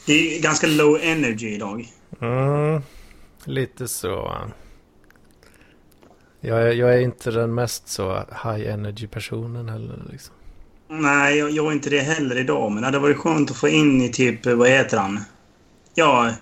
det 0.05 0.37
är 0.37 0.41
ganska 0.41 0.67
low 0.67 0.99
energy 1.01 1.47
idag. 1.47 1.87
Mm. 2.21 2.81
Lite 3.43 3.87
så. 3.87 4.37
Jag 6.39 6.61
är, 6.61 6.71
jag 6.71 6.93
är 6.93 6.99
inte 6.99 7.31
den 7.31 7.55
mest 7.55 7.87
så 7.87 8.15
high 8.15 8.73
energy 8.73 9.07
personen 9.07 9.69
heller. 9.69 10.03
Liksom. 10.11 10.35
Nej, 10.89 11.37
jag, 11.37 11.51
jag 11.51 11.65
är 11.67 11.71
inte 11.71 11.89
det 11.89 11.99
heller 11.99 12.37
idag. 12.37 12.71
Men 12.71 12.81
det 12.81 12.87
hade 12.87 12.99
varit 12.99 13.17
skönt 13.17 13.51
att 13.51 13.57
få 13.57 13.67
in 13.67 14.01
i 14.01 14.09
typ, 14.09 14.45
vad 14.45 14.69
heter 14.69 14.97
han? 14.97 15.23
Ja... 15.93 16.33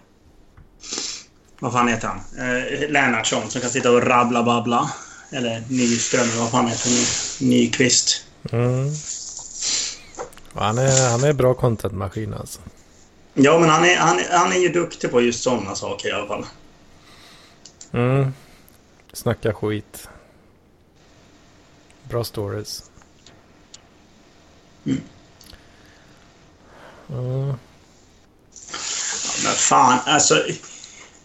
Vad 1.60 1.74
fan 1.74 1.88
heter 1.88 2.08
han? 2.08 2.18
Eh, 2.38 2.89
Lennartsson 2.89 3.50
som 3.50 3.62
kan 3.62 3.70
sitta 3.70 3.91
och 3.91 4.04
rabbla 4.08 4.43
babbla. 4.43 4.91
Eller 5.32 5.64
Nyström, 5.70 6.28
vad 6.38 6.52
fan 6.52 6.68
heter 6.68 6.89
han? 6.89 7.50
Nyqvist. 7.50 8.26
Mm. 8.52 8.89
Han, 10.54 10.78
är, 10.78 11.10
han 11.12 11.24
är 11.24 11.34
bra 11.34 11.54
contentmaskin 11.54 12.34
alltså. 12.34 12.60
Ja, 13.34 13.60
men 13.60 13.70
han 13.70 13.84
är, 13.86 13.98
han, 13.98 14.20
är- 14.20 14.38
han 14.38 14.52
är 14.52 14.58
ju 14.58 14.70
duktig 14.70 15.12
på 15.12 15.22
just 15.22 15.43
sådana 15.43 15.76
saker 15.76 16.10
i 16.10 16.12
alla 16.12 16.28
fall. 16.28 16.46
Mm. 17.91 18.34
Snacka 19.14 19.54
skit. 19.54 20.08
Bra 22.04 22.24
stories. 22.24 22.84
Mm. 24.86 25.02
Men 29.44 29.56
fan, 29.56 30.00
alltså... 30.06 30.44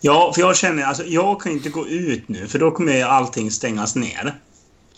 Ja, 0.01 0.33
för 0.35 0.41
jag 0.41 0.57
känner 0.57 0.83
alltså 0.83 1.05
jag 1.05 1.41
kan 1.41 1.53
inte 1.53 1.71
gå 1.71 1.87
ut 1.87 2.29
nu 2.29 2.49
för 2.49 2.59
då 2.59 2.71
kommer 2.71 3.05
allting 3.05 3.51
stängas 3.51 3.95
ner. 3.97 4.41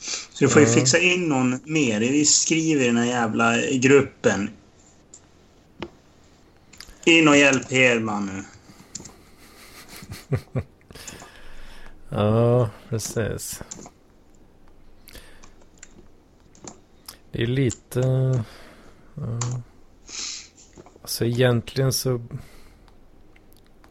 Så 0.00 0.44
du 0.44 0.48
får 0.48 0.62
ju 0.62 0.68
Mm. 0.68 0.80
fixa 0.80 0.98
in 0.98 1.28
någon 1.28 1.60
mer. 1.64 2.00
Vi 2.00 2.24
skriver 2.24 2.84
i 2.84 2.86
den 2.86 2.96
här 2.96 3.04
jävla 3.06 3.56
gruppen. 3.72 4.50
In 7.04 7.28
och 7.28 7.36
hjälp 7.36 7.70
Hedman 7.70 8.26
nu. 8.26 8.44
Ja, 12.14 12.70
precis. 12.88 13.60
Det 17.32 17.42
är 17.42 17.46
lite... 17.46 18.00
Ja. 19.14 19.62
Så 21.04 21.24
egentligen 21.24 21.92
så... 21.92 22.20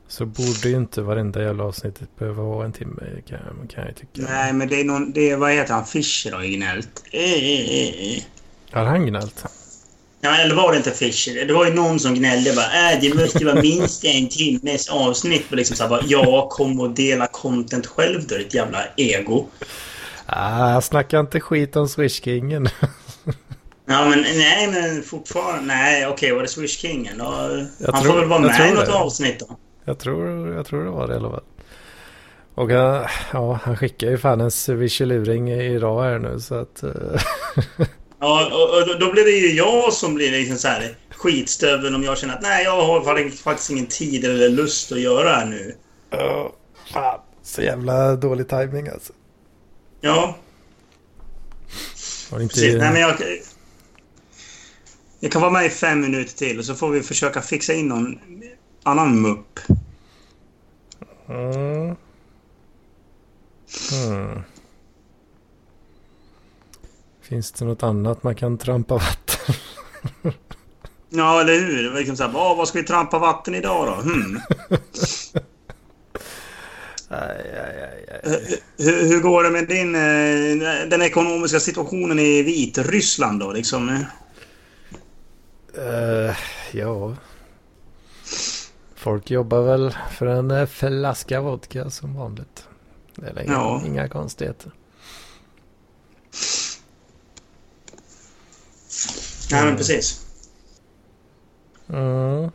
Så 0.07 0.25
borde 0.25 0.69
ju 0.69 0.75
inte 0.75 1.01
varenda 1.01 1.43
jävla 1.43 1.63
avsnitt 1.63 2.17
behöva 2.19 2.43
vara 2.43 2.65
en 2.65 2.71
timme 2.71 3.01
kan, 3.27 3.67
kan 3.69 3.85
jag 3.85 3.95
tycka. 3.95 4.21
Nej, 4.29 4.53
men 4.53 4.67
det 4.67 4.79
är 4.79 4.83
någon... 4.83 5.11
Det 5.11 5.29
är, 5.29 5.37
vad 5.37 5.51
heter 5.51 5.73
han? 5.73 5.85
Fischer 5.85 6.31
har 6.31 6.43
ju 6.43 6.55
gnällt. 6.55 7.03
Eh, 7.11 8.17
eh. 8.17 8.23
Har 8.71 8.85
han 8.85 9.05
gnällt? 9.05 9.45
Ja, 10.21 10.37
eller 10.37 10.55
var 10.55 10.71
det 10.71 10.77
inte 10.77 10.91
Fischer? 10.91 11.45
Det 11.45 11.53
var 11.53 11.65
ju 11.65 11.73
någon 11.73 11.99
som 11.99 12.13
gnällde 12.15 12.53
bara 12.53 12.91
äh, 12.91 12.99
det 13.01 13.13
måste 13.13 13.45
vara 13.45 13.61
minst 13.61 14.05
en 14.05 14.29
timmes 14.29 14.89
avsnitt. 14.89 15.45
Och 15.49 15.57
liksom 15.57 15.75
så 15.75 15.83
här, 15.83 15.89
bara, 15.89 16.01
ja, 16.05 16.49
kom 16.49 16.79
och 16.79 16.89
dela 16.89 17.27
content 17.27 17.87
själv 17.87 18.27
då, 18.27 18.37
ditt 18.37 18.53
jävla 18.53 18.83
ego. 18.97 19.47
Ah, 20.25 20.73
jag 20.73 20.83
snackar 20.83 21.19
inte 21.19 21.39
skit 21.39 21.75
om 21.75 21.87
Swishkingen. 21.87 22.69
Ja, 23.91 24.09
men 24.09 24.21
nej, 24.21 24.67
men 24.67 25.03
fortfarande... 25.03 25.61
Nej, 25.65 26.05
okej, 26.07 26.13
okay, 26.13 26.31
var 26.33 26.41
det 26.41 26.47
Swish 26.47 26.77
Kingen? 26.79 27.17
Då, 27.17 27.23
Jag 27.77 27.91
han 27.93 28.03
tror- 28.03 28.11
får 28.13 28.19
väl 28.19 28.29
vara 28.29 28.41
jag 28.41 28.59
med 28.59 28.69
i 28.69 28.73
något 28.73 28.85
det. 28.85 28.93
avsnitt 28.93 29.39
då. 29.39 29.57
Jag 29.85 29.99
tror, 29.99 30.53
jag 30.53 30.65
tror 30.65 30.83
det 30.85 30.91
var 30.91 31.07
det 31.07 31.13
i 31.13 31.17
alla 31.17 31.29
fall. 31.29 31.43
Och 32.55 32.69
han, 32.71 33.05
ja, 33.33 33.59
han 33.63 33.77
skickar 33.77 34.07
ju 34.09 34.17
fan 34.17 34.41
en 34.41 34.51
swisheluring 34.51 35.51
idag 35.51 36.03
här 36.03 36.19
nu 36.19 36.39
så 36.39 36.55
att... 36.55 36.83
eh, 36.83 36.89
Ja, 38.19 38.45
och, 38.53 38.91
och 38.93 38.99
då- 38.99 39.11
blir 39.11 39.23
det 39.25 39.31
ju 39.31 39.53
jag 39.55 39.93
som 39.93 40.15
blir 40.15 40.31
liksom 40.31 40.57
så 40.57 40.67
här 40.67 40.95
skitstöveln 41.15 41.95
om 41.95 42.03
jag 42.03 42.17
känner 42.17 42.33
att 42.33 42.41
nej, 42.41 42.63
jag 42.63 42.81
har 42.85 43.01
fa- 43.01 43.43
faktiskt 43.43 43.69
ingen 43.69 43.85
tid 43.85 44.25
eller 44.25 44.49
lust 44.49 44.91
att 44.91 44.99
göra 44.99 45.23
det 45.29 45.35
här 45.35 45.45
nu. 45.45 45.75
Ja, 46.09 46.53
fan. 46.93 47.19
Så 47.43 47.61
jävla 47.61 48.15
dålig 48.15 48.49
timing 48.49 48.87
alltså. 48.87 49.13
Ja, 50.01 50.35
inte... 52.33 52.53
precis. 52.53 52.75
Nej, 52.75 52.91
men 52.91 53.01
jag... 53.01 53.13
Jag 55.23 55.31
kan 55.31 55.41
vara 55.41 55.51
med 55.51 55.65
i 55.65 55.69
fem 55.69 56.01
minuter 56.01 56.37
till 56.37 56.59
och 56.59 56.65
så 56.65 56.75
får 56.75 56.89
vi 56.89 57.03
försöka 57.03 57.41
fixa 57.41 57.73
in 57.73 57.87
någon 57.87 58.19
annan 58.83 59.21
mupp. 59.21 59.59
Mm. 61.29 61.95
Hmm. 63.91 64.41
Finns 67.21 67.51
det 67.51 67.65
något 67.65 67.83
annat 67.83 68.23
man 68.23 68.35
kan 68.35 68.57
trampa 68.57 68.93
vatten? 68.93 69.55
Ja, 71.13 71.41
eller 71.41 71.53
hur? 71.53 71.93
Liksom 71.93 72.17
så 72.17 72.23
här, 72.23 72.31
"Åh, 72.35 72.57
vad 72.57 72.67
ska 72.67 72.79
vi 72.79 72.85
trampa 72.85 73.19
vatten 73.19 73.55
idag 73.55 73.87
då? 73.87 73.93
Hmm. 73.93 74.39
Aj, 77.09 77.41
aj, 77.53 77.83
aj, 77.83 78.21
aj. 78.23 78.59
Hur, 78.77 79.07
hur 79.07 79.19
går 79.19 79.43
det 79.43 79.49
med 79.49 79.67
din, 79.67 79.95
eh, 79.95 80.87
den 80.89 81.01
ekonomiska 81.01 81.59
situationen 81.59 82.19
i 82.19 82.41
Vitryssland 82.43 83.39
då? 83.39 83.51
Liksom? 83.51 84.05
Eh, 85.77 86.35
ja. 86.71 87.15
Folk 88.95 89.31
jobbar 89.31 89.61
väl 89.61 89.95
för 90.11 90.25
en 90.25 90.51
eh, 90.51 90.65
flaska 90.65 91.41
vodka 91.41 91.89
som 91.89 92.15
vanligt. 92.15 92.67
Det 93.15 93.27
är 93.27 93.43
inga, 93.43 93.53
Ja. 93.53 93.81
inga 93.85 94.07
konstigheter. 94.09 94.71
Nej, 99.51 99.65
men 99.65 99.77
precis. 99.77 100.25
Mm. 101.89 102.51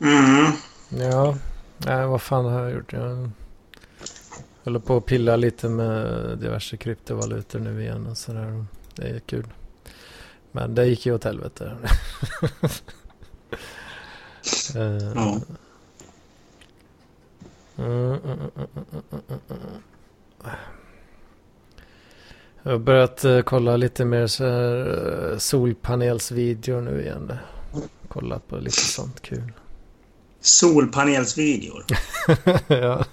Mm. 0.00 0.52
Ja, 0.88 1.36
Nej, 1.78 2.06
vad 2.06 2.22
fan 2.22 2.44
har 2.44 2.62
jag 2.62 2.72
gjort? 2.72 2.92
Jag 2.92 3.30
håller 4.64 4.78
på 4.80 4.96
att 4.96 5.06
pilla 5.06 5.36
lite 5.36 5.68
med 5.68 6.38
diverse 6.38 6.76
kryptovalutor 6.76 7.58
nu 7.58 7.82
igen 7.82 8.06
och 8.06 8.18
sådär. 8.18 8.64
Det 8.94 9.02
är 9.08 9.18
kul. 9.20 9.46
Men 10.54 10.74
det 10.74 10.86
gick 10.86 11.06
ju 11.06 11.14
åt 11.14 11.24
helvete. 11.24 11.76
Ja. 14.74 15.40
Jag 22.62 22.72
har 22.72 22.78
börjat 22.78 23.24
eh, 23.24 23.40
kolla 23.40 23.76
lite 23.76 24.04
mer 24.04 24.26
så 24.26 24.44
här, 24.44 25.32
eh, 25.32 25.38
solpanelsvideor 25.38 26.80
nu 26.80 27.02
igen. 27.02 27.32
Kolla 28.08 28.38
på 28.38 28.56
lite 28.56 28.80
sånt 28.80 29.20
kul. 29.20 29.52
Solpanelsvideor. 30.40 31.84
ja. 32.66 33.04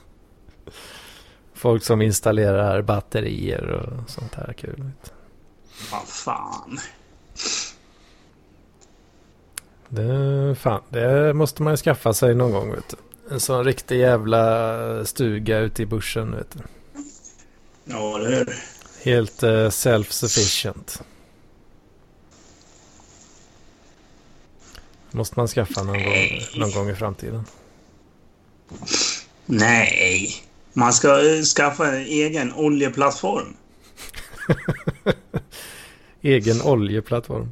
Folk 1.53 1.83
som 1.83 2.01
installerar 2.01 2.81
batterier 2.81 3.69
och 3.69 4.09
sånt 4.09 4.35
här 4.35 4.53
kul. 4.53 4.91
Vad 5.91 6.07
fan. 6.07 6.79
Det, 9.93 10.55
fan, 10.55 10.81
det 10.89 11.33
måste 11.33 11.63
man 11.63 11.73
ju 11.73 11.77
skaffa 11.77 12.13
sig 12.13 12.35
någon 12.35 12.51
gång. 12.51 12.71
Vet 12.71 12.89
du. 12.89 12.97
En 13.33 13.39
sån 13.39 13.63
riktig 13.63 13.99
jävla 13.99 15.05
stuga 15.05 15.59
ute 15.59 15.83
i 15.83 15.85
bushen. 15.85 16.35
Vet 16.35 16.51
du. 16.51 16.59
Ja, 17.85 18.17
eller 18.17 18.29
hur? 18.29 18.55
Helt 19.03 19.43
eh, 19.43 19.69
self-sufficient. 19.69 21.01
Måste 25.11 25.39
man 25.39 25.47
skaffa 25.47 25.83
någon 25.83 26.03
gång, 26.03 26.39
någon 26.55 26.71
gång 26.71 26.89
i 26.89 26.95
framtiden. 26.95 27.45
Nej. 29.45 30.35
Man 30.73 30.93
ska 30.93 31.21
skaffa 31.55 31.87
en 31.87 32.01
egen 32.01 32.53
oljeplattform. 32.53 33.55
Egen 36.21 36.61
oljeplattform. 36.61 37.51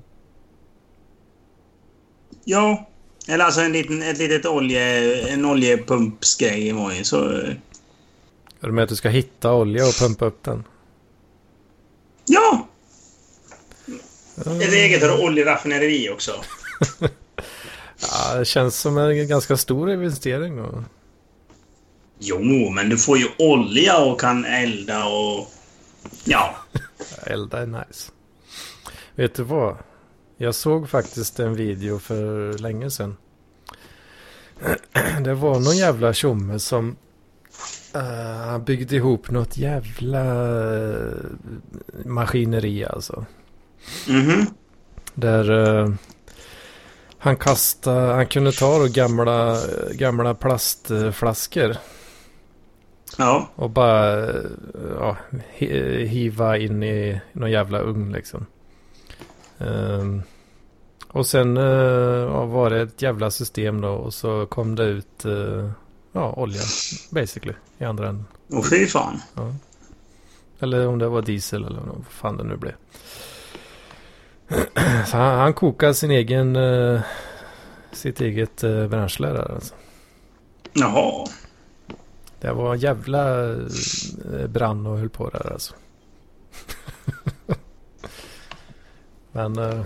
Ja. 2.49 2.87
Eller 3.27 3.45
alltså 3.45 3.61
en 3.61 3.71
liten, 3.71 4.01
ett 4.01 4.17
litet 4.17 4.45
olje, 4.45 5.15
en 5.27 5.45
oljepumpsgrej 5.45 6.71
var 6.71 6.91
ju 6.93 7.03
så... 7.03 7.25
Är 7.25 7.57
det 8.61 8.71
med 8.71 8.83
att 8.83 8.89
du 8.89 8.95
ska 8.95 9.09
hitta 9.09 9.53
olja 9.53 9.87
och 9.87 9.93
pumpa 9.99 10.25
upp 10.25 10.43
den? 10.43 10.63
Ja! 12.25 12.67
Ett 14.37 14.73
eget 14.73 15.19
oljeraffinaderi 15.19 16.09
också. 16.09 16.31
Ja, 18.01 18.35
det 18.35 18.45
känns 18.45 18.79
som 18.79 18.97
en 18.97 19.27
ganska 19.27 19.57
stor 19.57 19.91
investering. 19.91 20.57
Då. 20.57 20.83
Jo, 22.19 22.69
men 22.69 22.89
du 22.89 22.97
får 22.97 23.17
ju 23.17 23.27
olja 23.37 23.97
och 23.97 24.19
kan 24.19 24.45
elda 24.45 25.05
och... 25.05 25.47
Ja. 26.23 26.55
Elda 27.23 27.61
är 27.61 27.65
nice. 27.65 28.11
Vet 29.15 29.35
du 29.35 29.43
vad? 29.43 29.77
Jag 30.41 30.55
såg 30.55 30.89
faktiskt 30.89 31.39
en 31.39 31.55
video 31.55 31.99
för 31.99 32.53
länge 32.57 32.91
sedan. 32.91 33.17
Det 35.23 35.33
var 35.33 35.59
någon 35.59 35.77
jävla 35.77 36.13
tjomme 36.13 36.59
som 36.59 36.95
eh, 37.95 38.01
han 38.47 38.63
byggde 38.63 38.95
ihop 38.95 39.31
något 39.31 39.57
jävla 39.57 40.23
eh, 40.89 41.13
maskineri 42.05 42.85
alltså. 42.85 43.25
Mhm. 44.07 44.45
Där 45.13 45.51
eh, 45.81 45.89
han 47.17 47.35
kastade, 47.35 48.13
han 48.13 48.25
kunde 48.27 48.51
ta 48.51 48.79
då 48.79 48.87
gamla, 48.93 49.57
gamla 49.93 50.33
plastflaskor 50.33 51.75
Ja. 53.17 53.49
och 53.55 53.69
bara 53.69 54.29
eh, 54.29 54.41
ja, 54.99 55.17
hi- 55.57 56.05
hiva 56.05 56.57
in 56.57 56.83
i 56.83 57.21
någon 57.33 57.51
jävla 57.51 57.79
ugn 57.79 58.11
liksom. 58.11 58.45
Ehm, 59.59 60.21
och 61.07 61.25
sen 61.25 61.55
ja, 61.55 62.45
var 62.45 62.69
det 62.69 62.81
ett 62.81 63.01
jävla 63.01 63.31
system 63.31 63.81
då 63.81 63.89
och 63.89 64.13
så 64.13 64.45
kom 64.45 64.75
det 64.75 64.83
ut 64.83 65.25
eh, 65.25 65.71
ja, 66.11 66.33
olja 66.33 66.61
basically 67.09 67.53
i 67.77 67.83
andra 67.83 68.09
änden. 68.09 68.25
Och 68.51 68.69
fy 68.69 68.85
fan. 68.85 69.21
Ja. 69.35 69.55
Eller 70.59 70.87
om 70.87 70.99
det 70.99 71.07
var 71.07 71.21
diesel 71.21 71.65
eller 71.65 71.79
vad 71.79 72.05
fan 72.09 72.37
det 72.37 72.43
nu 72.43 72.57
blev. 72.57 72.73
Så 75.05 75.17
han, 75.17 75.39
han 75.39 75.53
kokade 75.53 75.93
sin 75.93 76.11
egen, 76.11 76.55
eh, 76.55 77.01
sitt 77.91 78.21
eget 78.21 78.63
eh, 78.63 78.87
bränsle 78.87 79.27
där 79.27 79.51
alltså. 79.51 79.75
Jaha. 80.73 81.27
Det 82.39 82.51
var 82.51 82.73
en 82.73 82.79
jävla 82.79 83.55
brann 84.47 84.85
och 84.85 84.97
höll 84.97 85.09
på 85.09 85.29
där 85.29 85.51
alltså. 85.51 85.73
Men 89.39 89.57
eh, 89.57 89.85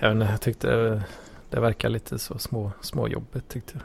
jag, 0.00 0.12
inte, 0.12 0.26
jag 0.30 0.40
tyckte 0.40 0.66
det, 0.66 1.02
det 1.50 1.60
verkar 1.60 1.88
lite 1.88 2.18
så 2.18 2.38
små, 2.38 2.72
småjobbigt 2.80 3.48
tyckte 3.48 3.72
jag. 3.74 3.82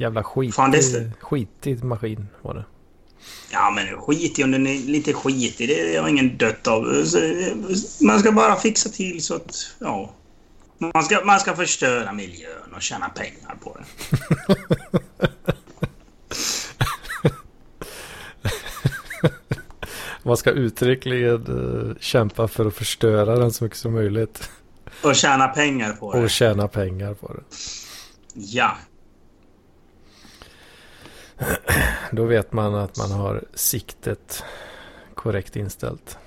Jävla 0.00 0.24
skit, 0.24 0.54
Fan, 0.54 0.70
det 0.70 1.12
skitig 1.20 1.84
maskin 1.84 2.28
var 2.42 2.54
det. 2.54 2.64
Ja, 3.52 3.70
men 3.70 4.00
skit 4.00 4.38
i 4.38 4.44
om 4.44 4.50
den 4.50 4.66
är 4.66 4.78
lite 4.78 5.12
skitig. 5.12 5.68
Det 5.68 6.00
har 6.00 6.08
ingen 6.08 6.36
dött 6.36 6.66
av. 6.66 6.82
Man 8.00 8.20
ska 8.20 8.32
bara 8.32 8.56
fixa 8.56 8.88
till 8.88 9.22
så 9.22 9.34
att... 9.34 9.74
Ja. 9.78 10.14
Man 10.78 11.04
ska, 11.04 11.24
man 11.24 11.40
ska 11.40 11.56
förstöra 11.56 12.12
miljön 12.12 12.74
och 12.74 12.82
tjäna 12.82 13.08
pengar 13.08 13.56
på 13.64 13.76
det. 13.78 13.84
Man 20.22 20.36
ska 20.36 20.50
uttryckligen 20.50 21.46
uh, 21.46 21.96
kämpa 22.00 22.48
för 22.48 22.66
att 22.66 22.74
förstöra 22.74 23.36
den 23.36 23.52
så 23.52 23.64
mycket 23.64 23.78
som 23.78 23.92
möjligt. 23.92 24.50
Och 25.04 25.16
tjäna 25.16 25.48
pengar 25.48 25.92
på 25.92 26.12
det. 26.12 26.22
Och 26.22 26.30
tjäna 26.30 26.68
pengar 26.68 27.14
på 27.14 27.34
det. 27.34 27.42
Ja. 28.34 28.76
Då 32.12 32.24
vet 32.24 32.52
man 32.52 32.74
att 32.74 32.98
man 32.98 33.10
har 33.10 33.44
siktet 33.54 34.44
korrekt 35.14 35.56
inställt. 35.56 36.18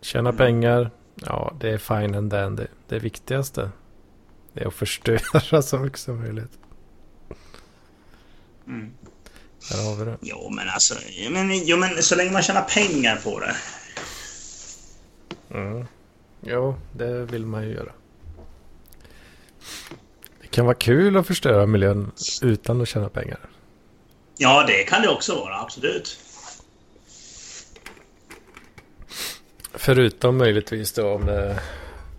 Tjäna 0.00 0.32
pengar, 0.32 0.90
ja 1.14 1.52
det 1.60 1.70
är 1.70 1.78
fine 1.78 2.14
and. 2.14 2.32
Det, 2.32 2.68
det 2.88 2.98
viktigaste 2.98 3.70
det 4.52 4.60
är 4.60 4.68
att 4.68 4.74
förstöra 4.74 5.62
så 5.62 5.78
mycket 5.78 5.98
som 5.98 6.20
möjligt. 6.20 6.58
Mm. 8.66 8.94
Där 9.70 9.84
har 9.84 9.96
vi 9.96 10.04
det. 10.04 10.16
Jo, 10.20 10.50
men 10.50 10.68
alltså... 10.68 10.94
Jo 11.10 11.30
men, 11.30 11.66
jo, 11.66 11.76
men 11.76 12.02
så 12.02 12.14
länge 12.16 12.30
man 12.30 12.42
tjänar 12.42 12.62
pengar 12.62 13.16
på 13.16 13.40
det. 13.40 13.54
Mm. 15.50 15.86
Jo, 16.40 16.74
det 16.92 17.24
vill 17.24 17.46
man 17.46 17.62
ju 17.62 17.74
göra. 17.74 17.92
Det 20.40 20.46
kan 20.48 20.64
vara 20.66 20.74
kul 20.74 21.16
att 21.16 21.26
förstöra 21.26 21.66
miljön 21.66 22.10
utan 22.42 22.80
att 22.80 22.88
tjäna 22.88 23.08
pengar. 23.08 23.38
Ja, 24.36 24.64
det 24.66 24.82
kan 24.84 25.02
det 25.02 25.08
också 25.08 25.34
vara. 25.34 25.60
Absolut. 25.60 26.18
Förutom 29.74 30.36
möjligtvis 30.38 30.92
då 30.92 31.12
om, 31.12 31.26
det, 31.26 31.60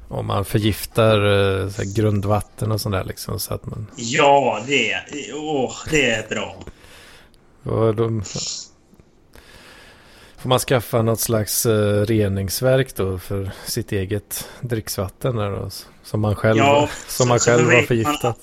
om 0.07 0.25
man 0.25 0.45
förgiftar 0.45 1.15
eh, 1.15 1.69
så 1.69 1.81
här, 1.81 1.95
grundvatten 1.95 2.71
och 2.71 2.81
sånt 2.81 2.93
där 2.93 3.03
liksom. 3.03 3.39
Så 3.39 3.53
att 3.53 3.65
man, 3.65 3.87
Ja, 3.95 4.63
det... 4.67 5.03
Åh, 5.33 5.73
det 5.89 6.11
är 6.11 6.27
bra. 6.29 6.55
Då, 7.63 8.21
får 10.37 10.49
man 10.49 10.59
skaffa 10.59 11.01
något 11.01 11.19
slags 11.19 11.65
eh, 11.65 12.05
reningsverk 12.05 12.95
då 12.95 13.19
för 13.19 13.51
sitt 13.65 13.91
eget 13.91 14.49
dricksvatten 14.61 15.35
där 15.35 15.51
då, 15.51 15.69
som 16.03 16.21
man 16.21 16.35
själv, 16.35 16.57
Ja, 16.57 16.89
som 17.07 17.27
man 17.27 17.39
själv 17.39 17.71
har 17.71 17.81
förgiftat. 17.81 18.39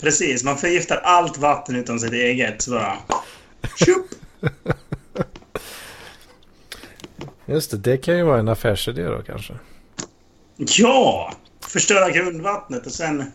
Precis, 0.00 0.44
man 0.44 0.58
förgiftar 0.58 0.96
allt 0.96 1.38
vatten 1.38 1.76
utom 1.76 1.98
sitt 1.98 2.12
eget. 2.12 2.62
Så 2.62 2.70
bara... 2.70 2.98
Tjup! 3.76 4.06
Just 7.46 7.70
det, 7.70 7.76
det 7.76 7.96
kan 7.96 8.16
ju 8.16 8.22
vara 8.22 8.38
en 8.38 8.48
affärsidé 8.48 9.04
då 9.04 9.22
kanske. 9.22 9.54
Ja! 10.56 11.32
Förstöra 11.60 12.10
grundvattnet 12.10 12.86
och 12.86 12.92
sen... 12.92 13.32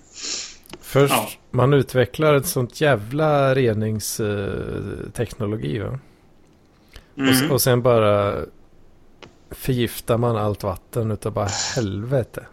Först, 0.92 1.14
Ja. 1.14 1.30
man 1.52 1.74
utvecklar 1.74 2.34
ett 2.36 2.46
sånt 2.46 2.82
jävla 2.82 3.56
reningsteknologi 3.56 5.80
va? 5.80 6.00
Och, 7.14 7.20
Mm. 7.20 7.52
och 7.52 7.62
sen 7.62 7.82
bara 7.82 8.46
förgiftar 9.52 10.18
man 10.18 10.36
allt 10.36 10.64
vatten 10.64 11.12
utav 11.12 11.34
bara 11.34 11.50
helvete. 11.76 12.46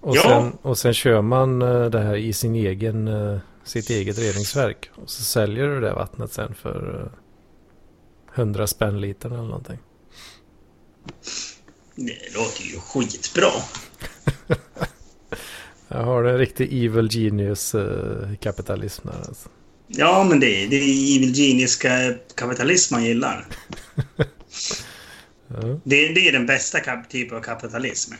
Och, 0.00 0.16
Ja. 0.16 0.22
sen, 0.22 0.52
och 0.62 0.78
sen 0.78 0.94
kör 0.94 1.22
man 1.22 1.62
eh, 1.62 1.84
det 1.84 2.00
här 2.00 2.16
i 2.16 2.32
sin 2.32 2.54
egen, 2.54 3.08
eh, 3.08 3.38
sitt 3.64 3.90
eget 3.90 4.18
reningsverk. 4.18 4.90
Och 4.94 5.10
så 5.10 5.22
säljer 5.22 5.66
du 5.68 5.80
det 5.80 5.92
vattnet 5.92 6.32
sen 6.32 6.54
för 6.54 7.00
eh, 7.02 7.08
100 8.34 8.66
spänn 8.66 9.00
litern 9.00 9.32
eller 9.32 9.42
någonting. 9.42 9.78
Det 11.94 12.34
låter 12.34 12.62
ju 12.62 12.78
skitbra. 12.80 13.50
Jag 15.88 16.02
har 16.02 16.24
en 16.24 16.38
riktig 16.38 16.84
evil 16.84 17.08
genius 17.08 17.74
eh, 17.74 18.34
kapitalism 18.40 19.08
där 19.08 19.18
alltså. 19.28 19.48
Ja, 19.86 20.26
men 20.28 20.40
det, 20.40 20.46
är- 20.64 20.68
det 20.68 20.76
är 20.76 21.16
evil 21.16 21.34
genius 21.34 21.76
kapitalism 22.34 22.94
man 22.94 23.04
gillar. 23.04 23.46
Ja. 25.48 25.80
Det, 25.84 26.08
det 26.08 26.28
är 26.28 26.32
den 26.32 26.46
bästa 26.46 26.78
typen 27.10 27.36
av 27.38 27.42
kapitalism. 27.42 28.14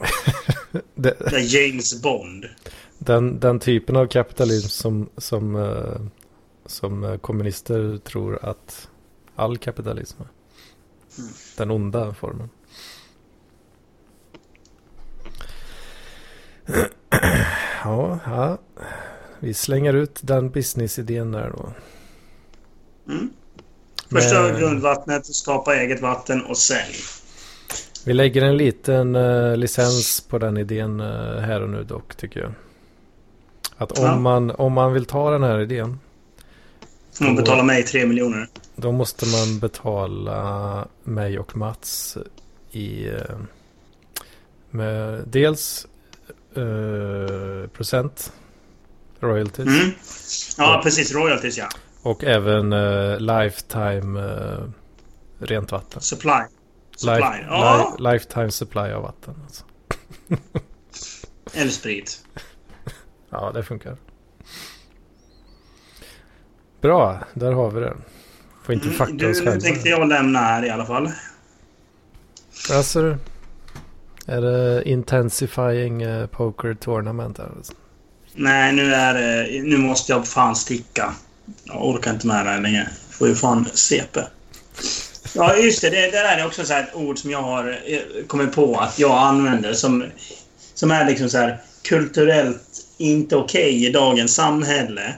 Det, 0.94 1.16
Det 1.18 1.36
är 1.36 1.54
James 1.68 2.02
Bond. 2.02 2.44
Den, 2.98 3.40
den 3.40 3.58
typen 3.60 3.96
av 3.96 4.06
kapitalism 4.06 4.68
som, 4.68 5.08
som, 5.16 5.56
eh, 5.56 6.00
som 6.66 7.04
eh, 7.04 7.16
kommunister 7.16 7.98
tror 7.98 8.44
att 8.44 8.88
all 9.36 9.58
kapitalism 9.58 10.22
är. 10.22 10.28
Mm. 11.18 11.30
Den 11.56 11.70
onda 11.70 12.14
formen. 12.14 12.48
Ja, 17.84 18.18
ja, 18.24 18.58
vi 19.38 19.54
slänger 19.54 19.92
ut 19.92 20.18
den 20.22 20.50
businessidén 20.50 21.32
där 21.32 21.50
då. 21.56 21.72
Mm. 23.12 23.30
Förstör 24.10 24.50
Men- 24.52 24.60
grundvattnet, 24.60 25.26
skapa 25.26 25.76
eget 25.76 26.00
vatten 26.00 26.44
och 26.44 26.56
sälj. 26.58 26.94
Vi 28.04 28.12
lägger 28.14 28.42
en 28.42 28.56
liten 28.56 29.16
eh, 29.16 29.56
licens 29.56 30.20
på 30.20 30.38
den 30.38 30.56
idén 30.56 31.00
eh, 31.00 31.38
här 31.40 31.62
och 31.62 31.70
nu 31.70 31.84
dock 31.84 32.14
tycker 32.16 32.40
jag. 32.40 32.52
Att 33.76 33.98
om, 33.98 34.04
Ja. 34.04 34.16
man, 34.18 34.50
om 34.50 34.72
man 34.72 34.92
vill 34.92 35.04
ta 35.04 35.30
den 35.30 35.42
här 35.42 35.60
idén 35.60 36.00
Får 37.12 37.24
man 37.24 37.36
betala 37.36 37.62
mig 37.62 37.82
tre 37.82 38.06
miljoner. 38.06 38.48
Då 38.76 38.92
måste 38.92 39.26
man 39.26 39.58
betala 39.58 40.88
mig 41.04 41.38
och 41.38 41.56
Mats 41.56 42.16
i 42.70 43.08
eh, 43.08 43.14
med 44.70 45.22
dels 45.26 45.86
eh, 46.56 47.68
procent 47.68 48.32
royalties 49.20 49.66
Mm. 49.68 49.90
Ja, 50.58 50.74
Ja. 50.74 50.80
precis. 50.82 51.12
Royalties, 51.14 51.58
ja. 51.58 51.68
och 52.02 52.24
även 52.24 52.72
eh, 52.72 53.18
lifetime 53.20 54.20
eh, 54.20 54.58
rent 55.38 55.72
vatten. 55.72 56.00
Supply. 56.02 56.32
Supply. 56.96 57.14
Life, 57.14 57.44
ja, 57.48 57.96
li, 57.98 58.12
lifetime 58.12 58.50
supply 58.50 58.80
av 58.92 59.02
vatten. 59.02 59.34
Alltså. 59.44 59.64
eller 61.52 61.70
sprit. 61.70 62.24
Ja, 63.30 63.50
det 63.54 63.62
funkar. 63.62 63.96
Bra, 66.80 67.18
där 67.34 67.52
har 67.52 67.70
vi 67.70 67.80
det. 67.80 67.96
Får 68.64 68.74
inte 68.74 68.86
Mm, 68.86 68.98
fucka 68.98 69.12
du, 69.12 69.30
oss 69.30 69.38
nu 69.40 69.44
själva. 69.46 69.60
tänkte 69.60 69.88
jag 69.88 70.08
lämna 70.08 70.38
här 70.38 70.64
i 70.64 70.70
alla 70.70 70.86
fall. 70.86 71.10
Alltså, 72.72 73.16
är 74.28 74.40
det 74.40 74.82
intensifying 74.88 76.02
eh, 76.02 76.26
poker 76.26 76.74
tournament? 76.74 77.40
Alltså? 77.40 77.72
Nej, 78.34 78.72
nu 78.72 78.94
är 78.94 79.14
det... 79.14 79.62
Nu 79.62 79.76
måste 79.78 80.12
jag 80.12 80.28
fan 80.28 80.56
sticka. 80.56 81.14
Jag 81.64 81.86
orkar 81.88 82.10
inte 82.10 82.26
med 82.26 82.46
det 82.46 82.50
här 82.50 82.60
längre. 82.60 82.88
Får 83.10 83.28
ju 83.28 83.34
fan 83.34 83.64
CP. 83.64 84.20
Ja, 85.34 85.56
just 85.56 85.82
det. 85.82 85.90
Det, 85.90 86.00
det 86.00 86.10
där 86.10 86.38
är 86.38 86.46
också 86.46 86.64
så 86.64 86.72
här 86.72 86.82
ett 86.82 86.94
ord 86.94 87.18
som 87.18 87.30
jag 87.30 87.42
har 87.42 87.78
eh, 87.86 88.24
kommit 88.26 88.52
på 88.52 88.76
att 88.76 88.98
jag 88.98 89.18
använder 89.18 89.72
som, 89.72 90.04
som 90.74 90.90
är 90.90 91.06
liksom 91.06 91.28
så 91.28 91.38
här 91.38 91.60
kulturellt 91.82 92.62
inte 92.98 93.36
okej 93.36 93.86
i 93.86 93.90
dagens 93.90 94.34
samhälle. 94.34 95.14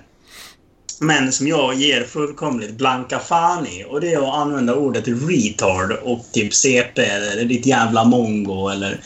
Men 1.03 1.32
som 1.32 1.48
jag 1.48 1.74
ger 1.74 2.05
fullkomligt 2.05 2.70
blanka 2.70 3.18
fan 3.18 3.66
i. 3.66 3.84
Och 3.88 4.01
det 4.01 4.12
är 4.12 4.18
att 4.18 4.34
använda 4.34 4.74
ordet 4.74 5.05
retard 5.07 5.92
och 6.03 6.24
typ 6.32 6.55
CP 6.55 7.03
eller 7.03 7.44
ditt 7.44 7.66
jävla 7.66 8.05
mongo 8.05 8.68
eller... 8.68 9.01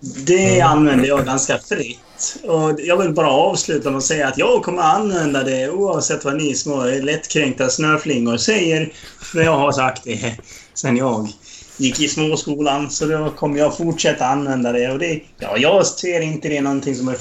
Det 0.00 0.60
använder 0.60 1.08
jag 1.08 1.26
ganska 1.26 1.58
fritt. 1.58 2.36
Och 2.42 2.80
jag 2.80 2.96
vill 2.96 3.12
bara 3.12 3.30
avsluta 3.30 3.90
med 3.90 3.98
att 3.98 4.04
säga 4.04 4.28
att 4.28 4.38
jag 4.38 4.62
kommer 4.62 4.82
använda 4.82 5.44
det 5.44 5.70
oavsett 5.70 6.24
vad 6.24 6.36
ni 6.36 6.54
små 6.54 6.84
lättkränkta 6.84 7.68
snöflingor 7.68 8.36
säger. 8.36 8.92
För 9.20 9.42
jag 9.42 9.56
har 9.56 9.72
sagt 9.72 10.04
det 10.04 10.34
sen 10.74 10.96
jag 10.96 11.28
gick 11.76 12.00
i 12.00 12.08
småskolan. 12.08 12.90
Så 12.90 13.06
då 13.06 13.30
kommer 13.30 13.58
jag 13.58 13.76
fortsätta 13.76 14.26
använda 14.26 14.72
det. 14.72 14.90
Och 14.90 14.98
det 14.98 15.20
ja, 15.38 15.56
jag 15.56 15.86
ser 15.86 16.20
inte 16.20 16.48
det 16.48 16.60
någonting 16.60 16.94
som 16.94 17.08
är 17.08 17.16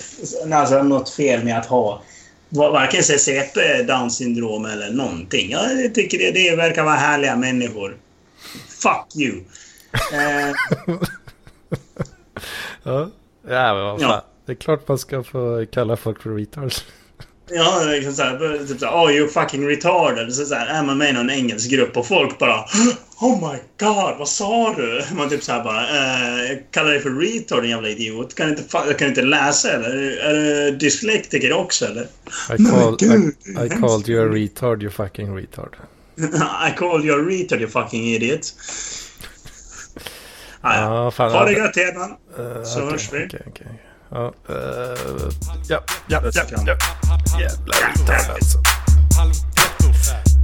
alltså, 0.53 0.83
något 0.83 1.09
fel 1.09 1.43
med 1.43 1.57
att 1.57 1.65
ha 1.65 2.01
varken 2.55 3.03
CP, 3.03 3.83
down 3.83 4.11
syndrom 4.11 4.65
eller 4.65 4.89
någonting. 4.89 5.51
Jag 5.51 5.95
tycker 5.95 6.17
det, 6.17 6.31
det 6.31 6.55
verkar 6.55 6.83
vara 6.83 6.95
härliga 6.95 7.35
människor. 7.35 7.97
Fuck 8.67 9.15
you. 9.15 9.43
Eh, 10.13 10.95
Ja, 12.83 13.09
ja 13.47 13.73
men 13.73 13.83
vad 13.83 14.01
fan. 14.01 14.09
Ja. 14.09 14.25
Det 14.45 14.51
är 14.51 14.55
klart 14.55 14.87
man 14.87 14.97
ska 14.97 15.23
få 15.23 15.65
kalla 15.71 15.97
folk 15.97 16.21
för 16.21 16.29
retards. 16.29 16.85
Ja, 17.49 17.83
liksom 17.83 18.13
såhär, 18.13 18.67
typ 18.67 18.79
såhär, 18.79 18.93
oh 19.05 19.11
you 19.11 19.27
fucking 19.27 19.67
retarded. 19.67 20.33
Så 20.33 20.45
såhär, 20.45 20.67
är 20.67 20.83
man 20.83 20.97
med 20.97 21.09
i 21.09 21.13
någon 21.13 21.29
engelsk 21.29 21.71
grupp 21.71 21.97
och 21.97 22.07
folk 22.07 22.39
bara 22.39 22.65
Oh 23.21 23.51
my 23.51 23.57
god, 23.79 24.17
vad 24.17 24.29
sa 24.29 24.73
du? 24.77 25.03
Man 25.15 25.29
typ 25.29 25.43
såhär 25.43 25.63
bara, 25.63 25.81
eh, 25.81 26.57
kallar 26.71 26.89
dig 26.91 26.99
för 26.99 27.09
retard 27.09 27.61
din 27.61 27.71
jävla 27.71 27.89
idiot. 27.89 28.35
Kan 28.35 28.45
du 28.47 28.51
inte, 28.51 28.63
kan 28.73 28.95
du 28.97 29.05
inte 29.07 29.21
läsa 29.21 29.71
eller? 29.71 29.89
Är 30.17 30.33
du 30.33 30.71
dyslektiker 30.77 31.53
också 31.53 31.85
eller? 31.85 32.03
I, 32.03 32.65
call, 32.65 32.97
I, 33.01 33.65
I 33.65 33.69
called 33.69 34.09
you 34.09 34.29
a 34.29 34.33
retard, 34.33 34.83
you 34.83 34.91
fucking 34.91 35.37
retard. 35.37 35.75
I 36.67 36.71
called 36.77 37.05
you 37.05 37.15
a 37.15 37.25
retard 37.29 37.61
you 37.61 37.69
fucking 37.69 38.05
idiot. 38.13 38.53
Ah, 40.67 40.81
ja. 40.81 41.11
Fan. 41.11 41.31
Ha 41.31 41.45
det 41.45 41.51
gött 41.51 41.75
Hedman. 41.75 42.09
eh, 42.09 42.63
så 42.63 42.79
okej, 42.79 42.91
hörs 42.91 43.13
vi. 43.13 43.25
okej, 43.25 43.41
okej. 43.47 43.67
Ja, 44.15 44.33
uh, 44.49 45.29
ja, 45.67 45.83
ja, 46.07 46.21
ja, 46.33 46.43
ja. 46.65 46.77
Jävla 47.39 47.75
uttal 47.95 48.35
alltså. 48.35 48.59
Halv 49.17 49.33
gettofan. 49.55 50.35